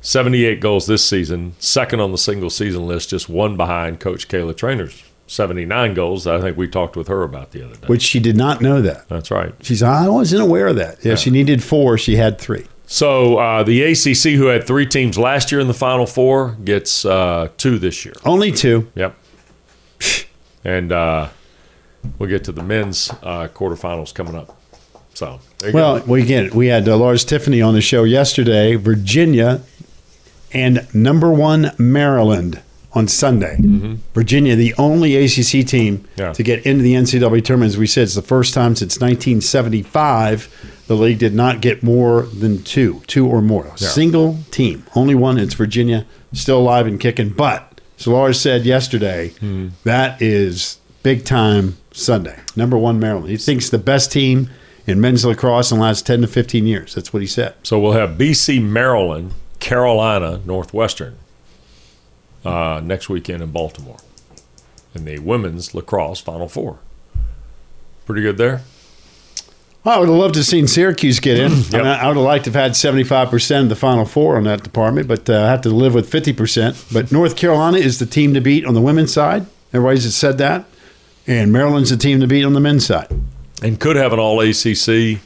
78 0.00 0.60
goals 0.60 0.86
this 0.86 1.04
season, 1.04 1.54
second 1.58 2.00
on 2.00 2.12
the 2.12 2.18
single 2.18 2.50
season 2.50 2.86
list, 2.86 3.10
just 3.10 3.28
one 3.28 3.56
behind 3.56 3.98
Coach 4.00 4.28
Kayla 4.28 4.54
Treanor's 4.54 5.02
79 5.26 5.94
goals. 5.94 6.26
I 6.26 6.40
think 6.40 6.56
we 6.56 6.68
talked 6.68 6.96
with 6.96 7.08
her 7.08 7.22
about 7.22 7.50
the 7.50 7.64
other 7.64 7.74
day. 7.74 7.86
which 7.88 8.02
she 8.02 8.20
did 8.20 8.36
not 8.36 8.60
know 8.60 8.80
that. 8.82 9.08
That's 9.08 9.30
right. 9.30 9.52
She's 9.62 9.82
I 9.82 10.08
wasn't 10.08 10.42
aware 10.42 10.68
of 10.68 10.76
that. 10.76 11.04
If 11.04 11.18
she 11.18 11.30
needed 11.30 11.62
four, 11.64 11.98
she 11.98 12.16
had 12.16 12.38
three. 12.38 12.66
So 12.88 13.38
uh, 13.38 13.64
the 13.64 13.82
ACC, 13.82 14.34
who 14.38 14.46
had 14.46 14.64
three 14.64 14.86
teams 14.86 15.18
last 15.18 15.50
year 15.50 15.60
in 15.60 15.66
the 15.66 15.74
Final 15.74 16.06
Four, 16.06 16.52
gets 16.62 17.04
uh, 17.04 17.48
two 17.56 17.80
this 17.80 18.04
year. 18.04 18.14
Only 18.24 18.52
two. 18.52 18.88
Yep. 18.94 19.16
And 20.64 20.92
uh, 20.92 21.28
we'll 22.18 22.28
get 22.28 22.44
to 22.44 22.52
the 22.52 22.62
men's 22.62 23.10
uh, 23.22 23.48
quarterfinals 23.52 24.14
coming 24.14 24.36
up. 24.36 24.56
So 25.14 25.40
Well, 25.72 25.98
go. 26.00 26.04
we 26.06 26.24
get 26.24 26.54
we 26.54 26.66
had 26.66 26.88
uh, 26.88 26.96
Lars 26.96 27.24
Tiffany 27.24 27.60
on 27.62 27.74
the 27.74 27.80
show 27.80 28.04
yesterday. 28.04 28.74
Virginia 28.76 29.62
and 30.52 30.86
number 30.94 31.30
one 31.30 31.72
Maryland 31.78 32.60
on 32.92 33.06
Sunday. 33.08 33.58
Virginia, 34.14 34.56
the 34.56 34.72
only 34.78 35.16
ACC 35.16 35.66
team 35.66 35.98
Mm-hmm. 35.98 36.20
Yeah. 36.20 36.32
to 36.32 36.42
get 36.42 36.64
into 36.64 36.82
the 36.82 36.94
NCAA 36.94 37.44
tournament. 37.44 37.70
As 37.72 37.76
we 37.78 37.86
said, 37.86 38.04
it's 38.04 38.14
the 38.14 38.22
first 38.22 38.54
time 38.54 38.74
since 38.74 38.98
1975 39.00 40.72
the 40.86 40.94
league 40.94 41.18
did 41.18 41.34
not 41.34 41.60
get 41.60 41.82
more 41.82 42.22
than 42.22 42.62
two, 42.62 43.02
two 43.06 43.26
or 43.26 43.42
more. 43.42 43.66
A 43.74 43.78
Single 43.78 44.38
team, 44.50 44.84
only 44.94 45.14
one. 45.16 45.36
It's 45.38 45.54
Virginia, 45.54 46.06
still 46.32 46.58
alive 46.60 46.86
and 46.86 47.00
kicking. 47.00 47.30
But 47.30 47.80
as 47.98 48.06
Lars 48.06 48.40
said 48.40 48.64
yesterday, 48.64 49.30
Hmm. 49.40 49.68
that 49.84 50.22
is 50.22 50.78
big 51.02 51.24
time 51.24 51.76
Sunday. 51.92 52.38
Number 52.54 52.78
one 52.78 53.00
Maryland. 53.00 53.30
He 53.30 53.36
thinks 53.36 53.68
the 53.68 53.78
best 53.78 54.12
team 54.12 54.48
in 54.86 55.00
men's 55.00 55.24
lacrosse 55.24 55.72
in 55.72 55.78
the 55.78 55.82
last 55.84 56.06
10 56.06 56.20
to 56.20 56.26
15 56.28 56.66
years. 56.66 56.94
That's 56.94 57.12
what 57.12 57.20
he 57.20 57.26
said. 57.28 57.54
so 57.64 57.78
we'll 57.80 57.92
have 57.92 58.10
BC, 58.16 58.62
Maryland, 58.62 59.32
Carolina, 59.66 60.40
Northwestern 60.44 61.18
uh, 62.44 62.80
next 62.84 63.08
weekend 63.08 63.42
in 63.42 63.50
Baltimore, 63.50 63.98
in 64.94 65.04
the 65.04 65.18
women's 65.18 65.74
lacrosse 65.74 66.20
Final 66.20 66.48
Four. 66.48 66.78
Pretty 68.04 68.22
good 68.22 68.38
there. 68.38 68.62
Well, 69.82 69.96
I 69.96 69.98
would 69.98 70.08
have 70.08 70.16
loved 70.16 70.34
to 70.34 70.38
have 70.40 70.46
seen 70.46 70.68
Syracuse 70.68 71.18
get 71.18 71.36
in. 71.40 71.50
Yep. 71.72 71.84
I 71.84 72.06
would 72.06 72.16
have 72.16 72.24
liked 72.24 72.44
to 72.44 72.52
have 72.52 72.62
had 72.62 72.72
75% 72.72 73.62
of 73.62 73.68
the 73.68 73.74
Final 73.74 74.04
Four 74.04 74.36
on 74.36 74.44
that 74.44 74.62
department, 74.62 75.08
but 75.08 75.28
uh, 75.28 75.42
I 75.42 75.48
have 75.48 75.62
to 75.62 75.70
live 75.70 75.94
with 75.94 76.08
50%. 76.12 76.92
But 76.92 77.10
North 77.10 77.36
Carolina 77.36 77.78
is 77.78 77.98
the 77.98 78.06
team 78.06 78.34
to 78.34 78.40
beat 78.40 78.64
on 78.64 78.74
the 78.74 78.80
women's 78.80 79.12
side. 79.12 79.46
Everybody's 79.72 80.14
said 80.14 80.38
that. 80.38 80.64
And 81.26 81.52
Maryland's 81.52 81.90
the 81.90 81.96
team 81.96 82.20
to 82.20 82.28
beat 82.28 82.44
on 82.44 82.52
the 82.52 82.60
men's 82.60 82.86
side. 82.86 83.08
And 83.64 83.80
could 83.80 83.96
have 83.96 84.12
an 84.12 84.20
All 84.20 84.40
ACC 84.40 85.18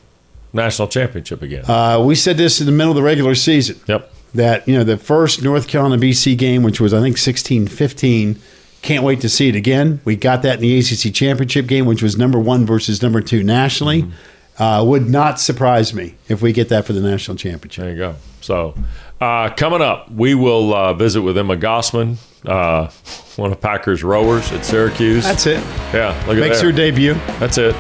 national 0.55 0.89
championship 0.89 1.43
again. 1.43 1.67
Uh, 1.69 2.03
we 2.03 2.15
said 2.15 2.39
this 2.39 2.59
in 2.59 2.65
the 2.65 2.73
middle 2.73 2.93
of 2.93 2.97
the 2.97 3.03
regular 3.03 3.35
season. 3.35 3.79
yep. 3.87 4.11
That 4.35 4.67
you 4.69 4.75
know 4.77 4.85
the 4.85 4.97
first 4.97 5.43
North 5.43 5.69
Carolina 5.69 6.01
BC 6.01 6.37
game, 6.39 6.63
which 6.63 6.81
was 6.81 6.95
I 6.95 7.01
think 7.01 7.19
sixteen 7.19 7.67
fifteen, 7.67 8.41
Can't 8.83 9.05
wait 9.05 9.21
to 9.23 9.29
see 9.29 9.49
it 9.49 9.57
again. 9.57 10.01
We 10.05 10.17
got 10.17 10.43
that 10.43 10.57
in 10.57 10.61
the 10.63 10.79
ACC 10.79 11.13
championship 11.15 11.67
game, 11.67 11.85
which 11.87 12.03
was 12.03 12.17
number 12.17 12.39
one 12.39 12.65
versus 12.67 13.03
number 13.03 13.21
two 13.21 13.43
nationally. 13.43 14.11
Uh, 14.59 14.85
would 14.87 15.09
not 15.09 15.41
surprise 15.41 15.95
me 15.95 16.15
if 16.29 16.43
we 16.43 16.53
get 16.53 16.69
that 16.69 16.85
for 16.85 16.93
the 16.93 17.01
national 17.01 17.37
championship. 17.37 17.83
There 17.83 17.93
you 17.93 17.99
go. 17.99 18.15
So, 18.43 18.75
uh, 19.21 19.51
coming 19.55 19.81
up, 19.81 20.11
we 20.11 20.35
will 20.35 20.75
uh, 20.75 20.93
visit 20.93 21.23
with 21.23 21.39
Emma 21.39 21.57
Gossman, 21.57 22.17
uh, 22.45 22.91
one 23.37 23.53
of 23.53 23.61
Packers 23.61 24.03
rowers 24.05 24.53
at 24.53 24.65
Syracuse. 24.65 25.25
That's 25.25 25.47
it. 25.47 25.61
yeah, 25.95 26.09
look 26.27 26.37
at 26.37 26.41
Makes 26.41 26.61
her 26.61 26.73
debut. 26.73 27.15
That's 27.39 27.57
it. 27.59 27.75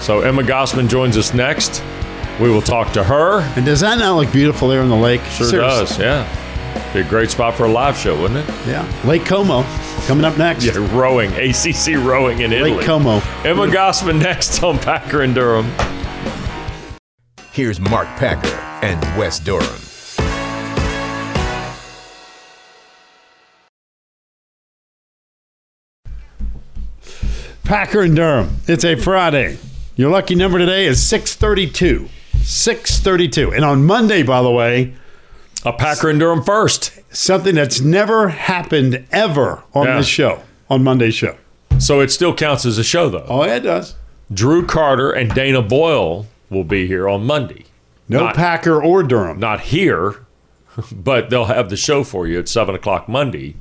So 0.00 0.20
Emma 0.20 0.42
Gossman 0.42 0.88
joins 0.88 1.16
us 1.18 1.34
next. 1.34 1.82
We 2.40 2.50
will 2.50 2.62
talk 2.62 2.92
to 2.94 3.04
her. 3.04 3.40
And 3.56 3.64
does 3.64 3.80
that 3.80 3.98
not 3.98 4.16
look 4.16 4.32
beautiful 4.32 4.68
there 4.68 4.80
on 4.80 4.88
the 4.88 4.96
lake? 4.96 5.20
Sure 5.24 5.46
Seriously. 5.46 5.58
does. 5.86 5.98
Yeah, 5.98 6.92
be 6.92 7.00
a 7.00 7.04
great 7.04 7.30
spot 7.30 7.54
for 7.54 7.64
a 7.64 7.68
live 7.70 7.96
show, 7.96 8.20
wouldn't 8.20 8.48
it? 8.48 8.54
Yeah. 8.66 8.86
Lake 9.04 9.24
Como 9.24 9.62
coming 10.06 10.24
up 10.24 10.36
next. 10.38 10.64
Yeah, 10.64 10.72
rowing, 10.96 11.30
ACC 11.34 11.94
rowing 12.04 12.40
in 12.40 12.52
Italy. 12.52 12.72
Lake 12.74 12.86
Como. 12.86 13.20
Emma 13.44 13.66
Gossman 13.66 14.20
next 14.20 14.62
on 14.62 14.78
Packer 14.78 15.22
and 15.22 15.34
Durham. 15.34 15.70
Here's 17.52 17.78
Mark 17.78 18.08
Packer 18.16 18.48
and 18.82 19.00
Wes 19.18 19.38
Durham. 19.38 19.78
Packer 27.64 28.02
and 28.02 28.16
Durham. 28.16 28.56
It's 28.66 28.84
a 28.84 28.96
Friday. 28.96 29.58
Your 29.96 30.10
lucky 30.10 30.34
number 30.34 30.58
today 30.58 30.86
is 30.86 31.04
632. 31.06 32.08
632. 32.42 33.52
And 33.52 33.64
on 33.64 33.84
Monday, 33.84 34.22
by 34.22 34.42
the 34.42 34.50
way, 34.50 34.94
A 35.64 35.72
Packer 35.72 36.08
and 36.10 36.18
Durham 36.20 36.42
first. 36.42 36.98
something 37.14 37.54
that's 37.54 37.80
never 37.80 38.28
happened 38.28 39.04
ever 39.12 39.62
on 39.74 39.86
Yeah. 39.86 39.96
this 39.98 40.06
show, 40.06 40.40
on 40.70 40.82
Monday's 40.82 41.14
show. 41.14 41.36
So 41.78 42.00
it 42.00 42.10
still 42.10 42.34
counts 42.34 42.64
as 42.64 42.78
a 42.78 42.84
show, 42.84 43.08
though. 43.10 43.26
Oh, 43.28 43.44
yeah, 43.44 43.56
it 43.56 43.60
does. 43.60 43.94
Drew 44.32 44.64
Carter 44.64 45.10
and 45.10 45.34
Dana 45.34 45.60
Boyle 45.62 46.26
will 46.48 46.64
be 46.64 46.86
here 46.86 47.08
on 47.08 47.24
Monday. 47.26 47.64
No 48.08 48.20
Not- 48.24 48.34
Packer 48.34 48.82
or 48.82 49.02
Durham. 49.02 49.38
Not 49.38 49.60
here, 49.60 50.24
but 50.92 51.28
they'll 51.30 51.44
have 51.46 51.68
the 51.70 51.76
show 51.76 52.02
for 52.02 52.26
you 52.26 52.38
at 52.38 52.48
7 52.48 52.74
o'clock 52.74 53.08
Monday. 53.08 53.56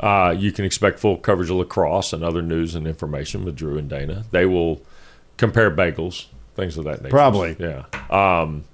Uh, 0.00 0.32
you 0.38 0.52
can 0.52 0.64
expect 0.64 1.00
full 1.00 1.16
coverage 1.16 1.50
of 1.50 1.56
lacrosse 1.56 2.12
and 2.12 2.22
other 2.22 2.42
news 2.42 2.76
and 2.76 2.86
information 2.86 3.44
with 3.44 3.56
Drew 3.56 3.76
and 3.76 3.88
Dana. 3.88 4.24
They 4.30 4.46
will 4.46 4.80
compare 5.36 5.70
bagels, 5.72 6.26
things 6.58 6.76
of 6.76 6.84
that 6.84 7.02
nature. 7.02 7.10
Probably. 7.10 7.56
Yeah. 7.58 7.84
Um, 8.10 8.64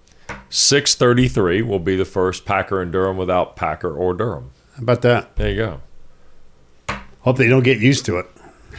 633 0.49 1.62
will 1.62 1.78
be 1.78 1.97
the 1.97 2.05
first 2.05 2.45
Packer 2.45 2.80
and 2.80 2.91
Durham 2.91 3.16
without 3.16 3.57
Packer 3.57 3.95
or 3.95 4.14
Durham. 4.14 4.51
How 4.76 4.82
about 4.82 5.03
that? 5.03 5.37
There 5.37 5.51
you 5.51 5.57
go. 5.57 5.80
Hope 7.20 7.37
they 7.37 7.49
don't 7.49 7.62
get 7.62 7.78
used 7.78 8.05
to 8.07 8.18
it. 8.18 8.26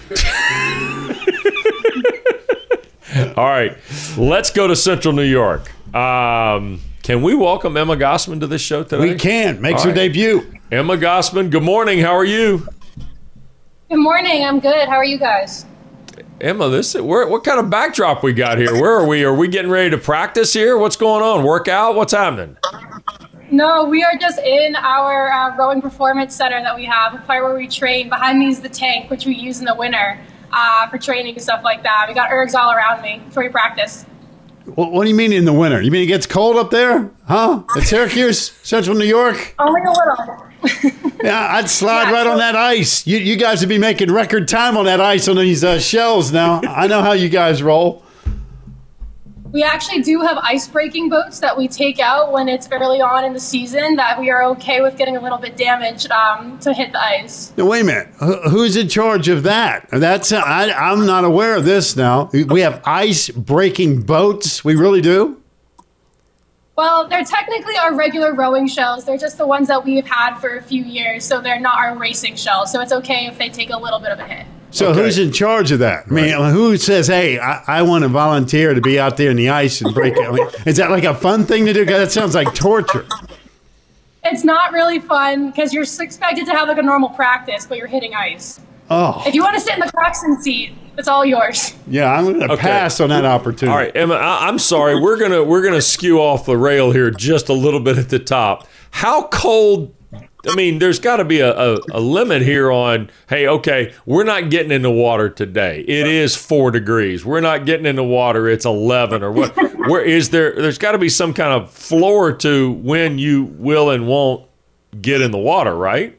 All 3.37 3.45
right, 3.45 3.77
let's 4.17 4.49
go 4.49 4.67
to 4.67 4.75
Central 4.75 5.13
New 5.13 5.23
York. 5.23 5.71
Um, 5.95 6.81
can 7.01 7.21
we 7.21 7.33
welcome 7.33 7.77
Emma 7.77 7.95
Gossman 7.95 8.41
to 8.41 8.47
this 8.47 8.61
show 8.61 8.83
today? 8.83 9.09
We 9.09 9.15
can. 9.15 9.61
Makes 9.61 9.81
All 9.81 9.85
her 9.85 9.89
right. 9.91 9.95
debut. 10.11 10.53
Emma 10.71 10.97
Gossman, 10.97 11.49
good 11.49 11.63
morning. 11.63 11.99
How 11.99 12.13
are 12.13 12.25
you? 12.25 12.67
Good 13.89 13.99
morning. 13.99 14.43
I'm 14.43 14.59
good. 14.59 14.89
How 14.89 14.95
are 14.95 15.05
you 15.05 15.17
guys? 15.17 15.65
Emma, 16.41 16.67
this 16.69 16.95
where, 16.95 17.27
what 17.27 17.43
kind 17.43 17.59
of 17.59 17.69
backdrop 17.69 18.21
we 18.21 18.33
got 18.33 18.57
here? 18.57 18.73
Where 18.73 18.99
are 18.99 19.07
we? 19.07 19.23
Are 19.23 19.33
we 19.33 19.47
getting 19.47 19.71
ready 19.71 19.89
to 19.91 19.97
practice 19.97 20.51
here? 20.51 20.77
What's 20.77 20.97
going 20.97 21.23
on? 21.23 21.45
Workout? 21.45 21.95
What's 21.95 22.11
happening? 22.11 22.57
No, 23.51 23.85
we 23.85 24.03
are 24.03 24.17
just 24.19 24.39
in 24.39 24.75
our 24.75 25.31
uh, 25.31 25.55
rowing 25.55 25.81
performance 25.81 26.35
center 26.35 26.61
that 26.61 26.75
we 26.75 26.83
have, 26.85 27.13
a 27.13 27.19
part 27.19 27.43
where 27.43 27.55
we 27.55 27.67
train. 27.67 28.09
Behind 28.09 28.37
me 28.37 28.47
is 28.47 28.59
the 28.59 28.67
tank, 28.67 29.09
which 29.09 29.25
we 29.25 29.33
use 29.33 29.59
in 29.59 29.65
the 29.65 29.75
winter 29.75 30.19
uh, 30.51 30.89
for 30.89 30.97
training 30.97 31.35
and 31.35 31.41
stuff 31.41 31.63
like 31.63 31.83
that. 31.83 32.05
We 32.09 32.13
got 32.13 32.31
ergs 32.31 32.53
all 32.53 32.71
around 32.71 33.01
me 33.01 33.21
before 33.25 33.43
we 33.43 33.49
practice. 33.49 34.03
What, 34.65 34.91
what 34.91 35.03
do 35.03 35.09
you 35.09 35.15
mean 35.15 35.31
in 35.31 35.45
the 35.45 35.53
winter? 35.53 35.81
You 35.81 35.91
mean 35.91 36.03
it 36.03 36.07
gets 36.07 36.25
cold 36.25 36.57
up 36.57 36.69
there? 36.69 37.11
Huh? 37.27 37.63
At 37.77 37.83
Syracuse, 37.83 38.51
Central 38.63 38.97
New 38.97 39.05
York? 39.05 39.55
Only 39.59 39.81
a 39.81 39.89
little. 39.89 40.47
Yeah, 41.23 41.55
I'd 41.55 41.69
slide 41.69 42.03
Yeah, 42.03 42.11
right 42.11 42.23
so- 42.25 42.31
on 42.33 42.37
that 42.37 42.55
ice. 42.55 43.07
You, 43.07 43.17
you 43.17 43.35
guys 43.35 43.61
would 43.61 43.69
be 43.69 43.79
making 43.79 44.11
record 44.11 44.47
time 44.47 44.77
on 44.77 44.85
that 44.85 45.01
ice 45.01 45.27
on 45.27 45.37
these 45.37 45.63
uh, 45.63 45.79
shells 45.79 46.31
now. 46.31 46.61
I 46.63 46.85
know 46.85 47.01
how 47.01 47.13
you 47.13 47.29
guys 47.29 47.63
roll. 47.63 48.03
We 49.51 49.63
actually 49.63 50.01
do 50.01 50.19
have 50.21 50.37
ice 50.39 50.67
breaking 50.67 51.07
boats 51.09 51.39
that 51.39 51.57
we 51.57 51.67
take 51.69 51.99
out 51.99 52.33
when 52.33 52.49
it's 52.49 52.67
early 52.71 52.99
on 53.01 53.23
in 53.23 53.31
the 53.33 53.39
season 53.39 53.95
that 53.95 54.19
we 54.19 54.29
are 54.29 54.43
okay 54.49 54.81
with 54.81 54.97
getting 54.97 55.15
a 55.15 55.21
little 55.21 55.37
bit 55.37 55.55
damaged 55.55 56.11
um, 56.11 56.59
to 56.59 56.73
hit 56.73 56.91
the 56.91 57.01
ice. 57.01 57.53
Now, 57.57 57.65
wait 57.67 57.81
a 57.81 57.85
minute. 57.85 58.07
Who's 58.49 58.75
in 58.75 58.89
charge 58.89 59.29
of 59.29 59.43
that? 59.43 59.87
That's 59.91 60.33
I, 60.33 60.71
I'm 60.71 61.05
not 61.05 61.23
aware 61.23 61.55
of 61.55 61.63
this 61.63 61.95
now. 61.95 62.29
We 62.33 62.59
have 62.61 62.81
ice 62.85 63.29
breaking 63.29 64.01
boats. 64.01 64.65
We 64.65 64.75
really 64.75 65.01
do. 65.01 65.41
Well, 66.75 67.07
they're 67.07 67.23
technically 67.23 67.77
our 67.77 67.93
regular 67.95 68.33
rowing 68.33 68.67
shells. 68.67 69.05
They're 69.05 69.17
just 69.17 69.37
the 69.37 69.47
ones 69.47 69.69
that 69.69 69.83
we've 69.85 70.05
had 70.05 70.37
for 70.39 70.57
a 70.57 70.61
few 70.61 70.83
years, 70.83 71.23
so 71.23 71.39
they're 71.39 71.59
not 71.59 71.77
our 71.79 71.95
racing 71.97 72.35
shells. 72.35 72.71
So 72.71 72.81
it's 72.81 72.91
okay 72.91 73.27
if 73.27 73.37
they 73.37 73.47
take 73.49 73.69
a 73.69 73.77
little 73.77 73.99
bit 73.99 74.11
of 74.11 74.19
a 74.19 74.25
hit. 74.27 74.45
So 74.71 74.87
Okay. 74.89 75.03
who's 75.03 75.17
in 75.17 75.31
charge 75.31 75.71
of 75.71 75.79
that? 75.79 76.03
I 76.09 76.11
mean, 76.11 76.33
who 76.51 76.75
says, 76.75 77.07
"Hey, 77.07 77.39
I, 77.39 77.63
I 77.65 77.81
want 77.83 78.01
to 78.03 78.09
volunteer 78.09 78.73
to 78.73 78.81
be 78.81 78.99
out 78.99 79.15
there 79.15 79.31
in 79.31 79.37
the 79.37 79.47
ice 79.47 79.79
and 79.79 79.93
break 79.93 80.17
it"? 80.17 80.27
I 80.27 80.31
mean, 80.31 80.47
is 80.65 80.75
that 80.75 80.91
like 80.91 81.05
a 81.05 81.15
fun 81.15 81.45
thing 81.45 81.65
to 81.65 81.71
do? 81.71 81.85
Because 81.85 81.99
that 81.99 82.11
sounds 82.11 82.35
like 82.35 82.53
torture. 82.53 83.05
It's 84.25 84.43
not 84.43 84.73
really 84.73 84.99
fun 84.99 85.51
because 85.51 85.71
you're 85.71 85.83
expected 85.83 86.45
to 86.47 86.51
have 86.51 86.67
like 86.67 86.77
a 86.79 86.81
normal 86.83 87.07
practice, 87.09 87.65
but 87.65 87.77
you're 87.77 87.87
hitting 87.87 88.15
ice. 88.15 88.59
Oh, 88.89 89.23
If 89.25 89.33
you 89.33 89.41
want 89.43 89.55
to 89.55 89.61
sit 89.61 89.75
in 89.75 89.79
the 89.79 89.91
coxswain 89.91 90.41
seat, 90.41 90.73
it's 90.97 91.07
all 91.07 91.25
yours. 91.25 91.73
yeah. 91.87 92.11
I'm 92.11 92.25
going 92.25 92.39
to 92.39 92.51
Okay. 92.53 92.61
pass 92.61 92.99
on 92.99 93.09
that 93.09 93.25
opportunity. 93.25 93.67
All 93.71 93.77
right, 93.77 93.95
Emma, 93.95 94.15
I, 94.15 94.47
I'm 94.47 94.59
sorry. 94.59 94.99
We're 94.99 95.17
gonna 95.17 95.43
we're 95.43 95.63
gonna 95.63 95.81
skew 95.81 96.19
off 96.21 96.45
the 96.45 96.57
rail 96.57 96.91
here 96.91 97.11
just 97.11 97.49
a 97.49 97.53
little 97.53 97.79
bit 97.79 97.97
at 97.97 98.09
the 98.09 98.19
top. 98.19 98.67
How 98.91 99.23
cold? 99.27 99.93
I 100.47 100.53
mean, 100.55 100.77
there's 100.77 100.99
got 100.99 101.17
to 101.17 101.25
be 101.25 101.39
a, 101.39 101.51
a, 101.57 101.79
a 101.91 101.99
limit 101.99 102.43
here 102.43 102.71
on. 102.71 103.09
Hey, 103.27 103.47
okay, 103.47 103.93
we're 104.05 104.23
not 104.23 104.51
getting 104.51 104.71
in 104.71 104.83
the 104.83 104.91
water 104.91 105.27
today. 105.27 105.81
It 105.87 106.05
is 106.05 106.35
four 106.35 106.69
degrees. 106.69 107.25
We're 107.25 107.41
not 107.41 107.65
getting 107.65 107.87
in 107.87 107.95
the 107.95 108.03
water. 108.03 108.47
It's 108.47 108.63
eleven 108.65 109.23
or 109.23 109.31
what? 109.31 109.55
Where 109.89 110.03
is 110.03 110.29
there? 110.29 110.53
There's 110.53 110.77
got 110.77 110.91
to 110.91 110.99
be 110.99 111.09
some 111.09 111.33
kind 111.33 111.51
of 111.51 111.71
floor 111.71 112.31
to 112.31 112.71
when 112.73 113.17
you 113.17 113.45
will 113.57 113.89
and 113.89 114.07
won't 114.07 114.45
get 115.01 115.19
in 115.21 115.31
the 115.31 115.37
water, 115.39 115.75
right? 115.75 116.17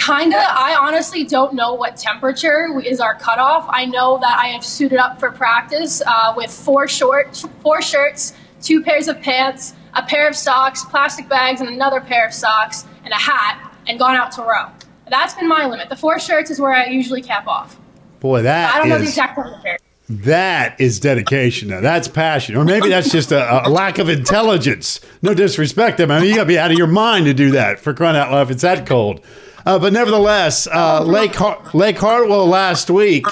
Kinda. 0.00 0.38
I 0.38 0.78
honestly 0.80 1.24
don't 1.24 1.52
know 1.52 1.74
what 1.74 1.96
temperature 1.96 2.80
is 2.82 3.00
our 3.00 3.14
cutoff. 3.16 3.66
I 3.68 3.84
know 3.84 4.18
that 4.18 4.38
I 4.38 4.46
have 4.46 4.64
suited 4.64 4.98
up 4.98 5.20
for 5.20 5.30
practice 5.30 6.00
uh, 6.06 6.32
with 6.34 6.50
four 6.50 6.88
short, 6.88 7.36
four 7.62 7.82
shirts, 7.82 8.32
two 8.62 8.82
pairs 8.82 9.08
of 9.08 9.20
pants, 9.20 9.74
a 9.92 10.02
pair 10.02 10.26
of 10.26 10.34
socks, 10.34 10.86
plastic 10.86 11.28
bags, 11.28 11.60
and 11.60 11.68
another 11.68 12.00
pair 12.00 12.26
of 12.26 12.32
socks, 12.32 12.86
and 13.04 13.12
a 13.12 13.16
hat, 13.16 13.74
and 13.86 13.98
gone 13.98 14.16
out 14.16 14.32
to 14.32 14.42
row. 14.42 14.70
That's 15.10 15.34
been 15.34 15.48
my 15.48 15.66
limit. 15.66 15.90
The 15.90 15.96
four 15.96 16.18
shirts 16.18 16.50
is 16.50 16.58
where 16.58 16.72
I 16.72 16.86
usually 16.86 17.20
cap 17.20 17.46
off. 17.46 17.78
Boy, 18.20 18.42
that 18.42 18.74
I 18.74 18.78
don't 18.78 18.88
know 18.88 18.98
the 18.98 19.04
exact 19.04 19.34
temperature. 19.34 19.76
That 20.08 20.80
is 20.80 20.98
dedication. 20.98 21.68
Now, 21.68 21.80
that's 21.80 22.08
passion. 22.08 22.56
Or 22.56 22.64
maybe 22.64 22.88
that's 22.88 23.12
just 23.12 23.32
a, 23.32 23.68
a 23.68 23.70
lack 23.70 23.98
of 23.98 24.08
intelligence. 24.08 25.00
No 25.22 25.34
disrespect. 25.34 26.00
I 26.00 26.06
mean, 26.06 26.24
you 26.24 26.34
got 26.34 26.42
to 26.42 26.48
be 26.48 26.58
out 26.58 26.72
of 26.72 26.78
your 26.78 26.88
mind 26.88 27.26
to 27.26 27.34
do 27.34 27.52
that 27.52 27.78
for 27.78 27.94
crying 27.94 28.16
out 28.16 28.32
loud 28.32 28.42
if 28.42 28.50
it's 28.50 28.62
that 28.62 28.86
cold. 28.86 29.20
Uh, 29.66 29.78
but 29.78 29.92
nevertheless, 29.92 30.66
uh, 30.66 31.02
Lake, 31.02 31.34
Har- 31.34 31.62
Lake 31.74 31.98
Hartwell 31.98 32.46
last 32.46 32.90
week, 32.90 33.26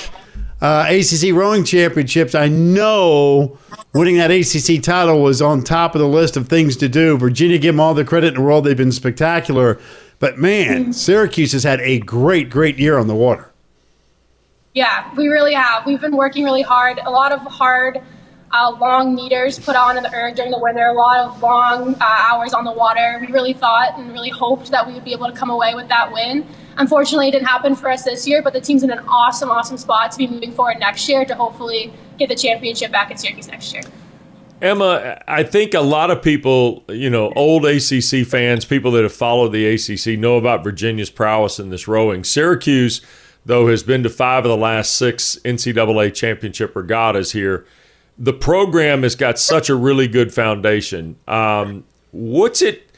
uh, 0.60 0.86
ACC 0.88 1.32
Rowing 1.32 1.64
Championships, 1.64 2.34
I 2.34 2.48
know 2.48 3.58
winning 3.94 4.16
that 4.16 4.30
ACC 4.30 4.82
title 4.82 5.22
was 5.22 5.40
on 5.40 5.62
top 5.62 5.94
of 5.94 6.00
the 6.00 6.08
list 6.08 6.36
of 6.36 6.48
things 6.48 6.76
to 6.78 6.88
do. 6.88 7.16
Virginia, 7.16 7.58
give 7.58 7.74
them 7.74 7.80
all 7.80 7.94
the 7.94 8.04
credit 8.04 8.28
in 8.28 8.34
the 8.34 8.40
world. 8.42 8.64
They've 8.64 8.76
been 8.76 8.92
spectacular. 8.92 9.78
But 10.18 10.38
man, 10.38 10.92
Syracuse 10.92 11.52
has 11.52 11.62
had 11.62 11.80
a 11.80 12.00
great, 12.00 12.50
great 12.50 12.78
year 12.78 12.98
on 12.98 13.06
the 13.06 13.14
water. 13.14 13.50
Yeah, 14.74 15.12
we 15.16 15.28
really 15.28 15.54
have. 15.54 15.86
We've 15.86 16.00
been 16.00 16.16
working 16.16 16.44
really 16.44 16.62
hard. 16.62 17.00
A 17.04 17.10
lot 17.10 17.32
of 17.32 17.40
hard, 17.40 18.00
uh, 18.52 18.76
long 18.80 19.14
meters 19.14 19.58
put 19.58 19.76
on 19.76 19.96
in 19.96 20.02
the 20.02 20.14
erg 20.14 20.36
during 20.36 20.50
the 20.50 20.58
winter. 20.58 20.86
A 20.86 20.92
lot 20.92 21.18
of 21.18 21.42
long 21.42 21.94
uh, 21.94 21.98
hours 22.00 22.54
on 22.54 22.64
the 22.64 22.72
water. 22.72 23.18
We 23.20 23.32
really 23.32 23.52
thought 23.52 23.98
and 23.98 24.12
really 24.12 24.30
hoped 24.30 24.70
that 24.70 24.86
we 24.86 24.94
would 24.94 25.04
be 25.04 25.12
able 25.12 25.26
to 25.26 25.32
come 25.32 25.50
away 25.50 25.74
with 25.74 25.88
that 25.88 26.12
win. 26.12 26.46
Unfortunately, 26.76 27.28
it 27.28 27.32
didn't 27.32 27.48
happen 27.48 27.74
for 27.74 27.90
us 27.90 28.04
this 28.04 28.26
year. 28.26 28.42
But 28.42 28.52
the 28.52 28.60
team's 28.60 28.82
in 28.82 28.90
an 28.90 29.00
awesome, 29.08 29.50
awesome 29.50 29.76
spot 29.76 30.12
to 30.12 30.18
be 30.18 30.26
moving 30.26 30.52
forward 30.52 30.78
next 30.78 31.08
year 31.08 31.24
to 31.24 31.34
hopefully 31.34 31.92
get 32.18 32.28
the 32.28 32.36
championship 32.36 32.90
back 32.90 33.10
at 33.10 33.20
Syracuse 33.20 33.48
next 33.48 33.72
year. 33.72 33.82
Emma, 34.60 35.22
I 35.28 35.44
think 35.44 35.74
a 35.74 35.80
lot 35.80 36.10
of 36.10 36.20
people, 36.20 36.82
you 36.88 37.10
know, 37.10 37.32
old 37.36 37.64
ACC 37.64 38.26
fans, 38.26 38.64
people 38.64 38.90
that 38.92 39.04
have 39.04 39.12
followed 39.12 39.50
the 39.50 39.66
ACC, 39.66 40.18
know 40.18 40.36
about 40.36 40.64
Virginia's 40.64 41.10
prowess 41.10 41.60
in 41.60 41.70
this 41.70 41.86
rowing. 41.86 42.24
Syracuse, 42.24 43.00
though, 43.46 43.68
has 43.68 43.84
been 43.84 44.02
to 44.02 44.10
five 44.10 44.44
of 44.44 44.48
the 44.48 44.56
last 44.56 44.96
six 44.96 45.38
NCAA 45.44 46.12
championship 46.12 46.74
regattas 46.74 47.32
here. 47.32 47.66
The 48.18 48.32
program 48.32 49.02
has 49.02 49.14
got 49.14 49.38
such 49.38 49.68
a 49.68 49.76
really 49.76 50.08
good 50.08 50.34
foundation. 50.34 51.16
Um, 51.28 51.84
what's 52.10 52.62
it? 52.62 52.88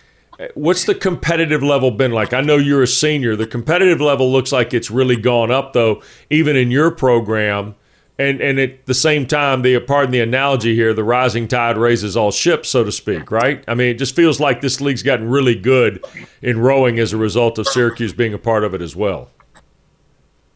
what's 0.55 0.85
the 0.85 0.95
competitive 0.95 1.63
level 1.63 1.91
been 1.91 2.13
like? 2.13 2.33
I 2.33 2.41
know 2.41 2.57
you're 2.57 2.83
a 2.83 2.87
senior. 2.89 3.37
The 3.37 3.47
competitive 3.47 4.01
level 4.01 4.31
looks 4.31 4.53
like 4.53 4.73
it's 4.73 4.91
really 4.91 5.17
gone 5.17 5.51
up, 5.51 5.73
though, 5.73 6.03
even 6.31 6.57
in 6.57 6.71
your 6.71 6.91
program. 6.91 7.75
And 8.19 8.43
and 8.43 8.59
at 8.59 8.85
the 8.85 8.95
same 8.95 9.27
time, 9.27 9.63
the 9.63 9.79
pardon 9.81 10.13
the 10.13 10.21
analogy 10.21 10.75
here, 10.75 10.93
the 10.93 11.05
rising 11.05 11.49
tide 11.49 11.79
raises 11.79 12.19
all 12.19 12.31
ships, 12.31 12.69
so 12.69 12.85
to 12.85 12.93
speak, 12.93 13.31
right? 13.31 13.65
I 13.67 13.75
mean, 13.75 13.89
it 13.89 13.95
just 13.95 14.15
feels 14.15 14.39
like 14.39 14.61
this 14.61 14.79
league's 14.81 15.03
gotten 15.03 15.31
really 15.31 15.55
good 15.55 16.05
in 16.43 16.59
rowing 16.61 16.99
as 16.99 17.15
a 17.15 17.17
result 17.17 17.59
of 17.59 17.67
Syracuse 17.67 18.13
being 18.13 18.35
a 18.35 18.39
part 18.39 18.63
of 18.63 18.75
it 18.75 18.83
as 18.83 18.95
well. 18.95 19.31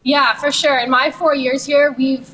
Yeah, 0.03 0.35
for 0.35 0.51
sure. 0.51 0.77
In 0.77 0.91
my 0.91 1.09
four 1.09 1.33
years 1.33 1.65
here, 1.65 1.95
we've 1.97 2.29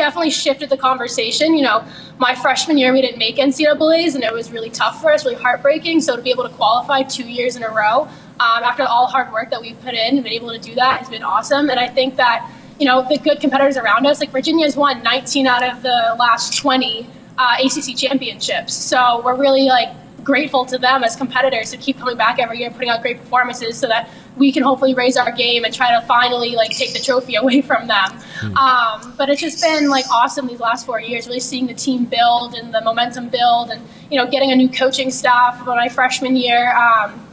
definitely 0.00 0.30
shifted 0.30 0.70
the 0.70 0.76
conversation. 0.76 1.54
You 1.54 1.62
know, 1.62 1.84
my 2.18 2.34
freshman 2.34 2.78
year, 2.78 2.92
we 2.92 3.02
didn't 3.02 3.18
make 3.18 3.36
NCAA's, 3.36 4.14
and 4.14 4.24
it 4.24 4.32
was 4.32 4.50
really 4.50 4.70
tough 4.70 5.00
for 5.00 5.12
us, 5.12 5.24
really 5.24 5.36
heartbreaking. 5.36 6.00
So 6.00 6.16
to 6.16 6.22
be 6.22 6.30
able 6.30 6.44
to 6.44 6.54
qualify 6.54 7.02
two 7.02 7.28
years 7.28 7.56
in 7.56 7.62
a 7.62 7.68
row 7.68 8.08
um, 8.40 8.62
after 8.64 8.84
all 8.84 9.06
the 9.06 9.12
hard 9.12 9.30
work 9.32 9.50
that 9.50 9.60
we've 9.60 9.80
put 9.82 9.92
in 9.94 10.14
and 10.16 10.24
been 10.24 10.32
able 10.32 10.50
to 10.50 10.58
do 10.58 10.74
that 10.74 11.00
has 11.00 11.10
been 11.10 11.22
awesome. 11.22 11.68
And 11.68 11.78
I 11.78 11.88
think 11.88 12.16
that, 12.16 12.50
you 12.78 12.86
know, 12.86 13.06
the 13.06 13.18
good 13.18 13.40
competitors 13.40 13.76
around 13.76 14.06
us, 14.06 14.20
like 14.20 14.30
Virginia's 14.30 14.76
won 14.76 15.02
19 15.02 15.46
out 15.46 15.62
of 15.62 15.82
the 15.82 16.16
last 16.18 16.56
20 16.56 17.06
uh, 17.36 17.56
ACC 17.62 17.94
championships. 17.96 18.74
So 18.74 19.20
we're 19.22 19.36
really 19.36 19.66
like 19.66 19.90
grateful 20.30 20.64
to 20.64 20.78
them 20.78 21.02
as 21.02 21.16
competitors 21.16 21.72
to 21.72 21.76
keep 21.76 21.98
coming 21.98 22.16
back 22.16 22.38
every 22.38 22.60
year, 22.60 22.70
putting 22.70 22.88
out 22.88 23.02
great 23.02 23.18
performances, 23.18 23.76
so 23.76 23.88
that 23.88 24.08
we 24.36 24.52
can 24.52 24.62
hopefully 24.62 24.94
raise 24.94 25.16
our 25.16 25.32
game 25.32 25.64
and 25.64 25.74
try 25.74 25.90
to 25.90 26.06
finally 26.06 26.54
like 26.54 26.70
take 26.70 26.92
the 26.92 27.00
trophy 27.00 27.34
away 27.42 27.60
from 27.60 27.88
them. 27.88 28.10
Hmm. 28.38 28.56
Um, 28.56 29.14
but 29.18 29.28
it's 29.28 29.40
just 29.40 29.60
been 29.60 29.88
like 29.88 30.08
awesome 30.08 30.46
these 30.46 30.60
last 30.60 30.86
four 30.86 31.00
years, 31.00 31.26
really 31.26 31.40
seeing 31.40 31.66
the 31.66 31.74
team 31.74 32.04
build 32.04 32.54
and 32.54 32.72
the 32.72 32.80
momentum 32.80 33.28
build, 33.28 33.70
and 33.70 33.82
you 34.08 34.16
know, 34.16 34.30
getting 34.30 34.52
a 34.52 34.56
new 34.56 34.68
coaching 34.68 35.10
staff 35.10 35.60
my 35.66 35.88
freshman 35.88 36.36
year. 36.36 36.70
Um, 36.76 37.26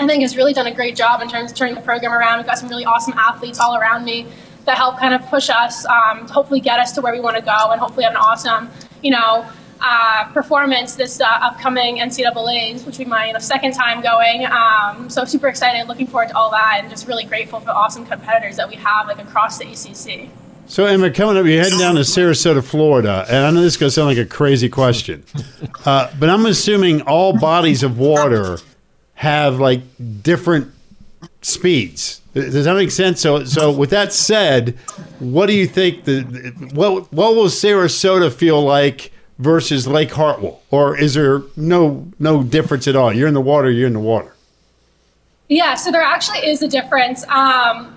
I 0.00 0.06
think 0.06 0.22
has 0.22 0.36
really 0.36 0.54
done 0.54 0.66
a 0.66 0.74
great 0.74 0.96
job 0.96 1.20
in 1.22 1.28
terms 1.28 1.52
of 1.52 1.56
turning 1.56 1.74
the 1.74 1.82
program 1.82 2.12
around. 2.12 2.38
We've 2.38 2.46
got 2.46 2.58
some 2.58 2.70
really 2.70 2.86
awesome 2.86 3.14
athletes 3.18 3.60
all 3.60 3.76
around 3.76 4.04
me 4.04 4.26
that 4.64 4.76
help 4.76 4.98
kind 4.98 5.14
of 5.14 5.22
push 5.28 5.50
us, 5.50 5.84
um, 5.86 6.26
hopefully 6.26 6.60
get 6.60 6.80
us 6.80 6.92
to 6.92 7.00
where 7.00 7.12
we 7.12 7.20
want 7.20 7.36
to 7.36 7.42
go, 7.42 7.70
and 7.70 7.80
hopefully 7.80 8.04
have 8.04 8.14
an 8.14 8.18
awesome, 8.18 8.70
you 9.02 9.10
know, 9.10 9.46
uh, 9.80 10.24
performance 10.32 10.94
this 10.94 11.20
uh, 11.20 11.26
upcoming 11.26 11.98
NCAA's, 11.98 12.84
which 12.84 12.98
will 12.98 13.04
be 13.04 13.10
my 13.10 13.28
you 13.28 13.32
know, 13.32 13.38
second 13.38 13.72
time 13.72 14.02
going. 14.02 14.46
Um, 14.46 15.08
so 15.08 15.24
super 15.24 15.48
excited, 15.48 15.88
looking 15.88 16.06
forward 16.06 16.28
to 16.28 16.36
all 16.36 16.50
that, 16.50 16.78
and 16.80 16.90
just 16.90 17.08
really 17.08 17.24
grateful 17.24 17.60
for 17.60 17.66
the 17.66 17.74
awesome 17.74 18.06
competitors 18.06 18.56
that 18.56 18.68
we 18.68 18.76
have 18.76 19.06
like 19.06 19.18
across 19.18 19.58
the 19.58 19.66
ACC. 19.66 20.30
So 20.66 20.86
Emma, 20.86 21.10
coming 21.10 21.36
up, 21.36 21.46
you're 21.46 21.62
heading 21.62 21.80
down 21.80 21.96
to 21.96 22.02
Sarasota, 22.02 22.62
Florida, 22.62 23.26
and 23.28 23.38
I 23.38 23.50
know 23.50 23.60
this 23.60 23.74
is 23.74 23.76
going 23.76 23.88
to 23.88 23.94
sound 23.94 24.06
like 24.06 24.18
a 24.18 24.24
crazy 24.24 24.68
question, 24.68 25.24
uh, 25.84 26.12
but 26.18 26.30
I'm 26.30 26.46
assuming 26.46 27.02
all 27.02 27.36
bodies 27.36 27.82
of 27.82 27.98
water 27.98 28.58
have 29.14 29.58
like 29.58 29.82
different 30.22 30.72
speeds. 31.42 32.20
Does 32.34 32.64
that 32.64 32.74
make 32.74 32.92
sense? 32.92 33.20
So, 33.20 33.44
so 33.44 33.72
with 33.72 33.90
that 33.90 34.12
said, 34.12 34.76
what 35.18 35.46
do 35.46 35.54
you 35.54 35.66
think 35.66 36.04
the 36.04 36.22
what 36.72 37.12
what 37.12 37.34
will 37.34 37.46
Sarasota 37.46 38.32
feel 38.32 38.62
like? 38.62 39.12
Versus 39.40 39.86
Lake 39.86 40.10
Hartwell, 40.12 40.60
or 40.70 40.98
is 40.98 41.14
there 41.14 41.42
no 41.56 42.06
no 42.18 42.42
difference 42.42 42.86
at 42.86 42.94
all? 42.94 43.10
You're 43.10 43.28
in 43.28 43.34
the 43.34 43.40
water, 43.40 43.70
you're 43.70 43.86
in 43.86 43.94
the 43.94 43.98
water. 43.98 44.34
Yeah, 45.48 45.74
so 45.74 45.90
there 45.90 46.02
actually 46.02 46.46
is 46.46 46.62
a 46.62 46.68
difference. 46.68 47.26
Um, 47.28 47.94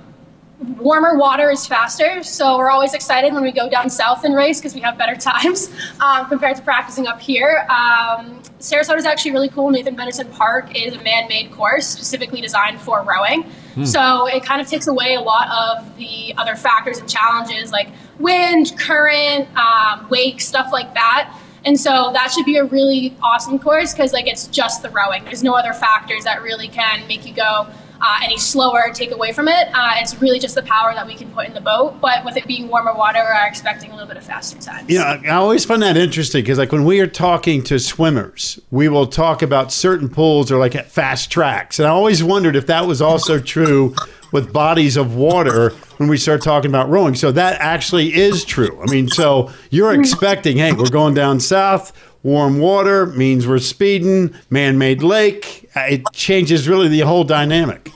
warmer 0.79 1.17
water 1.17 1.51
is 1.51 1.67
faster, 1.67 2.23
so 2.23 2.57
we're 2.57 2.69
always 2.69 2.93
excited 2.93 3.33
when 3.33 3.43
we 3.43 3.51
go 3.51 3.69
down 3.69 3.89
south 3.89 4.23
and 4.23 4.35
race 4.35 4.59
because 4.59 4.73
we 4.73 4.81
have 4.81 4.97
better 4.97 5.15
times 5.19 5.69
um, 5.99 6.27
compared 6.27 6.55
to 6.55 6.63
practicing 6.63 7.07
up 7.07 7.19
here. 7.19 7.67
Um, 7.69 8.41
Sarasota 8.59 8.97
is 8.97 9.05
actually 9.05 9.31
really 9.31 9.49
cool. 9.49 9.69
Nathan 9.69 9.95
Benderson 9.95 10.31
Park 10.31 10.75
is 10.75 10.93
a 10.93 11.03
man-made 11.03 11.51
course 11.51 11.85
specifically 11.85 12.39
designed 12.39 12.79
for 12.79 13.03
rowing. 13.03 13.43
Hmm. 13.75 13.85
So 13.85 14.27
it 14.27 14.43
kind 14.43 14.61
of 14.61 14.67
takes 14.67 14.87
away 14.87 15.15
a 15.15 15.21
lot 15.21 15.49
of 15.49 15.97
the 15.97 16.33
other 16.37 16.55
factors 16.55 16.97
and 16.97 17.09
challenges 17.09 17.71
like 17.71 17.89
wind, 18.19 18.77
current, 18.77 19.49
um, 19.57 20.02
wake, 20.15 20.39
stuff 20.41 20.69
like 20.71 20.93
that. 20.93 21.21
And 21.65 21.79
so 21.79 22.11
that 22.13 22.31
should 22.31 22.45
be 22.45 22.57
a 22.57 22.65
really 22.65 23.15
awesome 23.21 23.57
course 23.57 23.93
because 23.93 24.13
like 24.13 24.27
it's 24.27 24.47
just 24.47 24.81
the 24.81 24.89
rowing. 24.89 25.23
There's 25.25 25.43
no 25.43 25.53
other 25.55 25.73
factors 25.73 26.23
that 26.25 26.41
really 26.41 26.67
can 26.67 27.07
make 27.07 27.25
you 27.25 27.33
go 27.33 27.67
uh, 28.03 28.19
any 28.21 28.37
slower, 28.37 28.91
take 28.93 29.11
away 29.11 29.31
from 29.31 29.47
it. 29.47 29.69
Uh, 29.73 29.93
it's 29.95 30.21
really 30.21 30.37
just 30.37 30.55
the 30.55 30.63
power 30.63 30.93
that 30.93 31.07
we 31.07 31.15
can 31.15 31.31
put 31.31 31.47
in 31.47 31.53
the 31.53 31.61
boat. 31.61 32.01
But 32.01 32.25
with 32.25 32.35
it 32.35 32.45
being 32.45 32.67
warmer 32.67 32.93
water, 32.93 33.19
we're 33.23 33.47
expecting 33.47 33.91
a 33.91 33.93
little 33.93 34.09
bit 34.09 34.17
of 34.17 34.25
faster 34.25 34.59
times. 34.59 34.89
Yeah, 34.89 35.21
I 35.23 35.35
always 35.35 35.63
find 35.63 35.81
that 35.83 35.95
interesting 35.95 36.43
because, 36.43 36.57
like, 36.57 36.73
when 36.73 36.83
we 36.83 36.99
are 36.99 37.07
talking 37.07 37.63
to 37.63 37.79
swimmers, 37.79 38.59
we 38.71 38.89
will 38.89 39.07
talk 39.07 39.41
about 39.41 39.71
certain 39.71 40.09
pools 40.09 40.51
or 40.51 40.57
like 40.57 40.75
at 40.75 40.91
fast 40.91 41.31
tracks, 41.31 41.79
and 41.79 41.87
I 41.87 41.91
always 41.91 42.21
wondered 42.21 42.57
if 42.57 42.67
that 42.67 42.85
was 42.85 43.01
also 43.01 43.39
true 43.39 43.95
with 44.33 44.51
bodies 44.51 44.97
of 44.97 45.15
water 45.15 45.69
when 45.97 46.09
we 46.09 46.17
start 46.17 46.41
talking 46.41 46.69
about 46.69 46.89
rowing. 46.89 47.15
So 47.15 47.31
that 47.31 47.61
actually 47.61 48.13
is 48.13 48.43
true. 48.43 48.81
I 48.81 48.91
mean, 48.91 49.07
so 49.07 49.51
you're 49.69 49.93
mm-hmm. 49.93 50.01
expecting, 50.01 50.57
hey, 50.57 50.73
we're 50.73 50.89
going 50.89 51.13
down 51.13 51.39
south. 51.39 51.93
Warm 52.23 52.59
water 52.59 53.05
means 53.05 53.47
we're 53.47 53.59
speeding, 53.59 54.33
man 54.49 54.77
made 54.77 55.03
lake. 55.03 55.69
Uh, 55.75 55.81
it 55.81 56.03
changes 56.13 56.67
really 56.67 56.87
the 56.87 57.01
whole 57.01 57.23
dynamic. 57.23 57.91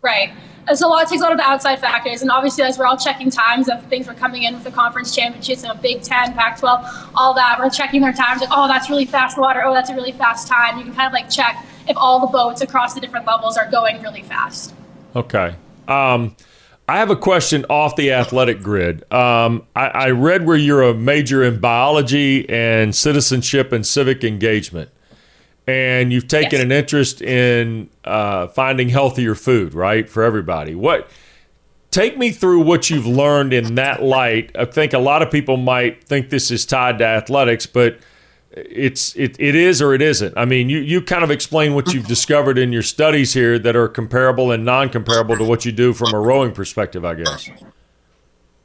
Right. 0.00 0.32
Uh, 0.68 0.74
so 0.74 0.86
a 0.86 0.88
lot 0.88 1.08
takes 1.08 1.20
a 1.20 1.24
lot 1.24 1.32
of 1.32 1.38
the 1.38 1.44
outside 1.44 1.80
factors, 1.80 2.22
and 2.22 2.30
obviously 2.30 2.62
as 2.62 2.78
we're 2.78 2.86
all 2.86 2.96
checking 2.96 3.28
times 3.28 3.68
of 3.68 3.84
things 3.86 4.06
we're 4.06 4.14
coming 4.14 4.44
in 4.44 4.54
with 4.54 4.62
the 4.62 4.70
conference 4.70 5.14
championships, 5.14 5.62
you 5.62 5.68
know, 5.68 5.74
Big 5.74 6.02
Ten, 6.02 6.32
Pac-12, 6.34 7.10
all 7.14 7.34
that, 7.34 7.58
we're 7.58 7.68
checking 7.68 8.00
their 8.00 8.12
times. 8.12 8.40
Like, 8.40 8.50
oh, 8.52 8.68
that's 8.68 8.88
really 8.88 9.06
fast 9.06 9.36
water. 9.36 9.64
Oh, 9.64 9.74
that's 9.74 9.90
a 9.90 9.94
really 9.94 10.12
fast 10.12 10.46
time. 10.46 10.78
You 10.78 10.84
can 10.84 10.94
kind 10.94 11.08
of 11.08 11.12
like 11.12 11.28
check 11.28 11.66
if 11.88 11.96
all 11.96 12.20
the 12.20 12.28
boats 12.28 12.60
across 12.60 12.94
the 12.94 13.00
different 13.00 13.26
levels 13.26 13.56
are 13.56 13.68
going 13.70 14.00
really 14.00 14.22
fast. 14.22 14.72
Okay. 15.14 15.54
Um, 15.88 16.36
I 16.88 16.98
have 16.98 17.10
a 17.10 17.16
question 17.16 17.64
off 17.70 17.94
the 17.94 18.12
athletic 18.12 18.62
grid. 18.62 19.10
Um, 19.12 19.64
I, 19.76 19.86
I, 19.86 20.10
read 20.10 20.44
where 20.44 20.56
you're 20.56 20.82
a 20.82 20.92
major 20.92 21.44
in 21.44 21.60
biology 21.60 22.48
and 22.50 22.94
citizenship 22.94 23.70
and 23.70 23.86
civic 23.86 24.24
engagement, 24.24 24.90
and 25.68 26.12
you've 26.12 26.26
taken 26.26 26.54
yes. 26.58 26.62
an 26.62 26.72
interest 26.72 27.22
in 27.22 27.90
uh, 28.04 28.48
finding 28.48 28.88
healthier 28.88 29.36
food, 29.36 29.72
right, 29.72 30.10
for 30.10 30.24
everybody. 30.24 30.74
What? 30.74 31.08
Take 31.92 32.18
me 32.18 32.30
through 32.30 32.60
what 32.60 32.90
you've 32.90 33.06
learned 33.06 33.52
in 33.52 33.76
that 33.76 34.02
light. 34.02 34.50
I 34.56 34.64
think 34.64 34.92
a 34.92 34.98
lot 34.98 35.22
of 35.22 35.30
people 35.30 35.56
might 35.56 36.04
think 36.04 36.30
this 36.30 36.50
is 36.52 36.64
tied 36.64 36.98
to 36.98 37.04
athletics, 37.04 37.66
but 37.66 37.98
it's 38.52 39.14
it, 39.14 39.36
it 39.38 39.54
is 39.54 39.80
or 39.80 39.94
it 39.94 40.02
isn't. 40.02 40.36
I 40.36 40.44
mean, 40.44 40.68
you 40.68 40.78
you 40.78 41.00
kind 41.00 41.22
of 41.22 41.30
explain 41.30 41.74
what 41.74 41.94
you've 41.94 42.06
discovered 42.06 42.58
in 42.58 42.72
your 42.72 42.82
studies 42.82 43.32
here 43.32 43.58
that 43.58 43.76
are 43.76 43.88
comparable 43.88 44.50
and 44.50 44.64
non-comparable 44.64 45.36
to 45.36 45.44
what 45.44 45.64
you 45.64 45.72
do 45.72 45.92
from 45.92 46.12
a 46.14 46.18
rowing 46.18 46.52
perspective, 46.52 47.04
I 47.04 47.14
guess. 47.14 47.48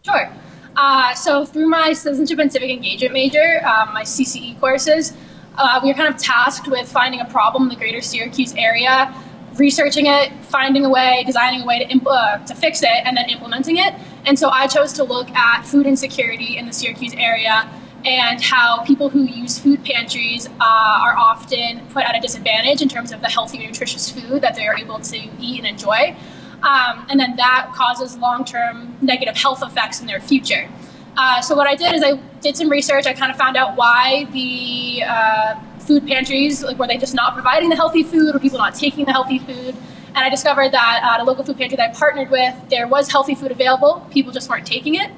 Sure. 0.03 0.31
Uh, 0.75 1.13
so 1.13 1.45
through 1.45 1.67
my 1.67 1.93
citizenship 1.93 2.39
and 2.39 2.51
civic 2.51 2.69
engagement 2.69 3.13
major, 3.13 3.65
um, 3.65 3.93
my 3.93 4.03
CCE 4.03 4.59
courses, 4.59 5.13
uh, 5.57 5.79
we 5.83 5.91
are 5.91 5.93
kind 5.93 6.13
of 6.13 6.19
tasked 6.19 6.67
with 6.67 6.91
finding 6.91 7.21
a 7.21 7.25
problem 7.25 7.63
in 7.63 7.69
the 7.69 7.75
greater 7.75 8.01
Syracuse 8.01 8.53
area, 8.55 9.13
researching 9.55 10.07
it, 10.07 10.33
finding 10.45 10.83
a 10.83 10.89
way, 10.89 11.23
designing 11.25 11.61
a 11.61 11.65
way 11.65 11.85
to, 11.85 12.09
uh, 12.09 12.45
to 12.45 12.53
fix 12.55 12.83
it, 12.83 12.89
and 12.89 13.15
then 13.15 13.29
implementing 13.29 13.77
it. 13.77 13.93
And 14.25 14.37
so 14.37 14.49
I 14.49 14.67
chose 14.67 14.91
to 14.93 15.03
look 15.05 15.29
at 15.31 15.65
food 15.65 15.85
insecurity 15.85 16.57
in 16.57 16.65
the 16.65 16.73
Syracuse 16.73 17.13
area 17.13 17.69
and 18.05 18.41
how 18.41 18.83
people 18.83 19.09
who 19.09 19.23
use 19.23 19.57
food 19.57 19.83
pantries 19.83 20.47
uh, 20.47 20.99
are 21.01 21.17
often 21.17 21.85
put 21.87 22.03
at 22.03 22.15
a 22.15 22.19
disadvantage 22.19 22.81
in 22.81 22.87
terms 22.87 23.11
of 23.11 23.21
the 23.21 23.29
healthy, 23.29 23.57
nutritious 23.57 24.09
food 24.09 24.41
that 24.41 24.55
they 24.55 24.67
are 24.67 24.77
able 24.77 24.99
to 24.99 25.17
eat 25.39 25.57
and 25.57 25.67
enjoy. 25.67 26.15
Um, 26.61 27.05
and 27.09 27.19
then 27.19 27.35
that 27.35 27.71
causes 27.73 28.17
long 28.17 28.45
term 28.45 28.95
negative 29.01 29.35
health 29.35 29.61
effects 29.63 30.01
in 30.01 30.07
their 30.07 30.19
future. 30.19 30.69
Uh, 31.17 31.41
so, 31.41 31.55
what 31.55 31.67
I 31.67 31.75
did 31.75 31.93
is 31.93 32.03
I 32.03 32.13
did 32.41 32.57
some 32.57 32.69
research. 32.69 33.07
I 33.07 33.13
kind 33.13 33.31
of 33.31 33.37
found 33.37 33.55
out 33.55 33.75
why 33.75 34.25
the 34.31 35.03
uh, 35.07 35.59
food 35.79 36.05
pantries, 36.05 36.63
like, 36.63 36.77
were 36.77 36.87
they 36.87 36.97
just 36.97 37.13
not 37.13 37.33
providing 37.33 37.69
the 37.69 37.75
healthy 37.75 38.03
food 38.03 38.35
or 38.35 38.39
people 38.39 38.57
not 38.57 38.75
taking 38.75 39.05
the 39.05 39.13
healthy 39.13 39.39
food? 39.39 39.75
And 40.09 40.17
I 40.17 40.29
discovered 40.29 40.71
that 40.71 41.01
at 41.03 41.21
a 41.21 41.23
local 41.23 41.43
food 41.43 41.57
pantry 41.57 41.77
that 41.77 41.89
I 41.89 41.93
partnered 41.93 42.29
with, 42.29 42.53
there 42.69 42.87
was 42.87 43.09
healthy 43.09 43.35
food 43.35 43.51
available, 43.51 44.05
people 44.11 44.31
just 44.31 44.49
weren't 44.49 44.65
taking 44.65 44.95
it. 44.95 45.11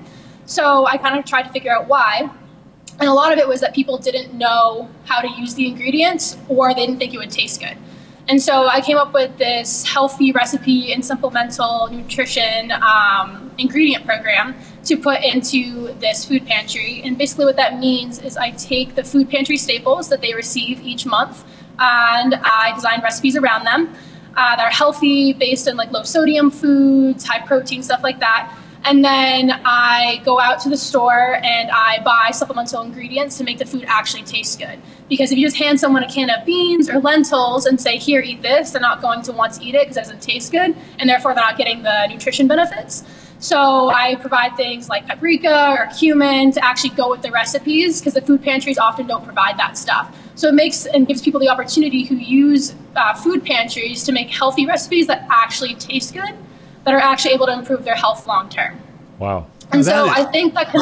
So, 0.45 0.85
I 0.85 0.97
kind 0.97 1.17
of 1.17 1.25
tried 1.25 1.43
to 1.43 1.49
figure 1.49 1.71
out 1.71 1.87
why. 1.87 2.29
And 2.99 3.07
a 3.07 3.13
lot 3.13 3.31
of 3.31 3.37
it 3.37 3.47
was 3.47 3.61
that 3.61 3.75
people 3.75 3.97
didn't 3.97 4.33
know 4.33 4.89
how 5.05 5.21
to 5.21 5.29
use 5.29 5.53
the 5.53 5.67
ingredients 5.67 6.37
or 6.47 6.73
they 6.73 6.85
didn't 6.85 6.97
think 6.97 7.13
it 7.13 7.17
would 7.17 7.31
taste 7.31 7.59
good. 7.59 7.77
And 8.29 8.41
so 8.41 8.67
I 8.67 8.81
came 8.81 8.97
up 8.97 9.13
with 9.13 9.37
this 9.37 9.85
healthy 9.85 10.33
recipe 10.33 10.91
and 10.91 11.05
supplemental 11.05 11.87
nutrition 11.89 12.73
um, 12.73 13.51
ingredient 13.57 14.05
program 14.05 14.55
to 14.83 14.97
put 14.97 15.23
into 15.23 15.93
this 15.99 16.25
food 16.25 16.45
pantry. 16.45 17.01
And 17.05 17.17
basically, 17.17 17.45
what 17.45 17.55
that 17.55 17.79
means 17.79 18.19
is 18.19 18.35
I 18.35 18.51
take 18.51 18.95
the 18.95 19.03
food 19.03 19.29
pantry 19.29 19.57
staples 19.57 20.09
that 20.09 20.21
they 20.21 20.33
receive 20.33 20.81
each 20.81 21.05
month 21.05 21.45
and 21.79 22.35
I 22.35 22.73
design 22.75 23.01
recipes 23.01 23.37
around 23.37 23.63
them 23.63 23.95
uh, 24.35 24.55
that 24.55 24.65
are 24.65 24.71
healthy, 24.71 25.31
based 25.33 25.67
on 25.69 25.77
like 25.77 25.91
low 25.91 26.03
sodium 26.03 26.51
foods, 26.51 27.23
high 27.23 27.45
protein, 27.45 27.81
stuff 27.81 28.03
like 28.03 28.19
that 28.19 28.53
And 28.87 29.03
then 29.03 29.51
I 29.65 30.21
go 30.23 30.39
out 30.39 30.61
to 30.61 30.69
the 30.69 30.77
store 30.77 31.41
and 31.43 31.69
I 31.69 31.99
buy 32.05 32.31
supplemental 32.31 32.83
ingredients 32.83 33.37
to 33.37 33.43
make 33.43 33.57
the 33.57 33.65
food 33.65 33.83
actually 33.85 34.23
taste 34.23 34.59
good. 34.59 34.79
Because 35.09 35.29
if 35.29 35.37
you 35.37 35.45
just 35.45 35.57
hand 35.57 35.77
someone 35.77 36.03
a 36.03 36.09
can 36.09 36.29
of 36.29 36.45
beans 36.45 36.89
or 36.89 37.01
lentils 37.01 37.65
and 37.65 37.81
say, 37.81 37.97
here, 37.97 38.21
eat 38.21 38.41
this, 38.41 38.71
they're 38.71 38.79
not 38.79 39.01
going 39.01 39.23
to 39.23 39.33
want 39.33 39.55
to 39.55 39.61
eat 39.61 39.75
it 39.75 39.81
because 39.81 39.97
it 39.97 39.99
doesn't 39.99 40.21
taste 40.21 40.53
good, 40.53 40.73
and 40.99 41.09
therefore 41.09 41.35
they're 41.35 41.43
not 41.43 41.57
getting 41.57 41.83
the 41.83 42.07
nutrition 42.07 42.47
benefits. 42.47 43.03
So 43.39 43.89
I 43.89 44.15
provide 44.15 44.55
things 44.55 44.87
like 44.87 45.05
paprika 45.05 45.75
or 45.77 45.89
cumin 45.99 46.53
to 46.53 46.63
actually 46.63 46.91
go 46.91 47.09
with 47.09 47.23
the 47.23 47.31
recipes 47.31 47.99
because 47.99 48.13
the 48.13 48.21
food 48.21 48.41
pantries 48.41 48.77
often 48.77 49.05
don't 49.05 49.25
provide 49.25 49.57
that 49.57 49.77
stuff. 49.77 50.17
So 50.35 50.47
it 50.47 50.53
makes 50.53 50.85
and 50.85 51.05
gives 51.05 51.21
people 51.21 51.41
the 51.41 51.49
opportunity 51.49 52.05
who 52.05 52.15
use 52.15 52.73
uh, 52.95 53.15
food 53.15 53.43
pantries 53.43 54.05
to 54.05 54.13
make 54.13 54.29
healthy 54.29 54.65
recipes 54.65 55.07
that 55.07 55.27
actually 55.29 55.75
taste 55.75 56.13
good, 56.13 56.35
that 56.87 56.93
are 56.95 56.99
actually 56.99 57.33
able 57.33 57.45
to 57.47 57.51
improve 57.51 57.83
their 57.83 57.95
health 57.95 58.25
long 58.27 58.47
term. 58.47 58.79
Wow. 59.19 59.47
And 59.73 59.83
That 59.83 59.91
so 59.91 60.05
is- 60.05 60.11
I 60.15 60.23
think 60.31 60.53
that 60.53 60.71
can. 60.71 60.81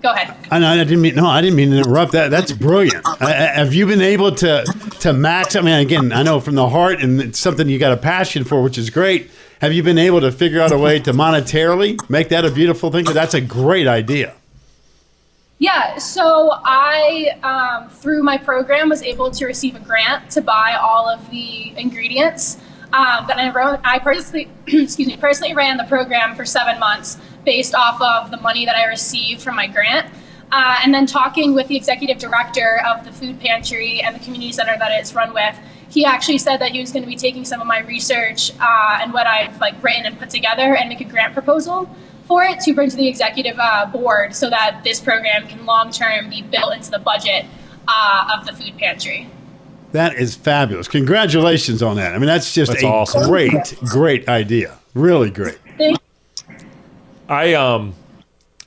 Go 0.00 0.12
ahead. 0.12 0.32
I, 0.52 0.60
know, 0.60 0.68
I 0.68 0.76
didn't 0.76 1.00
mean 1.00 1.16
no. 1.16 1.26
I 1.26 1.40
didn't 1.40 1.56
mean 1.56 1.72
to 1.72 1.78
interrupt. 1.78 2.12
That 2.12 2.30
that's 2.30 2.52
brilliant. 2.52 3.04
I, 3.04 3.26
I- 3.26 3.32
have 3.32 3.74
you 3.74 3.84
been 3.84 4.00
able 4.00 4.32
to 4.36 4.64
to 5.00 5.12
max? 5.12 5.56
I 5.56 5.60
mean, 5.60 5.74
again, 5.74 6.12
I 6.12 6.22
know 6.22 6.38
from 6.38 6.54
the 6.54 6.68
heart, 6.68 7.00
and 7.00 7.20
it's 7.20 7.38
something 7.40 7.68
you 7.68 7.80
got 7.80 7.90
a 7.90 7.96
passion 7.96 8.44
for, 8.44 8.62
which 8.62 8.78
is 8.78 8.90
great. 8.90 9.28
Have 9.60 9.72
you 9.72 9.82
been 9.82 9.98
able 9.98 10.20
to 10.20 10.30
figure 10.30 10.60
out 10.60 10.70
a 10.70 10.78
way 10.78 11.00
to 11.00 11.12
monetarily 11.12 11.98
make 12.08 12.28
that 12.28 12.44
a 12.44 12.50
beautiful 12.52 12.92
thing? 12.92 13.06
That's 13.06 13.34
a 13.34 13.40
great 13.40 13.88
idea. 13.88 14.34
Yeah, 15.58 15.98
so 15.98 16.50
I, 16.64 17.30
um, 17.42 17.90
through 17.90 18.22
my 18.22 18.38
program, 18.38 18.90
was 18.90 19.02
able 19.02 19.32
to 19.32 19.44
receive 19.46 19.74
a 19.74 19.80
grant 19.80 20.30
to 20.30 20.40
buy 20.40 20.78
all 20.80 21.08
of 21.08 21.28
the 21.30 21.76
ingredients. 21.76 22.58
Um, 22.90 23.30
I 23.30 23.52
wrote, 23.54 23.80
I 23.84 23.98
personally, 23.98 24.50
excuse 24.66 25.06
me, 25.08 25.16
personally 25.16 25.54
ran 25.54 25.76
the 25.76 25.84
program 25.84 26.34
for 26.34 26.44
seven 26.44 26.78
months 26.78 27.18
based 27.44 27.74
off 27.74 28.00
of 28.00 28.30
the 28.30 28.38
money 28.38 28.64
that 28.64 28.76
I 28.76 28.86
received 28.86 29.42
from 29.42 29.56
my 29.56 29.66
grant. 29.66 30.10
Uh, 30.50 30.78
and 30.82 30.94
then 30.94 31.04
talking 31.04 31.54
with 31.54 31.68
the 31.68 31.76
executive 31.76 32.18
director 32.18 32.80
of 32.86 33.04
the 33.04 33.12
food 33.12 33.38
pantry 33.40 34.00
and 34.00 34.16
the 34.16 34.20
community 34.20 34.52
center 34.52 34.74
that 34.78 34.90
it's 34.92 35.14
run 35.14 35.34
with, 35.34 35.54
he 35.90 36.06
actually 36.06 36.38
said 36.38 36.58
that 36.58 36.72
he 36.72 36.80
was 36.80 36.90
going 36.90 37.02
to 37.02 37.08
be 37.08 37.16
taking 37.16 37.44
some 37.44 37.60
of 37.60 37.66
my 37.66 37.80
research 37.80 38.52
uh, 38.58 38.98
and 39.00 39.12
what 39.12 39.26
I've 39.26 39.60
like 39.60 39.82
written 39.82 40.06
and 40.06 40.18
put 40.18 40.30
together 40.30 40.76
and 40.76 40.88
make 40.88 41.02
a 41.02 41.04
grant 41.04 41.34
proposal 41.34 41.94
for 42.26 42.44
it 42.44 42.60
to 42.60 42.74
bring 42.74 42.90
to 42.90 42.96
the 42.96 43.08
executive 43.08 43.56
uh, 43.58 43.86
board 43.86 44.34
so 44.34 44.48
that 44.50 44.82
this 44.84 45.00
program 45.00 45.46
can 45.46 45.66
long 45.66 45.90
term 45.90 46.30
be 46.30 46.42
built 46.42 46.74
into 46.74 46.90
the 46.90 46.98
budget 46.98 47.46
uh, 47.86 48.36
of 48.38 48.46
the 48.46 48.52
food 48.52 48.76
pantry. 48.78 49.28
That 49.92 50.16
is 50.16 50.34
fabulous. 50.34 50.86
Congratulations 50.88 51.82
on 51.82 51.96
that. 51.96 52.14
I 52.14 52.18
mean, 52.18 52.26
that's 52.26 52.52
just 52.52 52.70
That's 52.72 52.82
a 52.84 52.86
awesome. 52.86 53.28
great, 53.28 53.74
great 53.86 54.28
idea. 54.28 54.78
Really 54.94 55.30
great. 55.30 55.58
I 57.28 57.54
um 57.54 57.94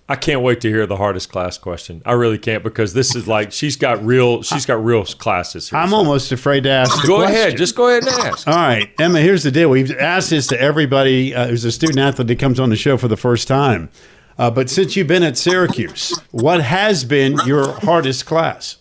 I 0.10 0.16
can't 0.18 0.42
wait 0.42 0.60
to 0.62 0.68
hear 0.70 0.86
the 0.86 0.98
hardest 0.98 1.32
class 1.32 1.58
question. 1.58 2.02
I 2.06 2.12
really 2.14 2.38
can't 2.38 2.64
because 2.64 2.94
this 2.94 3.16
is 3.16 3.28
like 3.28 3.52
she's 3.52 3.76
got 3.76 4.04
real 4.06 4.42
she's 4.42 4.66
got 4.66 4.84
real 4.84 5.06
classes 5.06 5.70
here. 5.70 5.80
I'm 5.80 5.90
So 5.90 5.96
almost 5.96 6.32
afraid 6.32 6.64
to 6.64 6.70
ask. 6.70 7.02
The 7.02 7.08
Go 7.08 7.18
question. 7.18 7.36
ahead, 7.36 7.58
just 7.58 7.76
go 7.76 7.88
ahead 7.88 8.04
and 8.04 8.12
ask. 8.26 8.48
All 8.48 8.56
right, 8.56 8.90
Emma. 9.00 9.20
Here's 9.22 9.44
the 9.44 9.52
deal. 9.52 9.70
We've 9.70 9.96
asked 9.98 10.32
this 10.32 10.48
to 10.48 10.60
everybody 10.60 11.34
uh, 11.34 11.48
who's 11.48 11.64
a 11.66 11.72
student 11.72 12.00
athlete 12.00 12.28
that 12.28 12.40
comes 12.40 12.60
on 12.60 12.70
the 12.70 12.76
show 12.76 12.98
for 12.98 13.08
the 13.08 13.18
first 13.18 13.48
time. 13.48 13.90
Uh, 14.38 14.50
but 14.52 14.70
since 14.70 14.96
you've 14.96 15.08
been 15.08 15.24
at 15.24 15.38
Syracuse, 15.38 16.18
what 16.32 16.62
has 16.62 17.04
been 17.04 17.38
your 17.46 17.72
hardest 17.80 18.26
class? 18.26 18.78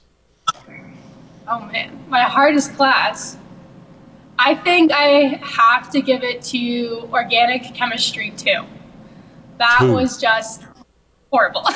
Oh 1.48 1.60
man, 1.66 1.98
my 2.10 2.22
hardest 2.22 2.74
class. 2.74 3.38
I 4.38 4.54
think 4.54 4.90
I 4.92 5.40
have 5.42 5.90
to 5.90 6.00
give 6.00 6.22
it 6.22 6.42
to 6.44 7.08
organic 7.12 7.74
chemistry 7.74 8.32
two. 8.36 8.64
That 9.58 9.78
Two. 9.80 9.92
was 9.92 10.18
just 10.18 10.64
horrible. 11.30 11.62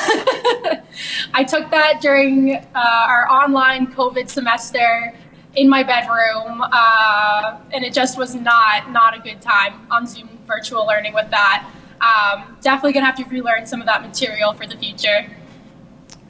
I 1.34 1.44
took 1.46 1.70
that 1.70 2.00
during 2.00 2.56
uh, 2.56 2.62
our 2.74 3.28
online 3.28 3.86
COVID 3.88 4.28
semester 4.28 5.14
in 5.54 5.68
my 5.68 5.82
bedroom, 5.82 6.62
uh, 6.62 7.58
and 7.72 7.84
it 7.84 7.92
just 7.92 8.18
was 8.18 8.34
not 8.34 8.90
not 8.90 9.16
a 9.16 9.20
good 9.20 9.40
time 9.40 9.86
on 9.90 10.06
Zoom 10.06 10.28
virtual 10.46 10.86
learning 10.86 11.14
with 11.14 11.30
that. 11.30 11.70
Um, 12.00 12.56
definitely 12.60 12.92
gonna 12.92 13.06
have 13.06 13.16
to 13.16 13.24
relearn 13.24 13.66
some 13.66 13.80
of 13.80 13.86
that 13.86 14.02
material 14.02 14.52
for 14.54 14.66
the 14.66 14.76
future. 14.76 15.26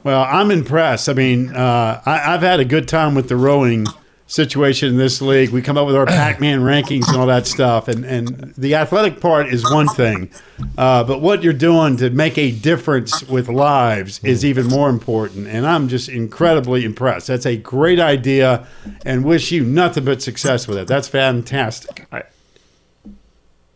Well, 0.05 0.21
I'm 0.21 0.51
impressed. 0.51 1.09
I 1.09 1.13
mean, 1.13 1.49
uh, 1.55 1.99
I, 2.05 2.35
I've 2.35 2.41
had 2.41 2.59
a 2.59 2.65
good 2.65 2.87
time 2.87 3.15
with 3.15 3.27
the 3.27 3.35
rowing 3.35 3.87
situation 4.27 4.89
in 4.89 4.97
this 4.97 5.19
league. 5.19 5.49
We 5.49 5.63
come 5.63 5.79
up 5.79 5.87
with 5.87 5.95
our 5.95 6.05
Pac-Man 6.05 6.59
rankings 6.59 7.07
and 7.07 7.17
all 7.17 7.25
that 7.25 7.47
stuff, 7.47 7.87
and 7.87 8.05
and 8.05 8.53
the 8.55 8.75
athletic 8.75 9.19
part 9.19 9.47
is 9.47 9.63
one 9.71 9.87
thing, 9.87 10.29
uh, 10.77 11.03
but 11.03 11.21
what 11.21 11.41
you're 11.41 11.53
doing 11.53 11.97
to 11.97 12.11
make 12.11 12.37
a 12.37 12.51
difference 12.51 13.23
with 13.27 13.49
lives 13.49 14.19
is 14.23 14.45
even 14.45 14.67
more 14.67 14.89
important. 14.89 15.47
And 15.47 15.65
I'm 15.65 15.87
just 15.87 16.07
incredibly 16.07 16.85
impressed. 16.85 17.25
That's 17.25 17.47
a 17.47 17.57
great 17.57 17.99
idea, 17.99 18.67
and 19.07 19.25
wish 19.25 19.51
you 19.51 19.63
nothing 19.63 20.05
but 20.05 20.21
success 20.21 20.67
with 20.67 20.77
it. 20.77 20.87
That's 20.87 21.07
fantastic. 21.07 22.05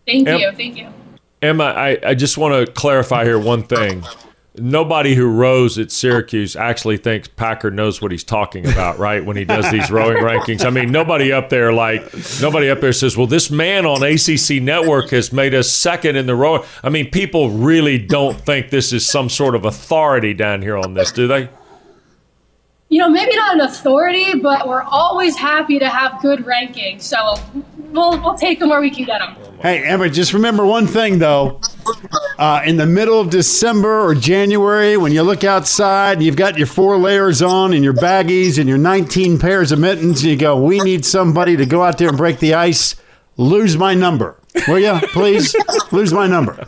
Thank 0.06 0.28
Yep. 0.28 0.40
you, 0.40 0.52
thank 0.52 0.78
you. 0.78 0.90
Emma, 1.42 1.64
I, 1.64 1.98
I 2.04 2.14
just 2.14 2.38
want 2.38 2.68
to 2.68 2.72
clarify 2.72 3.24
here 3.24 3.40
one 3.40 3.64
thing. 3.64 4.04
Nobody 4.62 5.16
who 5.16 5.28
rows 5.28 5.78
at 5.78 5.92
Syracuse 5.92 6.56
actually 6.56 6.98
thinks 6.98 7.28
Packer 7.28 7.72
knows 7.72 8.02
what 8.02 8.12
he's 8.12 8.24
talking 8.24 8.66
about, 8.66 9.00
right? 9.00 9.24
When 9.24 9.38
he 9.38 9.46
does 9.46 9.70
these 9.72 9.90
rowing 9.92 10.18
rankings. 10.18 10.66
I 10.66 10.70
mean, 10.70 10.92
nobody 10.92 11.32
up 11.32 11.50
there 11.50 11.74
like 11.74 12.02
nobody 12.42 12.70
up 12.70 12.82
there 12.82 12.94
says, 12.94 13.18
"Well, 13.18 13.28
this 13.28 13.50
man 13.50 13.86
on 13.86 14.04
ACC 14.04 14.62
Network 14.62 15.10
has 15.12 15.32
made 15.32 15.54
us 15.54 15.70
second 15.70 16.16
in 16.16 16.26
the 16.26 16.36
rowing." 16.36 16.64
I 16.84 16.90
mean, 16.90 17.10
people 17.10 17.50
really 17.50 17.98
don't 17.98 18.40
think 18.40 18.70
this 18.70 18.94
is 18.94 19.06
some 19.06 19.30
sort 19.30 19.56
of 19.56 19.66
authority 19.66 20.34
down 20.34 20.62
here 20.62 20.78
on 20.78 20.94
this, 20.94 21.12
do 21.12 21.28
they? 21.28 21.50
You 22.90 22.98
know, 22.98 23.08
maybe 23.08 23.36
not 23.36 23.54
an 23.54 23.62
authority, 23.62 24.40
but 24.40 24.68
we're 24.68 24.82
always 24.82 25.36
happy 25.38 25.78
to 25.80 25.88
have 25.88 26.20
good 26.22 26.40
rankings. 26.40 27.04
So 27.04 27.36
we'll 27.92 28.20
we'll 28.22 28.38
take 28.38 28.60
them 28.60 28.70
where 28.70 28.82
we 28.82 28.90
can 28.90 29.06
get 29.06 29.20
them. 29.20 29.36
Hey, 29.62 29.86
Emma, 29.86 30.10
just 30.10 30.34
remember 30.34 30.66
one 30.66 30.88
thing 30.88 31.20
though. 31.20 31.62
Uh, 32.38 32.62
in 32.66 32.78
the 32.78 32.86
middle 32.86 33.20
of 33.20 33.30
December 33.30 34.02
or 34.02 34.16
January, 34.16 34.96
when 34.98 35.12
you 35.12 35.22
look 35.22 35.44
outside 35.44 36.14
and 36.14 36.24
you've 36.24 36.36
got 36.36 36.58
your 36.58 36.68
four 36.68 36.98
layers 36.98 37.42
on 37.42 37.74
and 37.74 37.84
your 37.84 37.94
baggies 37.94 38.58
and 38.58 38.70
your 38.70 38.78
19 38.78 39.38
pairs 39.38 39.72
of 39.72 39.80
mittens, 39.80 40.22
and 40.22 40.32
you 40.32 40.38
go, 40.38 40.60
We 40.60 40.80
need 40.80 41.06
somebody 41.06 41.58
to 41.58 41.66
go 41.66 41.84
out 41.84 41.98
there 41.98 42.10
and 42.10 42.18
break 42.18 42.40
the 42.40 42.56
ice. 42.56 42.96
Lose 43.38 43.78
my 43.78 43.94
number. 43.94 44.36
Will 44.68 44.80
you, 44.80 45.00
please? 45.10 45.56
Lose 45.92 46.12
my 46.12 46.28
number. 46.28 46.68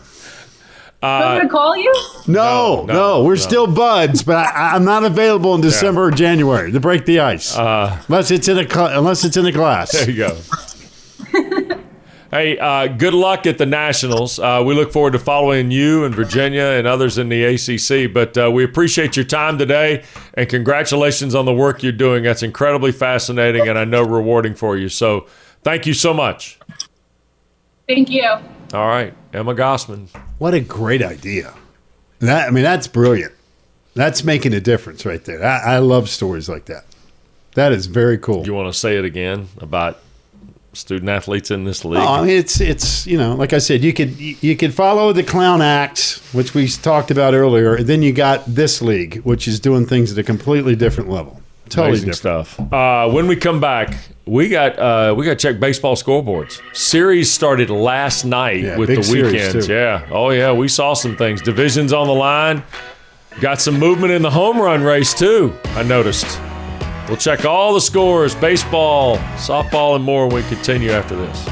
I'm 1.04 1.38
gonna 1.39 1.49
call 1.49 1.76
you. 1.76 1.91
No, 2.28 2.84
No, 2.84 2.86
no, 2.86 2.93
no, 2.93 3.24
we're 3.24 3.32
no. 3.36 3.41
still 3.41 3.68
buds, 3.68 4.22
but 4.24 4.36
I, 4.38 4.76
I'm 4.76 4.86
not 4.86 5.04
available 5.04 5.56
in 5.56 5.62
December 5.62 6.06
or 6.06 6.12
January 6.12 6.72
to 6.72 6.80
break 6.80 7.06
the 7.06 7.20
ice, 7.22 7.56
unless 7.58 8.30
it's 8.32 8.47
in 8.47 8.58
a 8.60 8.70
cl- 8.70 8.97
unless 8.97 9.24
it's 9.26 9.36
in 9.38 9.45
a 9.45 9.52
glass. 9.52 9.91
There 9.93 10.10
you 10.10 10.18
go. 10.18 10.38
hey, 12.32 12.58
uh, 12.60 12.88
good 12.88 13.14
luck 13.16 13.45
at 13.47 13.58
the 13.58 13.66
Nationals. 13.66 14.38
Uh, 14.38 14.62
we 14.66 14.76
look 14.76 14.91
forward 14.91 15.14
to 15.14 15.20
following 15.20 15.72
you 15.72 16.04
and 16.06 16.14
Virginia 16.14 16.62
and 16.64 16.86
others 16.86 17.18
in 17.18 17.30
the 17.30 17.43
ACC. 17.45 18.14
But 18.14 18.38
uh, 18.38 18.52
we 18.52 18.64
appreciate 18.64 19.16
your 19.16 19.26
time 19.26 19.58
today 19.58 20.04
and 20.36 20.47
congratulations 20.49 21.34
on 21.36 21.45
the 21.45 21.54
work 21.54 21.82
you're 21.84 21.91
doing. 21.93 22.24
That's 22.24 22.43
incredibly 22.43 22.91
fascinating 22.91 23.68
and 23.68 23.78
I 23.78 23.86
know 23.86 24.04
rewarding 24.04 24.54
for 24.56 24.78
you. 24.78 24.88
So 24.89 25.26
thank 25.64 25.86
you 25.86 25.93
so 25.93 26.14
much. 26.14 26.60
Thank 27.88 28.10
you. 28.10 28.26
All 28.74 28.88
right, 28.88 29.14
Emma 29.34 29.54
Gossman. 29.56 30.08
What 30.42 30.56
a 30.56 30.60
great 30.60 31.04
idea! 31.04 31.54
That 32.18 32.48
I 32.48 32.50
mean, 32.50 32.64
that's 32.64 32.88
brilliant. 32.88 33.32
That's 33.94 34.24
making 34.24 34.56
a 34.56 34.60
difference 34.60 35.06
right 35.06 35.24
there. 35.24 35.46
I, 35.46 35.76
I 35.76 35.78
love 35.78 36.10
stories 36.10 36.50
like 36.50 36.66
that. 36.66 36.86
That 37.54 37.72
is 37.72 37.86
very 37.86 38.18
cool. 38.18 38.44
You 38.44 38.56
want 38.56 38.74
to 38.74 38.80
say 38.80 38.98
it 38.98 39.06
again 39.06 39.50
about 39.60 40.00
student 40.74 41.10
athletes 41.10 41.52
in 41.52 41.66
this 41.66 41.86
league? 41.86 42.02
Oh, 42.02 42.14
I 42.14 42.22
mean, 42.22 42.36
it's 42.36 42.60
it's 42.60 43.06
you 43.06 43.20
know, 43.20 43.36
like 43.36 43.54
I 43.54 43.60
said, 43.60 43.84
you 43.84 43.94
could 43.94 44.20
you 44.20 44.36
you 44.42 44.58
could 44.58 44.74
follow 44.74 45.14
the 45.14 45.22
clown 45.22 45.62
act, 45.62 46.24
which 46.32 46.56
we 46.56 46.68
talked 46.68 47.12
about 47.12 47.36
earlier, 47.36 47.76
and 47.76 47.86
then 47.86 48.02
you 48.02 48.12
got 48.12 48.44
this 48.48 48.82
league, 48.82 49.18
which 49.18 49.48
is 49.48 49.60
doing 49.60 49.86
things 49.86 50.12
at 50.12 50.18
a 50.18 50.24
completely 50.24 50.76
different 50.76 51.12
level. 51.12 51.39
Totally 51.70 52.00
Amazing 52.00 52.10
different. 52.14 52.48
stuff. 52.48 52.74
Uh, 52.74 53.08
when 53.12 53.28
we 53.28 53.36
come 53.36 53.60
back, 53.60 53.96
we 54.32 54.48
got 54.48 54.80
uh, 54.80 55.14
we 55.18 55.26
got 55.26 55.32
to 55.32 55.36
check 55.36 55.60
baseball 55.60 55.98
scoreboards. 55.98 56.62
Series 56.74 57.30
started 57.30 57.70
last 57.70 58.24
night 58.24 58.62
Yeah, 58.62 58.78
with 58.78 58.88
big 58.88 59.00
the 59.00 59.04
series, 59.04 59.34
weekends. 59.34 59.68
too. 59.68 59.74
Yeah. 59.74 60.08
Oh 60.10 60.30
yeah, 60.30 60.54
we 60.54 60.70
saw 60.70 60.94
some 60.94 61.18
things. 61.18 61.42
Divisions 61.42 61.92
on 61.92 62.08
the 62.08 62.14
line. 62.14 62.64
Got 63.42 63.60
some 63.60 63.78
movement 63.78 64.14
in 64.14 64.22
the 64.22 64.30
home 64.32 64.58
run 64.58 64.84
race 64.84 65.14
too. 65.14 65.54
I 65.76 65.84
noticed. 65.84 66.40
We'll 67.10 67.18
check 67.18 67.44
all 67.44 67.74
the 67.74 67.82
scores, 67.82 68.34
baseball, 68.36 69.18
softball, 69.36 69.98
and 69.98 70.04
more 70.06 70.28
when 70.28 70.36
we 70.38 70.44
continue 70.44 70.92
after 70.92 71.18
this. 71.18 71.46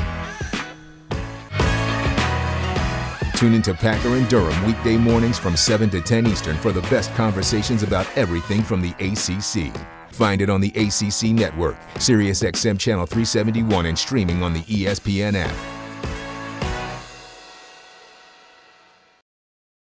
Tune 3.38 3.54
into 3.54 3.74
Packer 3.74 4.16
and 4.16 4.28
Durham 4.30 4.66
weekday 4.66 4.96
mornings 4.96 5.38
from 5.38 5.58
7 5.58 5.90
to 5.90 6.00
10 6.02 6.28
Eastern 6.28 6.56
for 6.56 6.72
the 6.72 6.82
best 6.84 7.14
conversations 7.16 7.84
about 7.84 8.06
everything 8.18 8.62
from 8.62 8.82
the 8.82 8.92
ACC. 9.00 9.74
Find 10.20 10.41
it 10.41 10.49
on 10.49 10.59
the 10.59 10.67
ACC 10.76 11.32
network, 11.32 11.78
SiriusXM 11.95 12.78
Channel 12.78 13.05
371, 13.05 13.86
and 13.86 13.97
streaming 13.97 14.43
on 14.43 14.51
the 14.51 14.59
ESPN 14.63 15.34
app. 15.34 15.79